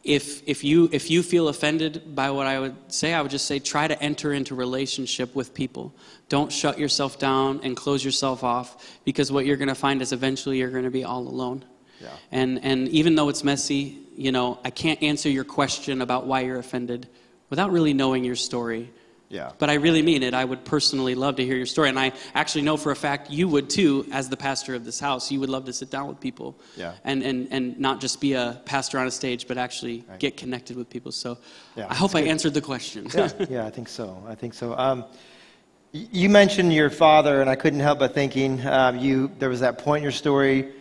if, 0.03 0.47
if, 0.47 0.63
you, 0.63 0.91
if 0.93 1.11
you 1.11 1.23
feel 1.23 1.49
offended 1.49 2.15
by 2.15 2.31
what 2.31 2.47
I 2.47 2.61
would 2.61 2.77
say, 2.89 3.15
I 3.15 3.23
would 3.23 3.31
just 3.31 3.47
say 3.47 3.59
try 3.59 3.89
to 3.89 4.01
enter 4.03 4.35
into 4.35 4.55
relationship 4.55 5.35
with 5.35 5.55
people. 5.55 5.95
Don't 6.29 6.53
shut 6.53 6.79
yourself 6.79 7.19
down 7.19 7.61
and 7.63 7.75
close 7.75 8.05
yourself 8.05 8.45
off 8.45 8.99
because 9.05 9.33
what 9.33 9.47
you're 9.47 9.57
going 9.57 9.69
to 9.69 9.75
find 9.75 10.03
is 10.03 10.13
eventually 10.13 10.59
you're 10.59 10.71
going 10.71 10.85
to 10.85 10.91
be 10.91 11.05
all 11.05 11.27
alone. 11.27 11.65
Yeah. 12.05 12.11
And, 12.31 12.65
and 12.65 12.89
even 12.89 13.15
though 13.17 13.29
it's 13.29 13.43
messy, 13.43 13.99
you 14.17 14.31
know, 14.31 14.59
I 14.65 14.71
can't 14.71 15.03
answer 15.03 15.29
your 15.29 15.45
question 15.45 16.01
about 16.03 16.27
why 16.27 16.41
you're 16.43 16.59
offended 16.61 17.09
without 17.51 17.73
really 17.73 17.95
knowing 17.95 18.25
your 18.25 18.37
story. 18.37 18.91
Yeah. 19.31 19.51
But 19.59 19.69
I 19.71 19.75
really 19.75 20.03
mean 20.03 20.23
it. 20.23 20.33
I 20.35 20.45
would 20.45 20.65
personally 20.65 21.17
love 21.17 21.37
to 21.37 21.45
hear 21.45 21.57
your 21.57 21.67
story. 21.67 21.89
And 21.89 21.99
I 21.99 22.13
actually 22.35 22.63
know 22.63 22.77
for 22.77 22.93
a 22.93 22.97
fact 22.97 23.31
you 23.31 23.49
would 23.49 23.69
too, 23.69 24.07
as 24.13 24.29
the 24.29 24.37
pastor 24.37 24.77
of 24.77 24.85
this 24.85 25.01
house. 25.01 25.33
You 25.33 25.41
would 25.41 25.49
love 25.49 25.65
to 25.65 25.73
sit 25.73 25.91
down 25.91 26.07
with 26.07 26.21
people. 26.21 26.57
Yeah. 26.77 26.93
And, 27.03 27.23
and, 27.25 27.49
and 27.51 27.81
not 27.81 28.01
just 28.01 28.21
be 28.21 28.35
a 28.35 28.61
pastor 28.65 28.99
on 28.99 29.09
a 29.09 29.11
stage, 29.11 29.49
but 29.49 29.59
actually 29.59 30.05
Right. 30.09 30.21
get 30.21 30.37
connected 30.37 30.77
with 30.77 30.89
people. 30.89 31.11
So 31.11 31.39
Yeah, 31.75 31.87
I 31.91 31.95
hope 31.95 32.15
I 32.15 32.21
good. 32.21 32.31
answered 32.31 32.55
the 32.55 32.61
question. 32.61 33.09
yeah, 33.13 33.31
yeah, 33.51 33.67
I 33.67 33.71
think 33.71 33.89
so. 33.89 34.23
I 34.29 34.37
think 34.37 34.55
so. 34.55 34.77
Um, 34.79 35.05
you 35.93 36.29
mentioned 36.29 36.73
your 36.73 36.91
father, 36.91 37.41
and 37.41 37.49
I 37.49 37.55
couldn't 37.57 37.81
help 37.81 38.01
but 38.01 38.15
thinking 38.15 38.65
um, 38.67 38.99
you. 38.99 39.31
There 39.39 39.49
was 39.49 39.61
that 39.61 39.79
point 39.79 39.99
in 39.99 40.03
your 40.03 40.13
story. 40.13 40.73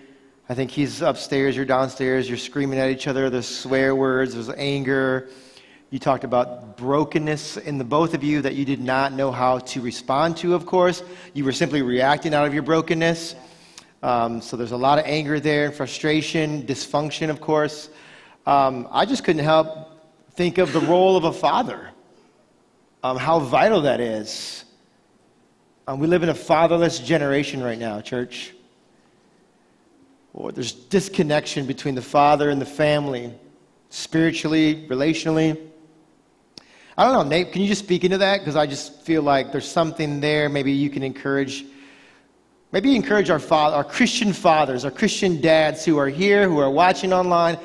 I 0.49 0.55
think 0.55 0.71
he's 0.71 1.01
upstairs, 1.01 1.55
you're 1.55 1.65
downstairs, 1.65 2.27
you're 2.27 2.37
screaming 2.37 2.77
at 2.77 2.89
each 2.89 3.07
other. 3.07 3.29
There's 3.29 3.47
swear 3.47 3.95
words, 3.95 4.33
there's 4.33 4.49
anger. 4.49 5.29
You 5.89 5.99
talked 5.99 6.25
about 6.25 6.75
brokenness 6.75 7.57
in 7.57 7.77
the 7.77 7.85
both 7.85 8.13
of 8.13 8.23
you 8.23 8.41
that 8.41 8.55
you 8.55 8.65
did 8.65 8.81
not 8.81 9.13
know 9.13 9.31
how 9.31 9.59
to 9.59 9.79
respond 9.79 10.35
to. 10.37 10.53
Of 10.53 10.65
course, 10.65 11.01
you 11.33 11.45
were 11.45 11.53
simply 11.53 11.81
reacting 11.81 12.33
out 12.33 12.45
of 12.45 12.53
your 12.53 12.63
brokenness. 12.63 13.35
Um, 14.01 14.41
so 14.41 14.57
there's 14.57 14.73
a 14.73 14.77
lot 14.77 14.99
of 14.99 15.05
anger 15.05 15.39
there, 15.39 15.71
frustration, 15.71 16.63
dysfunction, 16.63 17.29
of 17.29 17.39
course. 17.39 17.89
Um, 18.45 18.89
I 18.91 19.05
just 19.05 19.23
couldn't 19.23 19.45
help 19.45 19.67
think 20.31 20.57
of 20.57 20.73
the 20.73 20.81
role 20.81 21.15
of 21.15 21.23
a 21.23 21.31
father 21.31 21.89
um, 23.03 23.17
how 23.17 23.39
vital 23.39 23.81
that 23.81 23.99
is. 23.99 24.65
Um, 25.87 25.99
we 25.99 26.07
live 26.07 26.23
in 26.23 26.29
a 26.29 26.33
fatherless 26.33 26.99
generation 26.99 27.61
right 27.61 27.77
now, 27.77 28.01
church. 28.01 28.53
Or 30.33 30.51
there's 30.51 30.71
disconnection 30.73 31.65
between 31.65 31.95
the 31.95 32.01
father 32.01 32.49
and 32.49 32.59
the 32.59 32.65
family, 32.65 33.31
spiritually, 33.89 34.87
relationally. 34.89 35.69
I 36.97 37.05
don't 37.05 37.13
know, 37.13 37.23
Nate, 37.23 37.51
can 37.51 37.61
you 37.61 37.67
just 37.67 37.83
speak 37.83 38.03
into 38.03 38.17
that? 38.19 38.39
Because 38.39 38.55
I 38.55 38.65
just 38.65 39.01
feel 39.01 39.21
like 39.21 39.51
there's 39.51 39.67
something 39.67 40.19
there. 40.19 40.49
Maybe 40.49 40.71
you 40.71 40.89
can 40.89 41.03
encourage. 41.03 41.65
Maybe 42.71 42.95
encourage 42.95 43.29
our 43.29 43.39
father, 43.39 43.75
our 43.75 43.83
Christian 43.83 44.33
fathers, 44.33 44.85
our 44.85 44.91
Christian 44.91 45.39
dads 45.39 45.85
who 45.85 45.97
are 45.97 46.09
here, 46.09 46.49
who 46.49 46.57
are 46.57 46.71
watching 46.71 47.13
online. 47.13 47.57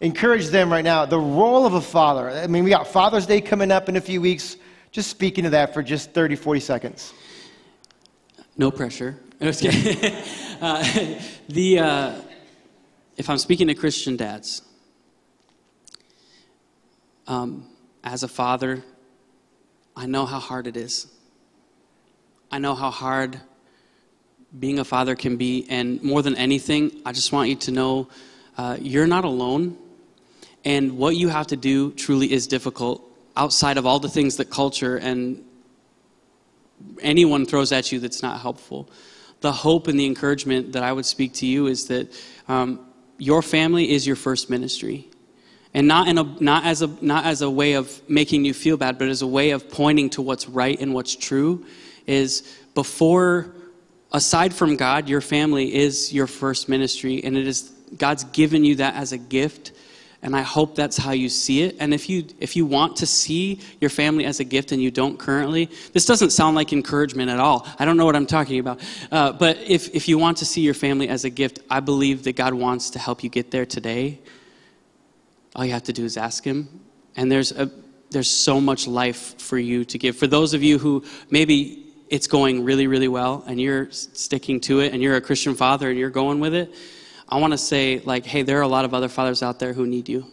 Encourage 0.00 0.48
them 0.48 0.72
right 0.72 0.84
now. 0.84 1.04
The 1.06 1.18
role 1.18 1.66
of 1.66 1.74
a 1.74 1.80
father. 1.80 2.30
I 2.30 2.46
mean, 2.46 2.64
we 2.64 2.70
got 2.70 2.86
Father's 2.86 3.26
Day 3.26 3.40
coming 3.40 3.70
up 3.70 3.88
in 3.88 3.96
a 3.96 4.00
few 4.00 4.20
weeks. 4.20 4.56
Just 4.90 5.10
speak 5.10 5.38
into 5.38 5.50
that 5.50 5.74
for 5.74 5.82
just 5.82 6.12
30, 6.12 6.36
40 6.36 6.60
seconds. 6.60 7.12
No 8.56 8.70
pressure. 8.70 9.18
Uh, 10.64 10.82
the, 11.50 11.78
uh, 11.78 12.14
if 13.18 13.28
I'm 13.28 13.36
speaking 13.36 13.66
to 13.66 13.74
Christian 13.74 14.16
dads, 14.16 14.62
um, 17.26 17.68
as 18.02 18.22
a 18.22 18.28
father, 18.28 18.82
I 19.94 20.06
know 20.06 20.24
how 20.24 20.38
hard 20.38 20.66
it 20.66 20.78
is. 20.78 21.06
I 22.50 22.60
know 22.60 22.74
how 22.74 22.90
hard 22.90 23.38
being 24.58 24.78
a 24.78 24.86
father 24.86 25.14
can 25.14 25.36
be. 25.36 25.66
And 25.68 26.02
more 26.02 26.22
than 26.22 26.34
anything, 26.34 27.02
I 27.04 27.12
just 27.12 27.30
want 27.30 27.50
you 27.50 27.56
to 27.56 27.70
know 27.70 28.08
uh, 28.56 28.78
you're 28.80 29.06
not 29.06 29.26
alone. 29.26 29.76
And 30.64 30.96
what 30.96 31.14
you 31.14 31.28
have 31.28 31.48
to 31.48 31.56
do 31.56 31.92
truly 31.92 32.32
is 32.32 32.46
difficult 32.46 33.06
outside 33.36 33.76
of 33.76 33.84
all 33.84 33.98
the 33.98 34.08
things 34.08 34.38
that 34.38 34.48
culture 34.48 34.96
and 34.96 35.44
anyone 37.02 37.44
throws 37.44 37.70
at 37.70 37.92
you 37.92 38.00
that's 38.00 38.22
not 38.22 38.40
helpful. 38.40 38.88
The 39.44 39.52
hope 39.52 39.88
and 39.88 40.00
the 40.00 40.06
encouragement 40.06 40.72
that 40.72 40.82
I 40.82 40.90
would 40.90 41.04
speak 41.04 41.34
to 41.34 41.46
you 41.46 41.66
is 41.66 41.88
that 41.88 42.10
um, 42.48 42.80
your 43.18 43.42
family 43.42 43.90
is 43.90 44.06
your 44.06 44.16
first 44.16 44.48
ministry. 44.48 45.06
And 45.74 45.86
not, 45.86 46.08
in 46.08 46.16
a, 46.16 46.24
not, 46.40 46.64
as 46.64 46.80
a, 46.80 46.86
not 47.02 47.26
as 47.26 47.42
a 47.42 47.50
way 47.50 47.74
of 47.74 48.00
making 48.08 48.46
you 48.46 48.54
feel 48.54 48.78
bad, 48.78 48.96
but 48.96 49.08
as 49.08 49.20
a 49.20 49.26
way 49.26 49.50
of 49.50 49.68
pointing 49.68 50.08
to 50.16 50.22
what's 50.22 50.48
right 50.48 50.80
and 50.80 50.94
what's 50.94 51.14
true, 51.14 51.66
is 52.06 52.56
before, 52.74 53.54
aside 54.14 54.54
from 54.54 54.76
God, 54.78 55.10
your 55.10 55.20
family 55.20 55.74
is 55.74 56.10
your 56.10 56.26
first 56.26 56.70
ministry, 56.70 57.22
and 57.22 57.36
it 57.36 57.46
is 57.46 57.70
God's 57.98 58.24
given 58.24 58.64
you 58.64 58.76
that 58.76 58.94
as 58.94 59.12
a 59.12 59.18
gift. 59.18 59.72
And 60.24 60.34
I 60.34 60.40
hope 60.40 60.74
that's 60.74 60.96
how 60.96 61.12
you 61.12 61.28
see 61.28 61.64
it. 61.64 61.76
And 61.80 61.92
if 61.92 62.08
you 62.08 62.24
if 62.40 62.56
you 62.56 62.64
want 62.64 62.96
to 62.96 63.06
see 63.06 63.60
your 63.78 63.90
family 63.90 64.24
as 64.24 64.40
a 64.40 64.44
gift 64.44 64.72
and 64.72 64.82
you 64.82 64.90
don't 64.90 65.18
currently, 65.18 65.68
this 65.92 66.06
doesn't 66.06 66.30
sound 66.30 66.56
like 66.56 66.72
encouragement 66.72 67.30
at 67.30 67.38
all. 67.38 67.68
I 67.78 67.84
don't 67.84 67.98
know 67.98 68.06
what 68.06 68.16
I'm 68.16 68.24
talking 68.24 68.58
about. 68.58 68.80
Uh, 69.12 69.32
but 69.32 69.58
if 69.58 69.94
if 69.94 70.08
you 70.08 70.16
want 70.16 70.38
to 70.38 70.46
see 70.46 70.62
your 70.62 70.72
family 70.72 71.10
as 71.10 71.26
a 71.26 71.30
gift, 71.30 71.58
I 71.68 71.80
believe 71.80 72.22
that 72.22 72.36
God 72.36 72.54
wants 72.54 72.88
to 72.90 72.98
help 72.98 73.22
you 73.22 73.28
get 73.28 73.50
there 73.50 73.66
today. 73.66 74.18
All 75.54 75.64
you 75.66 75.72
have 75.72 75.84
to 75.84 75.92
do 75.92 76.06
is 76.06 76.16
ask 76.16 76.42
Him. 76.42 76.80
And 77.16 77.30
there's 77.30 77.52
a 77.52 77.70
there's 78.10 78.30
so 78.30 78.62
much 78.62 78.88
life 78.88 79.38
for 79.38 79.58
you 79.58 79.84
to 79.84 79.98
give. 79.98 80.16
For 80.16 80.26
those 80.26 80.54
of 80.54 80.62
you 80.62 80.78
who 80.78 81.04
maybe 81.28 81.92
it's 82.08 82.28
going 82.28 82.64
really 82.64 82.86
really 82.86 83.08
well 83.08 83.44
and 83.46 83.60
you're 83.60 83.90
sticking 83.90 84.58
to 84.60 84.80
it 84.80 84.94
and 84.94 85.02
you're 85.02 85.16
a 85.16 85.20
Christian 85.20 85.54
father 85.54 85.90
and 85.90 85.98
you're 85.98 86.08
going 86.08 86.40
with 86.40 86.54
it 86.54 86.74
I 87.34 87.38
want 87.38 87.52
to 87.52 87.58
say, 87.58 87.98
like, 87.98 88.24
hey, 88.24 88.42
there 88.42 88.60
are 88.60 88.62
a 88.62 88.68
lot 88.68 88.84
of 88.84 88.94
other 88.94 89.08
fathers 89.08 89.42
out 89.42 89.58
there 89.58 89.72
who 89.72 89.88
need 89.88 90.08
you. 90.08 90.24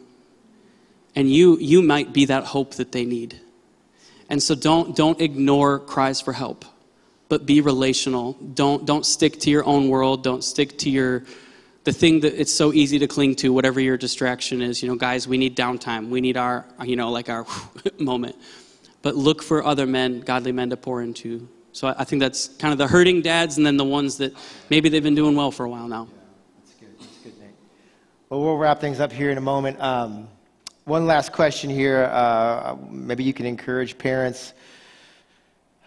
And 1.16 1.28
you, 1.28 1.58
you 1.58 1.82
might 1.82 2.14
be 2.14 2.26
that 2.26 2.44
hope 2.44 2.76
that 2.76 2.92
they 2.92 3.06
need. 3.06 3.42
And 4.30 4.42
so 4.42 4.54
don't, 4.54 4.96
don't 4.96 5.20
ignore 5.20 5.80
cries 5.80 6.22
for 6.22 6.32
help, 6.32 6.64
but 7.28 7.48
be 7.48 7.60
relational. 7.60 8.34
Don't, 8.34 8.86
don't 8.86 9.04
stick 9.04 9.40
to 9.40 9.50
your 9.50 9.66
own 9.66 9.90
world. 9.90 10.24
Don't 10.24 10.44
stick 10.44 10.78
to 10.78 10.92
your, 10.92 11.24
the 11.86 11.92
thing 11.92 12.20
that 12.20 12.40
it's 12.40 12.54
so 12.54 12.72
easy 12.72 13.00
to 13.00 13.08
cling 13.08 13.34
to, 13.38 13.52
whatever 13.52 13.80
your 13.80 13.98
distraction 13.98 14.62
is. 14.62 14.84
You 14.84 14.90
know, 14.90 14.96
guys, 14.96 15.28
we 15.28 15.40
need 15.40 15.58
downtime. 15.58 16.10
We 16.10 16.22
need 16.22 16.38
our, 16.38 16.68
you 16.86 16.98
know, 16.98 17.10
like 17.10 17.30
our 17.30 17.48
moment. 17.98 18.36
But 19.02 19.16
look 19.16 19.42
for 19.42 19.66
other 19.66 19.88
men, 19.88 20.20
godly 20.20 20.52
men 20.52 20.70
to 20.70 20.78
pour 20.78 21.02
into. 21.02 21.50
So 21.72 21.88
I 21.98 22.04
think 22.04 22.20
that's 22.20 22.50
kind 22.60 22.72
of 22.72 22.78
the 22.78 22.88
hurting 22.88 23.24
dads 23.24 23.58
and 23.58 23.66
then 23.66 23.78
the 23.78 23.86
ones 23.86 24.18
that 24.18 24.36
maybe 24.70 24.88
they've 24.88 25.02
been 25.02 25.16
doing 25.16 25.36
well 25.36 25.50
for 25.50 25.66
a 25.66 25.70
while 25.70 25.88
now. 25.88 26.08
Well, 28.32 28.40
we'll 28.40 28.56
wrap 28.56 28.80
things 28.80 29.02
up 29.02 29.12
here 29.12 29.30
in 29.30 29.38
a 29.38 29.42
moment. 29.42 29.78
Um, 29.82 30.30
one 30.86 31.06
last 31.06 31.34
question 31.34 31.70
here. 31.70 32.06
Uh, 32.06 32.78
maybe 32.90 33.26
you 33.26 33.34
can 33.34 33.46
encourage 33.46 33.98
parents, 33.98 34.54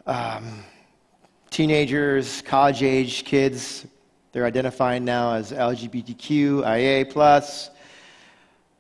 um, 0.07 0.63
teenagers, 1.49 2.43
college 2.43 2.83
age 2.83 3.25
kids. 3.25 3.87
They're 4.33 4.45
identifying 4.45 5.07
now 5.07 5.33
as 5.33 5.53
LGBTQ, 5.53 6.67
IA 6.67 7.07
plus. 7.07 7.71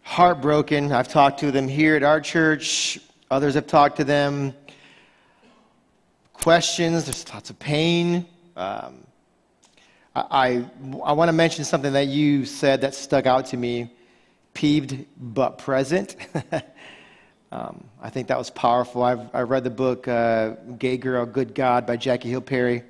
Heartbroken. 0.02 0.92
I've 0.92 1.08
talked 1.08 1.40
to 1.40 1.50
them 1.50 1.66
here 1.66 1.96
at 1.96 2.02
our 2.02 2.20
church. 2.20 2.98
Others 3.30 3.54
have 3.54 3.66
talked 3.66 3.96
to 3.96 4.04
them. 4.04 4.52
Questions. 6.34 7.04
There's 7.04 7.32
lots 7.32 7.48
of 7.48 7.58
pain. 7.58 8.26
Um, 8.58 9.06
I, 10.14 10.64
I 11.02 11.12
want 11.12 11.28
to 11.28 11.32
mention 11.32 11.64
something 11.64 11.92
that 11.94 12.06
you 12.06 12.44
said 12.44 12.82
that 12.82 12.94
stuck 12.94 13.26
out 13.26 13.46
to 13.46 13.56
me 13.56 13.90
peeved 14.52 15.06
but 15.18 15.58
present. 15.58 16.14
um, 17.52 17.82
I 18.00 18.10
think 18.10 18.28
that 18.28 18.38
was 18.38 18.48
powerful. 18.50 19.02
I've, 19.02 19.34
I 19.34 19.40
read 19.40 19.64
the 19.64 19.70
book 19.70 20.06
uh, 20.06 20.50
Gay 20.78 20.98
Girl, 20.98 21.26
Good 21.26 21.52
God 21.52 21.84
by 21.84 21.96
Jackie 21.96 22.30
Hill 22.30 22.42
Perry. 22.42 22.84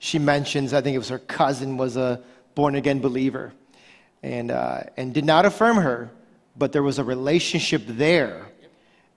She 0.00 0.18
mentions, 0.18 0.74
I 0.74 0.80
think 0.80 0.96
it 0.96 0.98
was 0.98 1.10
her 1.10 1.20
cousin 1.20 1.76
was 1.76 1.96
a 1.96 2.20
born 2.56 2.74
again 2.74 2.98
believer 2.98 3.52
and, 4.24 4.50
uh, 4.50 4.80
and 4.96 5.14
did 5.14 5.24
not 5.24 5.46
affirm 5.46 5.76
her, 5.76 6.10
but 6.56 6.72
there 6.72 6.82
was 6.82 6.98
a 6.98 7.04
relationship 7.04 7.82
there. 7.86 8.46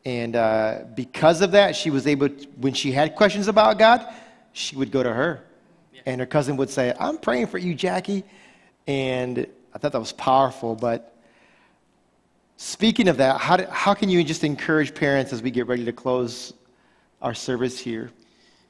And 0.06 0.36
uh, 0.36 0.84
because 0.96 1.42
of 1.42 1.54
that, 1.54 1.76
she 1.76 1.90
was 1.90 2.06
able, 2.06 2.30
to, 2.30 2.48
when 2.58 2.76
she 2.76 2.92
had 2.92 3.16
questions 3.16 3.48
about 3.48 3.80
God, 3.80 4.08
she 4.54 4.76
would 4.76 4.92
go 4.92 5.02
to 5.02 5.12
her 5.12 5.44
and 6.06 6.20
her 6.20 6.26
cousin 6.26 6.58
would 6.58 6.70
say, 6.70 6.94
I'm 7.00 7.18
praying 7.18 7.48
for 7.48 7.58
you, 7.58 7.74
Jackie. 7.74 8.24
And 8.88 9.46
I 9.74 9.78
thought 9.78 9.92
that 9.92 10.00
was 10.00 10.12
powerful. 10.14 10.76
But 10.76 11.16
speaking 12.58 13.08
of 13.08 13.18
that, 13.18 13.40
how, 13.40 13.58
do, 13.58 13.66
how 13.66 13.94
can 13.94 14.10
you 14.10 14.24
just 14.24 14.44
encourage 14.44 14.94
parents 14.94 15.34
as 15.34 15.42
we 15.42 15.52
get 15.52 15.68
ready 15.68 15.86
to 15.86 15.94
close 15.94 16.54
our 17.22 17.34
service 17.34 17.80
here? 17.80 18.12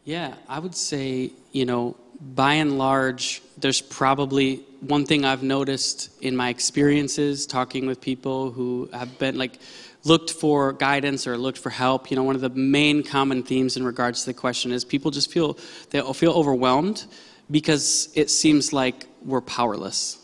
Yeah, 0.04 0.34
I 0.50 0.60
would 0.60 0.76
say, 0.76 1.32
you 1.52 1.66
know, 1.66 1.96
by 2.20 2.56
and 2.56 2.78
large, 2.78 3.42
there's 3.58 3.82
probably 3.82 4.58
one 4.82 5.06
thing 5.06 5.26
I've 5.26 5.44
noticed 5.44 6.10
in 6.22 6.36
my 6.36 6.50
experiences 6.50 7.46
talking 7.46 7.86
with 7.86 8.02
people 8.02 8.52
who 8.52 8.90
have 8.94 9.18
been 9.20 9.38
like, 9.38 9.60
looked 10.04 10.32
for 10.32 10.74
guidance 10.74 11.28
or 11.28 11.38
looked 11.38 11.58
for 11.58 11.70
help, 11.70 12.10
you 12.10 12.18
know, 12.18 12.24
one 12.24 12.36
of 12.36 12.42
the 12.42 12.50
main 12.50 13.04
common 13.04 13.44
themes 13.44 13.78
in 13.78 13.86
regards 13.86 14.22
to 14.22 14.26
the 14.28 14.34
question 14.34 14.72
is 14.72 14.84
people 14.84 15.12
just 15.12 15.32
feel 15.32 15.58
they 15.92 16.02
feel 16.14 16.34
overwhelmed 16.34 17.06
because 17.50 18.12
it 18.16 18.30
seems 18.30 18.74
like 18.74 19.06
we're 19.24 19.42
powerless. 19.42 20.18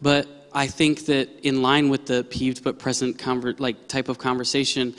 But 0.00 0.28
I 0.52 0.66
think 0.66 1.06
that 1.06 1.28
in 1.42 1.62
line 1.62 1.88
with 1.88 2.06
the 2.06 2.24
peeved 2.24 2.62
but 2.62 2.78
present 2.78 3.20
like 3.60 3.88
type 3.88 4.08
of 4.08 4.18
conversation, 4.18 4.94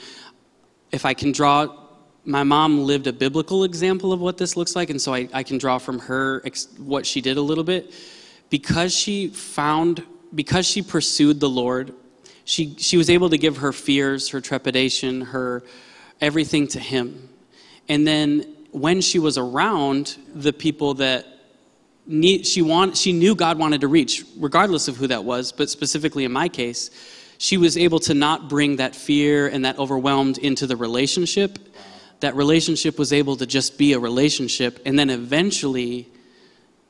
if 0.92 1.06
I 1.06 1.14
can 1.14 1.32
draw 1.32 1.87
my 2.24 2.42
mom 2.42 2.84
lived 2.84 3.06
a 3.06 3.12
biblical 3.12 3.64
example 3.64 4.12
of 4.12 4.20
what 4.20 4.38
this 4.38 4.56
looks 4.56 4.76
like, 4.76 4.90
and 4.90 5.00
so 5.00 5.14
I, 5.14 5.28
I 5.32 5.42
can 5.42 5.58
draw 5.58 5.78
from 5.78 5.98
her 6.00 6.42
ex- 6.44 6.68
what 6.78 7.06
she 7.06 7.20
did 7.20 7.36
a 7.36 7.42
little 7.42 7.64
bit. 7.64 7.92
Because 8.50 8.94
she 8.94 9.28
found, 9.28 10.02
because 10.34 10.66
she 10.66 10.82
pursued 10.82 11.40
the 11.40 11.48
Lord 11.48 11.94
she, 12.48 12.74
she 12.78 12.96
was 12.96 13.10
able 13.10 13.28
to 13.28 13.36
give 13.36 13.58
her 13.58 13.74
fears, 13.74 14.30
her 14.30 14.40
trepidation, 14.40 15.20
her 15.20 15.62
everything 16.18 16.66
to 16.68 16.80
him. 16.80 17.28
And 17.90 18.06
then 18.06 18.56
when 18.70 19.02
she 19.02 19.18
was 19.18 19.36
around 19.36 20.16
the 20.34 20.54
people 20.54 20.94
that 20.94 21.26
need, 22.06 22.46
she, 22.46 22.62
want, 22.62 22.96
she 22.96 23.12
knew 23.12 23.34
God 23.34 23.58
wanted 23.58 23.82
to 23.82 23.88
reach, 23.88 24.24
regardless 24.38 24.88
of 24.88 24.96
who 24.96 25.06
that 25.08 25.24
was, 25.24 25.52
but 25.52 25.68
specifically 25.68 26.24
in 26.24 26.32
my 26.32 26.48
case, 26.48 26.88
she 27.36 27.58
was 27.58 27.76
able 27.76 27.98
to 28.00 28.14
not 28.14 28.48
bring 28.48 28.76
that 28.76 28.96
fear 28.96 29.48
and 29.48 29.66
that 29.66 29.78
overwhelmed 29.78 30.38
into 30.38 30.66
the 30.66 30.74
relationship. 30.74 31.58
That 32.20 32.34
relationship 32.34 32.98
was 32.98 33.12
able 33.12 33.36
to 33.36 33.46
just 33.46 33.78
be 33.78 33.92
a 33.92 33.98
relationship. 33.98 34.80
And 34.84 34.98
then 34.98 35.10
eventually, 35.10 36.08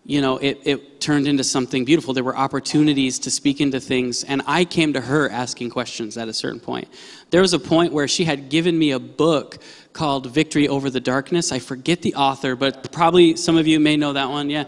you 0.04 0.22
know, 0.22 0.38
it, 0.38 0.60
it 0.64 1.00
turned 1.00 1.28
into 1.28 1.44
something 1.44 1.84
beautiful. 1.84 2.14
There 2.14 2.24
were 2.24 2.36
opportunities 2.36 3.18
to 3.20 3.30
speak 3.30 3.60
into 3.60 3.78
things, 3.78 4.24
and 4.24 4.40
I 4.46 4.64
came 4.64 4.94
to 4.94 5.02
her 5.02 5.28
asking 5.28 5.68
questions 5.70 6.16
at 6.16 6.28
a 6.28 6.32
certain 6.32 6.60
point. 6.60 6.88
There 7.28 7.42
was 7.42 7.52
a 7.52 7.58
point 7.58 7.92
where 7.92 8.08
she 8.08 8.24
had 8.24 8.48
given 8.48 8.78
me 8.78 8.92
a 8.92 8.98
book 8.98 9.58
called 9.92 10.26
Victory 10.28 10.66
Over 10.66 10.88
the 10.88 11.00
Darkness. 11.00 11.52
I 11.52 11.58
forget 11.58 12.00
the 12.00 12.14
author, 12.14 12.56
but 12.56 12.90
probably 12.90 13.36
some 13.36 13.58
of 13.58 13.66
you 13.66 13.78
may 13.80 13.98
know 13.98 14.14
that 14.14 14.30
one. 14.30 14.48
Yeah. 14.48 14.64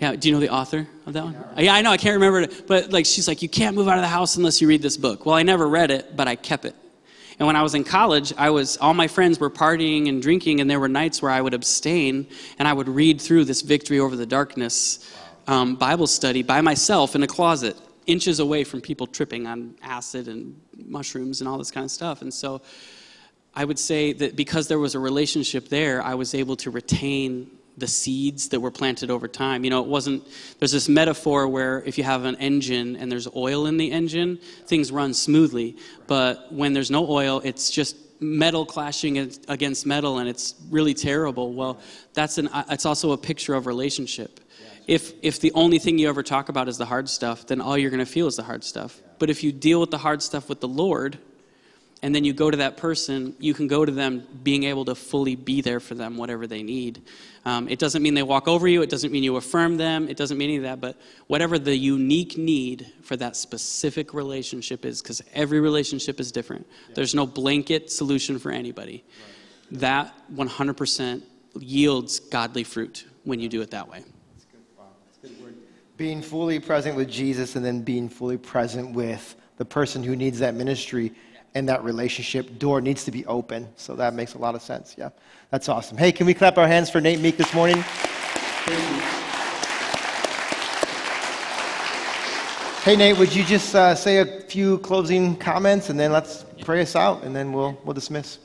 Yeah, 0.00 0.16
do 0.16 0.28
you 0.28 0.34
know 0.34 0.40
the 0.40 0.48
author 0.48 0.88
of 1.04 1.12
that 1.12 1.24
one? 1.24 1.36
Yeah, 1.58 1.74
I 1.74 1.82
know, 1.82 1.90
I 1.90 1.98
can't 1.98 2.14
remember 2.14 2.40
it. 2.40 2.66
But 2.66 2.90
like 2.90 3.04
she's 3.04 3.28
like, 3.28 3.42
you 3.42 3.50
can't 3.50 3.76
move 3.76 3.86
out 3.86 3.98
of 3.98 4.02
the 4.02 4.08
house 4.08 4.36
unless 4.36 4.58
you 4.60 4.66
read 4.66 4.80
this 4.80 4.96
book. 4.96 5.26
Well, 5.26 5.34
I 5.34 5.42
never 5.42 5.68
read 5.68 5.90
it, 5.90 6.16
but 6.16 6.26
I 6.26 6.36
kept 6.36 6.64
it. 6.64 6.74
And 7.40 7.46
when 7.46 7.56
I 7.56 7.62
was 7.62 7.74
in 7.74 7.84
college, 7.84 8.34
I 8.36 8.50
was 8.50 8.76
all 8.76 8.92
my 8.92 9.08
friends 9.08 9.40
were 9.40 9.48
partying 9.48 10.10
and 10.10 10.20
drinking, 10.20 10.60
and 10.60 10.68
there 10.68 10.78
were 10.78 10.90
nights 10.90 11.22
where 11.22 11.30
I 11.30 11.40
would 11.40 11.54
abstain 11.54 12.28
and 12.58 12.68
I 12.68 12.74
would 12.74 12.86
read 12.86 13.18
through 13.18 13.46
this 13.46 13.62
victory 13.62 13.98
over 13.98 14.14
the 14.14 14.26
darkness 14.26 15.10
um, 15.46 15.74
Bible 15.74 16.06
study 16.06 16.42
by 16.42 16.60
myself 16.60 17.14
in 17.14 17.22
a 17.22 17.26
closet, 17.26 17.78
inches 18.06 18.40
away 18.40 18.62
from 18.62 18.82
people 18.82 19.06
tripping 19.06 19.46
on 19.46 19.74
acid 19.82 20.28
and 20.28 20.60
mushrooms 20.84 21.40
and 21.40 21.48
all 21.48 21.56
this 21.56 21.70
kind 21.70 21.84
of 21.84 21.90
stuff. 21.90 22.20
And 22.20 22.32
so 22.32 22.60
I 23.54 23.64
would 23.64 23.78
say 23.78 24.12
that 24.12 24.36
because 24.36 24.68
there 24.68 24.78
was 24.78 24.94
a 24.94 24.98
relationship 24.98 25.70
there, 25.70 26.02
I 26.02 26.16
was 26.16 26.34
able 26.34 26.56
to 26.56 26.70
retain 26.70 27.50
the 27.76 27.86
seeds 27.86 28.48
that 28.50 28.60
were 28.60 28.70
planted 28.70 29.10
over 29.10 29.28
time. 29.28 29.64
You 29.64 29.70
know, 29.70 29.80
it 29.80 29.88
wasn't, 29.88 30.26
there's 30.58 30.72
this 30.72 30.88
metaphor 30.88 31.48
where 31.48 31.82
if 31.84 31.96
you 31.98 32.04
have 32.04 32.24
an 32.24 32.36
engine 32.36 32.96
and 32.96 33.10
there's 33.10 33.28
oil 33.34 33.66
in 33.66 33.76
the 33.76 33.90
engine, 33.90 34.38
things 34.66 34.92
run 34.92 35.14
smoothly. 35.14 35.76
But 36.06 36.52
when 36.52 36.72
there's 36.72 36.90
no 36.90 37.08
oil, 37.08 37.40
it's 37.44 37.70
just 37.70 37.96
metal 38.20 38.66
clashing 38.66 39.18
against 39.48 39.86
metal 39.86 40.18
and 40.18 40.28
it's 40.28 40.54
really 40.68 40.94
terrible. 40.94 41.54
Well, 41.54 41.80
that's 42.12 42.38
an, 42.38 42.48
uh, 42.48 42.64
it's 42.70 42.84
also 42.84 43.12
a 43.12 43.18
picture 43.18 43.54
of 43.54 43.66
relationship. 43.66 44.40
If, 44.86 45.12
if 45.22 45.40
the 45.40 45.52
only 45.52 45.78
thing 45.78 45.98
you 45.98 46.08
ever 46.08 46.22
talk 46.22 46.48
about 46.48 46.68
is 46.68 46.76
the 46.76 46.84
hard 46.84 47.08
stuff, 47.08 47.46
then 47.46 47.60
all 47.60 47.78
you're 47.78 47.90
going 47.90 48.04
to 48.04 48.12
feel 48.12 48.26
is 48.26 48.36
the 48.36 48.42
hard 48.42 48.64
stuff. 48.64 49.00
But 49.18 49.30
if 49.30 49.42
you 49.42 49.52
deal 49.52 49.80
with 49.80 49.90
the 49.90 49.98
hard 49.98 50.22
stuff 50.22 50.48
with 50.48 50.60
the 50.60 50.68
Lord, 50.68 51.18
and 52.02 52.14
then 52.14 52.24
you 52.24 52.32
go 52.32 52.50
to 52.50 52.56
that 52.58 52.76
person, 52.76 53.34
you 53.38 53.52
can 53.52 53.66
go 53.66 53.84
to 53.84 53.92
them 53.92 54.26
being 54.42 54.64
able 54.64 54.86
to 54.86 54.94
fully 54.94 55.36
be 55.36 55.60
there 55.60 55.80
for 55.80 55.94
them, 55.94 56.16
whatever 56.16 56.46
they 56.46 56.62
need. 56.62 57.02
Um, 57.44 57.68
it 57.68 57.78
doesn't 57.78 58.02
mean 58.02 58.14
they 58.14 58.22
walk 58.22 58.48
over 58.48 58.66
you, 58.66 58.82
it 58.82 58.90
doesn't 58.90 59.12
mean 59.12 59.22
you 59.22 59.36
affirm 59.36 59.76
them, 59.76 60.08
it 60.08 60.16
doesn't 60.16 60.38
mean 60.38 60.48
any 60.50 60.56
of 60.56 60.62
that, 60.64 60.80
but 60.80 60.96
whatever 61.26 61.58
the 61.58 61.76
unique 61.76 62.38
need 62.38 62.90
for 63.02 63.16
that 63.16 63.36
specific 63.36 64.14
relationship 64.14 64.84
is, 64.84 65.02
because 65.02 65.22
every 65.34 65.60
relationship 65.60 66.20
is 66.20 66.32
different. 66.32 66.66
Yeah. 66.88 66.94
There's 66.96 67.14
no 67.14 67.26
blanket 67.26 67.90
solution 67.90 68.38
for 68.38 68.50
anybody. 68.50 69.04
Right. 69.70 69.80
That 69.80 70.14
100% 70.34 71.22
yields 71.58 72.20
godly 72.20 72.64
fruit 72.64 73.06
when 73.24 73.40
you 73.40 73.48
do 73.48 73.60
it 73.60 73.70
that 73.72 73.88
way. 73.88 73.98
That's 74.32 74.44
good. 74.46 74.60
Wow. 74.78 74.84
That's 75.06 75.34
good 75.34 75.42
word. 75.44 75.54
Being 75.96 76.22
fully 76.22 76.60
present 76.60 76.96
with 76.96 77.10
Jesus 77.10 77.56
and 77.56 77.64
then 77.64 77.82
being 77.82 78.08
fully 78.08 78.38
present 78.38 78.94
with 78.94 79.36
the 79.58 79.64
person 79.66 80.02
who 80.02 80.16
needs 80.16 80.38
that 80.38 80.54
ministry 80.54 81.12
and 81.54 81.68
that 81.68 81.82
relationship 81.84 82.58
door 82.58 82.80
needs 82.80 83.04
to 83.04 83.10
be 83.10 83.26
open. 83.26 83.68
So 83.76 83.94
that 83.96 84.14
makes 84.14 84.34
a 84.34 84.38
lot 84.38 84.54
of 84.54 84.62
sense. 84.62 84.94
Yeah, 84.96 85.10
that's 85.50 85.68
awesome. 85.68 85.96
Hey, 85.96 86.12
can 86.12 86.26
we 86.26 86.34
clap 86.34 86.58
our 86.58 86.68
hands 86.68 86.90
for 86.90 87.00
Nate 87.00 87.20
Meek 87.20 87.36
this 87.36 87.52
morning? 87.54 87.84
Hey, 92.82 92.96
Nate, 92.96 93.18
would 93.18 93.34
you 93.34 93.44
just 93.44 93.74
uh, 93.74 93.94
say 93.94 94.18
a 94.18 94.40
few 94.42 94.78
closing 94.78 95.36
comments 95.36 95.90
and 95.90 96.00
then 96.00 96.12
let's 96.12 96.44
pray 96.62 96.80
us 96.80 96.96
out 96.96 97.24
and 97.24 97.36
then 97.36 97.52
we'll, 97.52 97.78
we'll 97.84 97.94
dismiss. 97.94 98.38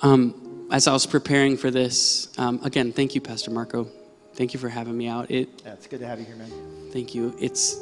Um, 0.00 0.66
as 0.70 0.88
I 0.88 0.92
was 0.92 1.04
preparing 1.04 1.56
for 1.56 1.70
this, 1.70 2.28
um, 2.38 2.60
again, 2.64 2.92
thank 2.92 3.14
you, 3.14 3.20
Pastor 3.20 3.50
Marco. 3.50 3.86
Thank 4.34 4.54
you 4.54 4.60
for 4.60 4.68
having 4.68 4.96
me 4.96 5.08
out. 5.08 5.30
It, 5.30 5.48
Yeah, 5.64 5.74
it's 5.74 5.86
good 5.86 6.00
to 6.00 6.06
have 6.06 6.18
you 6.18 6.24
here, 6.24 6.36
man. 6.36 6.50
Thank 6.90 7.14
you. 7.14 7.36
It's 7.38 7.78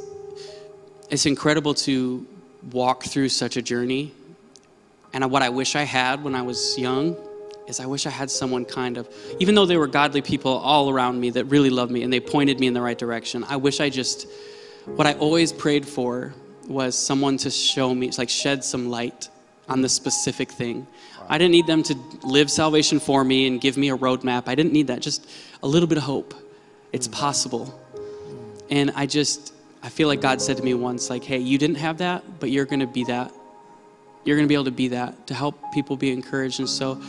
it's 1.10 1.26
incredible 1.26 1.74
to 1.74 2.26
walk 2.70 3.04
through 3.04 3.28
such 3.28 3.56
a 3.56 3.62
journey. 3.62 4.12
And 5.12 5.30
what 5.30 5.42
I 5.42 5.48
wish 5.48 5.76
I 5.76 5.82
had 5.82 6.22
when 6.22 6.34
I 6.34 6.42
was 6.42 6.78
young 6.78 7.16
is 7.66 7.80
I 7.80 7.86
wish 7.86 8.06
I 8.06 8.10
had 8.10 8.30
someone 8.30 8.64
kind 8.64 8.96
of 8.96 9.08
even 9.38 9.54
though 9.54 9.66
there 9.66 9.78
were 9.78 9.86
godly 9.86 10.22
people 10.22 10.52
all 10.52 10.90
around 10.90 11.20
me 11.20 11.30
that 11.30 11.44
really 11.44 11.70
loved 11.70 11.92
me 11.92 12.02
and 12.02 12.12
they 12.12 12.18
pointed 12.18 12.58
me 12.58 12.66
in 12.66 12.74
the 12.74 12.80
right 12.80 12.98
direction. 12.98 13.44
I 13.44 13.56
wish 13.56 13.80
I 13.80 13.88
just 13.88 14.26
what 14.86 15.06
I 15.06 15.14
always 15.14 15.52
prayed 15.52 15.86
for 15.86 16.34
was 16.68 16.96
someone 16.96 17.36
to 17.38 17.50
show 17.50 17.94
me, 17.94 18.10
like 18.18 18.28
shed 18.28 18.64
some 18.64 18.88
light 18.90 19.28
on 19.68 19.80
the 19.80 19.88
specific 19.88 20.50
thing. 20.50 20.86
I 21.28 21.38
didn't 21.38 21.52
need 21.52 21.66
them 21.66 21.82
to 21.84 21.94
live 22.24 22.50
salvation 22.50 23.00
for 23.00 23.24
me 23.24 23.46
and 23.46 23.60
give 23.60 23.76
me 23.76 23.90
a 23.90 23.96
roadmap. 23.96 24.44
I 24.46 24.54
didn't 24.54 24.72
need 24.72 24.88
that. 24.88 25.00
Just 25.00 25.28
a 25.62 25.68
little 25.68 25.88
bit 25.88 25.98
of 25.98 26.04
hope. 26.04 26.34
It's 26.92 27.08
possible. 27.08 27.80
And 28.70 28.90
I 28.94 29.06
just, 29.06 29.54
I 29.82 29.88
feel 29.88 30.06
like 30.06 30.20
God 30.20 30.40
said 30.40 30.58
to 30.58 30.62
me 30.62 30.74
once, 30.74 31.10
like, 31.10 31.24
hey, 31.24 31.38
you 31.38 31.58
didn't 31.58 31.76
have 31.76 31.98
that, 31.98 32.38
but 32.38 32.50
you're 32.50 32.64
going 32.64 32.80
to 32.80 32.86
be 32.86 33.04
that. 33.04 33.32
You're 34.24 34.36
going 34.36 34.46
to 34.46 34.48
be 34.48 34.54
able 34.54 34.66
to 34.66 34.70
be 34.70 34.88
that 34.88 35.26
to 35.26 35.34
help 35.34 35.58
people 35.72 35.96
be 35.96 36.12
encouraged. 36.12 36.60
And 36.60 36.68
so, 36.68 37.02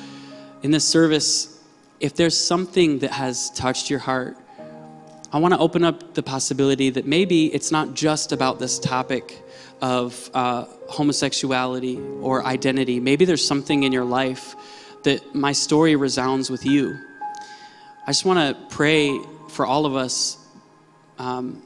in 0.64 0.72
this 0.72 0.88
service, 0.88 1.62
if 2.00 2.16
there's 2.16 2.38
something 2.38 3.00
that 3.00 3.12
has 3.12 3.52
touched 3.52 3.90
your 3.90 4.00
heart, 4.00 4.38
I 5.32 5.38
want 5.38 5.54
to 5.54 5.60
open 5.60 5.84
up 5.84 6.16
the 6.16 6.24
possibility 6.24 6.90
that 6.90 7.06
maybe 7.06 7.54
it's 7.54 7.72
not 7.72 7.94
just 7.94 8.32
about 8.32 8.60
this 8.60 8.80
topic 8.80 9.44
of 9.82 10.30
uh, 10.34 10.66
homosexuality 10.90 12.00
or 12.22 12.46
identity. 12.46 13.00
Maybe 13.00 13.26
there's 13.26 13.46
something 13.46 13.84
in 13.84 13.92
your 13.92 14.06
life 14.06 14.56
that 15.04 15.36
my 15.36 15.52
story 15.52 15.96
resounds 15.96 16.50
with 16.50 16.66
you. 16.66 16.98
I 18.06 18.12
just 18.12 18.26
want 18.26 18.40
to 18.40 18.76
pray 18.76 19.20
for 19.50 19.66
all 19.66 19.86
of 19.86 19.96
us 19.96 20.38
um, 21.20 21.62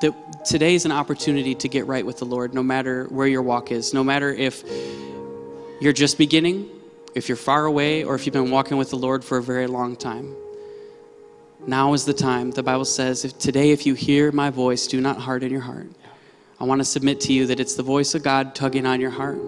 that 0.00 0.44
today 0.44 0.74
is 0.74 0.84
an 0.84 0.92
opportunity 0.92 1.54
to 1.54 1.68
get 1.68 1.86
right 1.86 2.04
with 2.04 2.18
the 2.18 2.24
Lord, 2.24 2.54
no 2.54 2.62
matter 2.62 3.04
where 3.06 3.26
your 3.26 3.42
walk 3.42 3.70
is, 3.70 3.94
no 3.94 4.02
matter 4.04 4.32
if 4.32 4.64
you're 5.80 5.92
just 5.92 6.18
beginning, 6.18 6.68
if 7.14 7.28
you're 7.28 7.36
far 7.36 7.64
away, 7.64 8.04
or 8.04 8.14
if 8.14 8.26
you've 8.26 8.32
been 8.32 8.50
walking 8.50 8.76
with 8.76 8.90
the 8.90 8.96
Lord 8.96 9.24
for 9.24 9.38
a 9.38 9.42
very 9.42 9.66
long 9.66 9.96
time. 9.96 10.34
Now 11.66 11.92
is 11.92 12.04
the 12.04 12.14
time. 12.14 12.50
The 12.50 12.62
Bible 12.62 12.84
says, 12.84 13.24
if 13.24 13.38
today, 13.38 13.70
if 13.70 13.86
you 13.86 13.94
hear 13.94 14.32
my 14.32 14.50
voice, 14.50 14.86
do 14.86 15.00
not 15.00 15.18
harden 15.18 15.50
your 15.50 15.60
heart. 15.60 15.88
I 16.60 16.64
want 16.64 16.80
to 16.80 16.84
submit 16.84 17.20
to 17.22 17.32
you 17.32 17.46
that 17.46 17.60
it's 17.60 17.74
the 17.74 17.82
voice 17.82 18.14
of 18.14 18.22
God 18.22 18.54
tugging 18.54 18.86
on 18.86 19.00
your 19.00 19.10
heart. 19.10 19.38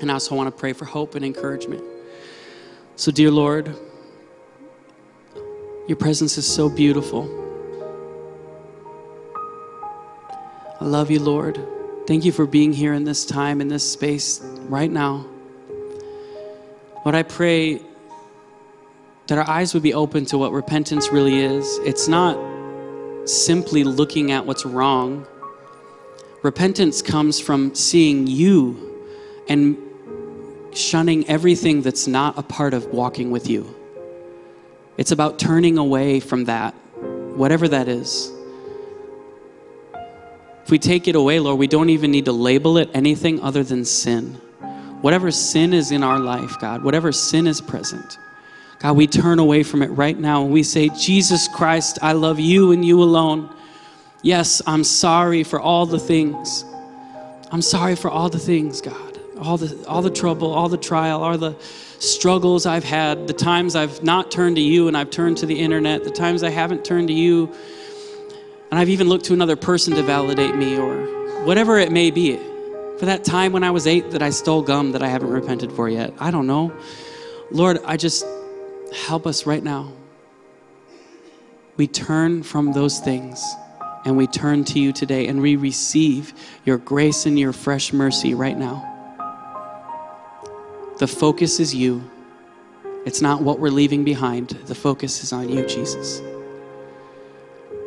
And 0.00 0.10
I 0.10 0.14
also 0.14 0.34
want 0.34 0.46
to 0.48 0.58
pray 0.58 0.72
for 0.72 0.84
hope 0.84 1.14
and 1.14 1.24
encouragement. 1.24 1.82
So, 2.96 3.10
dear 3.10 3.30
Lord, 3.30 3.74
your 5.86 5.96
presence 5.96 6.38
is 6.38 6.46
so 6.46 6.68
beautiful. 6.68 7.43
I 10.84 10.86
love 10.86 11.10
you, 11.10 11.18
Lord. 11.18 11.58
Thank 12.06 12.26
you 12.26 12.30
for 12.30 12.44
being 12.44 12.74
here 12.74 12.92
in 12.92 13.04
this 13.04 13.24
time, 13.24 13.62
in 13.62 13.68
this 13.68 13.90
space, 13.90 14.42
right 14.68 14.90
now. 14.90 15.24
Lord, 17.06 17.14
I 17.14 17.22
pray 17.22 17.80
that 19.28 19.38
our 19.38 19.48
eyes 19.48 19.72
would 19.72 19.82
be 19.82 19.94
open 19.94 20.26
to 20.26 20.36
what 20.36 20.52
repentance 20.52 21.08
really 21.08 21.40
is. 21.40 21.78
It's 21.84 22.06
not 22.06 22.36
simply 23.26 23.82
looking 23.82 24.30
at 24.30 24.44
what's 24.44 24.66
wrong. 24.66 25.26
Repentance 26.42 27.00
comes 27.00 27.40
from 27.40 27.74
seeing 27.74 28.26
you 28.26 29.06
and 29.48 29.78
shunning 30.74 31.26
everything 31.28 31.80
that's 31.80 32.06
not 32.06 32.36
a 32.36 32.42
part 32.42 32.74
of 32.74 32.88
walking 32.88 33.30
with 33.30 33.48
you. 33.48 33.74
It's 34.98 35.12
about 35.12 35.38
turning 35.38 35.78
away 35.78 36.20
from 36.20 36.44
that, 36.44 36.74
whatever 37.36 37.68
that 37.68 37.88
is. 37.88 38.33
If 40.64 40.70
we 40.70 40.78
take 40.78 41.08
it 41.08 41.14
away, 41.14 41.40
Lord, 41.40 41.58
we 41.58 41.66
don't 41.66 41.90
even 41.90 42.10
need 42.10 42.24
to 42.24 42.32
label 42.32 42.78
it 42.78 42.88
anything 42.94 43.38
other 43.42 43.62
than 43.62 43.84
sin. 43.84 44.40
Whatever 45.02 45.30
sin 45.30 45.74
is 45.74 45.92
in 45.92 46.02
our 46.02 46.18
life, 46.18 46.58
God, 46.58 46.82
whatever 46.82 47.12
sin 47.12 47.46
is 47.46 47.60
present, 47.60 48.18
God, 48.78 48.96
we 48.96 49.06
turn 49.06 49.38
away 49.38 49.62
from 49.62 49.82
it 49.82 49.88
right 49.88 50.18
now 50.18 50.42
and 50.42 50.50
we 50.50 50.62
say, 50.62 50.88
Jesus 50.88 51.48
Christ, 51.48 51.98
I 52.00 52.12
love 52.12 52.40
you 52.40 52.72
and 52.72 52.82
you 52.82 53.02
alone. 53.02 53.54
Yes, 54.22 54.62
I'm 54.66 54.84
sorry 54.84 55.42
for 55.42 55.60
all 55.60 55.84
the 55.84 55.98
things. 55.98 56.64
I'm 57.52 57.60
sorry 57.60 57.94
for 57.94 58.10
all 58.10 58.30
the 58.30 58.38
things, 58.38 58.80
God. 58.80 59.18
All 59.38 59.58
the 59.58 59.86
all 59.86 60.00
the 60.00 60.10
trouble, 60.10 60.50
all 60.50 60.70
the 60.70 60.78
trial, 60.78 61.22
all 61.22 61.36
the 61.36 61.56
struggles 61.98 62.64
I've 62.64 62.84
had, 62.84 63.26
the 63.26 63.34
times 63.34 63.76
I've 63.76 64.02
not 64.02 64.30
turned 64.30 64.56
to 64.56 64.62
you 64.62 64.88
and 64.88 64.96
I've 64.96 65.10
turned 65.10 65.36
to 65.38 65.46
the 65.46 65.58
internet, 65.58 66.04
the 66.04 66.10
times 66.10 66.42
I 66.42 66.48
haven't 66.50 66.86
turned 66.86 67.08
to 67.08 67.14
you 67.14 67.52
and 68.74 68.80
I've 68.80 68.88
even 68.88 69.08
looked 69.08 69.26
to 69.26 69.32
another 69.32 69.54
person 69.54 69.94
to 69.94 70.02
validate 70.02 70.56
me 70.56 70.76
or 70.76 71.06
whatever 71.44 71.78
it 71.78 71.92
may 71.92 72.10
be. 72.10 72.36
For 72.98 73.06
that 73.06 73.22
time 73.22 73.52
when 73.52 73.62
I 73.62 73.70
was 73.70 73.86
8 73.86 74.10
that 74.10 74.20
I 74.20 74.30
stole 74.30 74.62
gum 74.62 74.90
that 74.90 75.00
I 75.00 75.06
haven't 75.06 75.30
repented 75.30 75.70
for 75.70 75.88
yet. 75.88 76.12
I 76.18 76.32
don't 76.32 76.48
know. 76.48 76.76
Lord, 77.52 77.78
I 77.84 77.96
just 77.96 78.26
help 79.06 79.28
us 79.28 79.46
right 79.46 79.62
now. 79.62 79.92
We 81.76 81.86
turn 81.86 82.42
from 82.42 82.72
those 82.72 82.98
things 82.98 83.40
and 84.04 84.16
we 84.16 84.26
turn 84.26 84.64
to 84.64 84.80
you 84.80 84.92
today 84.92 85.28
and 85.28 85.40
we 85.40 85.54
receive 85.54 86.34
your 86.64 86.78
grace 86.78 87.26
and 87.26 87.38
your 87.38 87.52
fresh 87.52 87.92
mercy 87.92 88.34
right 88.34 88.58
now. 88.58 88.90
The 90.98 91.06
focus 91.06 91.60
is 91.60 91.72
you. 91.76 92.10
It's 93.06 93.22
not 93.22 93.40
what 93.40 93.60
we're 93.60 93.70
leaving 93.70 94.02
behind. 94.02 94.48
The 94.48 94.74
focus 94.74 95.22
is 95.22 95.32
on 95.32 95.48
you, 95.48 95.64
Jesus. 95.64 96.20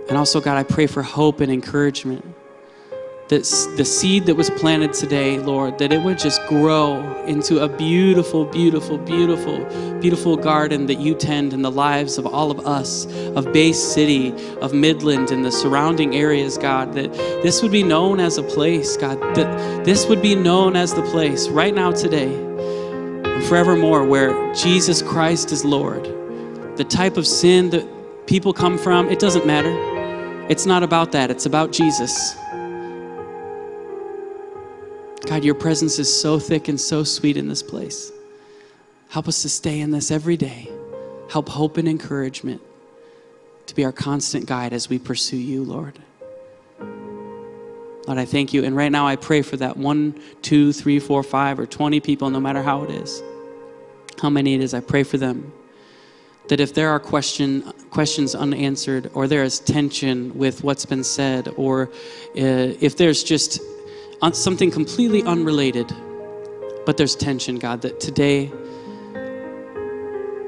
And 0.09 0.17
also, 0.17 0.39
God, 0.39 0.57
I 0.57 0.63
pray 0.63 0.87
for 0.87 1.03
hope 1.03 1.41
and 1.41 1.51
encouragement. 1.51 2.23
That 3.27 3.43
the 3.75 3.83
seed 3.83 4.25
that 4.27 4.35
was 4.35 4.49
planted 4.51 4.93
today, 4.93 5.37
Lord, 5.37 5.79
that 5.79 5.91
it 5.91 6.01
would 6.01 6.17
just 6.17 6.39
grow 6.47 7.25
into 7.25 7.59
a 7.59 7.67
beautiful, 7.67 8.45
beautiful, 8.45 8.97
beautiful, 8.97 9.65
beautiful 9.99 10.37
garden 10.37 10.85
that 10.85 10.99
you 10.99 11.13
tend 11.13 11.51
in 11.51 11.61
the 11.61 11.69
lives 11.69 12.17
of 12.17 12.25
all 12.25 12.51
of 12.51 12.65
us, 12.65 13.05
of 13.35 13.51
Bay 13.51 13.73
City, 13.73 14.33
of 14.61 14.73
Midland, 14.73 15.29
and 15.29 15.43
the 15.43 15.51
surrounding 15.51 16.15
areas, 16.15 16.57
God. 16.57 16.93
That 16.93 17.11
this 17.43 17.61
would 17.61 17.73
be 17.73 17.83
known 17.83 18.21
as 18.21 18.37
a 18.37 18.43
place, 18.43 18.95
God, 18.95 19.19
that 19.35 19.83
this 19.83 20.07
would 20.07 20.21
be 20.21 20.33
known 20.33 20.77
as 20.77 20.93
the 20.93 21.03
place 21.03 21.49
right 21.49 21.75
now, 21.75 21.91
today, 21.91 22.33
and 22.33 23.43
forevermore, 23.43 24.05
where 24.05 24.53
Jesus 24.53 25.01
Christ 25.01 25.51
is 25.51 25.65
Lord. 25.65 26.05
The 26.77 26.85
type 26.85 27.17
of 27.17 27.27
sin 27.27 27.71
that 27.71 27.85
people 28.25 28.53
come 28.53 28.77
from, 28.77 29.09
it 29.09 29.19
doesn't 29.19 29.45
matter. 29.45 29.96
It's 30.49 30.65
not 30.65 30.81
about 30.81 31.11
that, 31.11 31.29
it's 31.29 31.45
about 31.45 31.73
Jesus. 31.73 32.35
God, 35.25 35.43
your 35.43 35.55
presence 35.55 35.99
is 35.99 36.21
so 36.21 36.39
thick 36.39 36.69
and 36.69 36.79
so 36.79 37.03
sweet 37.03 37.35
in 37.35 37.49
this 37.49 37.61
place. 37.61 38.13
Help 39.09 39.27
us 39.27 39.41
to 39.41 39.49
stay 39.49 39.81
in 39.81 39.91
this 39.91 40.09
every 40.09 40.37
day. 40.37 40.69
Help 41.29 41.49
hope 41.49 41.75
and 41.75 41.87
encouragement 41.87 42.61
to 43.65 43.75
be 43.75 43.83
our 43.83 43.91
constant 43.91 44.45
guide 44.45 44.71
as 44.71 44.87
we 44.89 44.97
pursue 44.97 45.35
you, 45.35 45.65
Lord. 45.65 45.99
Lord, 48.07 48.17
I 48.17 48.23
thank 48.23 48.53
you. 48.53 48.63
And 48.63 48.73
right 48.73 48.91
now 48.91 49.05
I 49.05 49.17
pray 49.17 49.41
for 49.41 49.57
that 49.57 49.75
one, 49.75 50.17
two, 50.41 50.71
three, 50.71 50.99
four, 50.99 51.23
five, 51.23 51.59
or 51.59 51.65
20 51.65 51.99
people, 51.99 52.29
no 52.29 52.39
matter 52.39 52.63
how 52.63 52.83
it 52.83 52.91
is, 52.91 53.21
how 54.21 54.29
many 54.29 54.53
it 54.53 54.61
is, 54.61 54.73
I 54.73 54.79
pray 54.79 55.03
for 55.03 55.17
them 55.17 55.51
that 56.49 56.59
if 56.59 56.73
there 56.73 56.89
are 56.89 56.99
question, 56.99 57.61
questions 57.89 58.35
unanswered 58.35 59.09
or 59.13 59.27
there 59.27 59.43
is 59.43 59.59
tension 59.59 60.37
with 60.37 60.63
what's 60.63 60.85
been 60.85 61.03
said 61.03 61.53
or 61.57 61.89
uh, 62.37 62.73
if 62.79 62.97
there's 62.97 63.23
just 63.23 63.61
something 64.33 64.71
completely 64.71 65.23
unrelated 65.23 65.87
but 66.85 66.97
there's 66.97 67.15
tension 67.15 67.57
god 67.57 67.81
that 67.81 67.99
today 67.99 68.51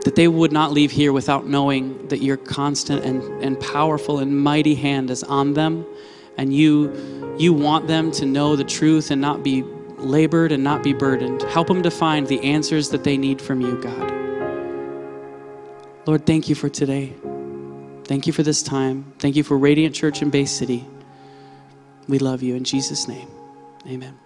that 0.05 0.15
they 0.15 0.27
would 0.27 0.51
not 0.51 0.71
leave 0.71 0.91
here 0.91 1.11
without 1.11 1.45
knowing 1.45 2.07
that 2.07 2.19
your 2.19 2.37
constant 2.37 3.03
and, 3.03 3.21
and 3.43 3.59
powerful 3.59 4.19
and 4.19 4.39
mighty 4.39 4.75
hand 4.75 5.09
is 5.09 5.23
on 5.23 5.53
them 5.53 5.85
and 6.37 6.53
you 6.53 7.35
you 7.37 7.53
want 7.53 7.87
them 7.87 8.11
to 8.11 8.25
know 8.25 8.55
the 8.55 8.63
truth 8.63 9.11
and 9.11 9.21
not 9.21 9.43
be 9.43 9.63
labored 9.97 10.51
and 10.51 10.63
not 10.63 10.81
be 10.81 10.93
burdened. 10.93 11.41
Help 11.43 11.67
them 11.67 11.83
to 11.83 11.91
find 11.91 12.27
the 12.27 12.41
answers 12.41 12.89
that 12.89 13.03
they 13.03 13.17
need 13.17 13.41
from 13.41 13.59
you 13.61 13.81
god 13.81 14.18
Lord, 16.09 16.25
thank 16.25 16.49
you 16.49 16.55
for 16.55 16.69
today. 16.69 17.13
Thank 18.05 18.25
you 18.25 18.33
for 18.33 18.41
this 18.41 18.63
time. 18.63 19.13
Thank 19.19 19.35
you 19.35 19.43
for 19.43 19.55
Radiant 19.55 19.93
Church 19.93 20.23
in 20.23 20.31
Bay 20.31 20.45
City. 20.45 20.83
We 22.07 22.17
love 22.17 22.41
you 22.41 22.55
in 22.55 22.63
Jesus' 22.63 23.07
name. 23.07 23.27
Amen. 23.85 24.17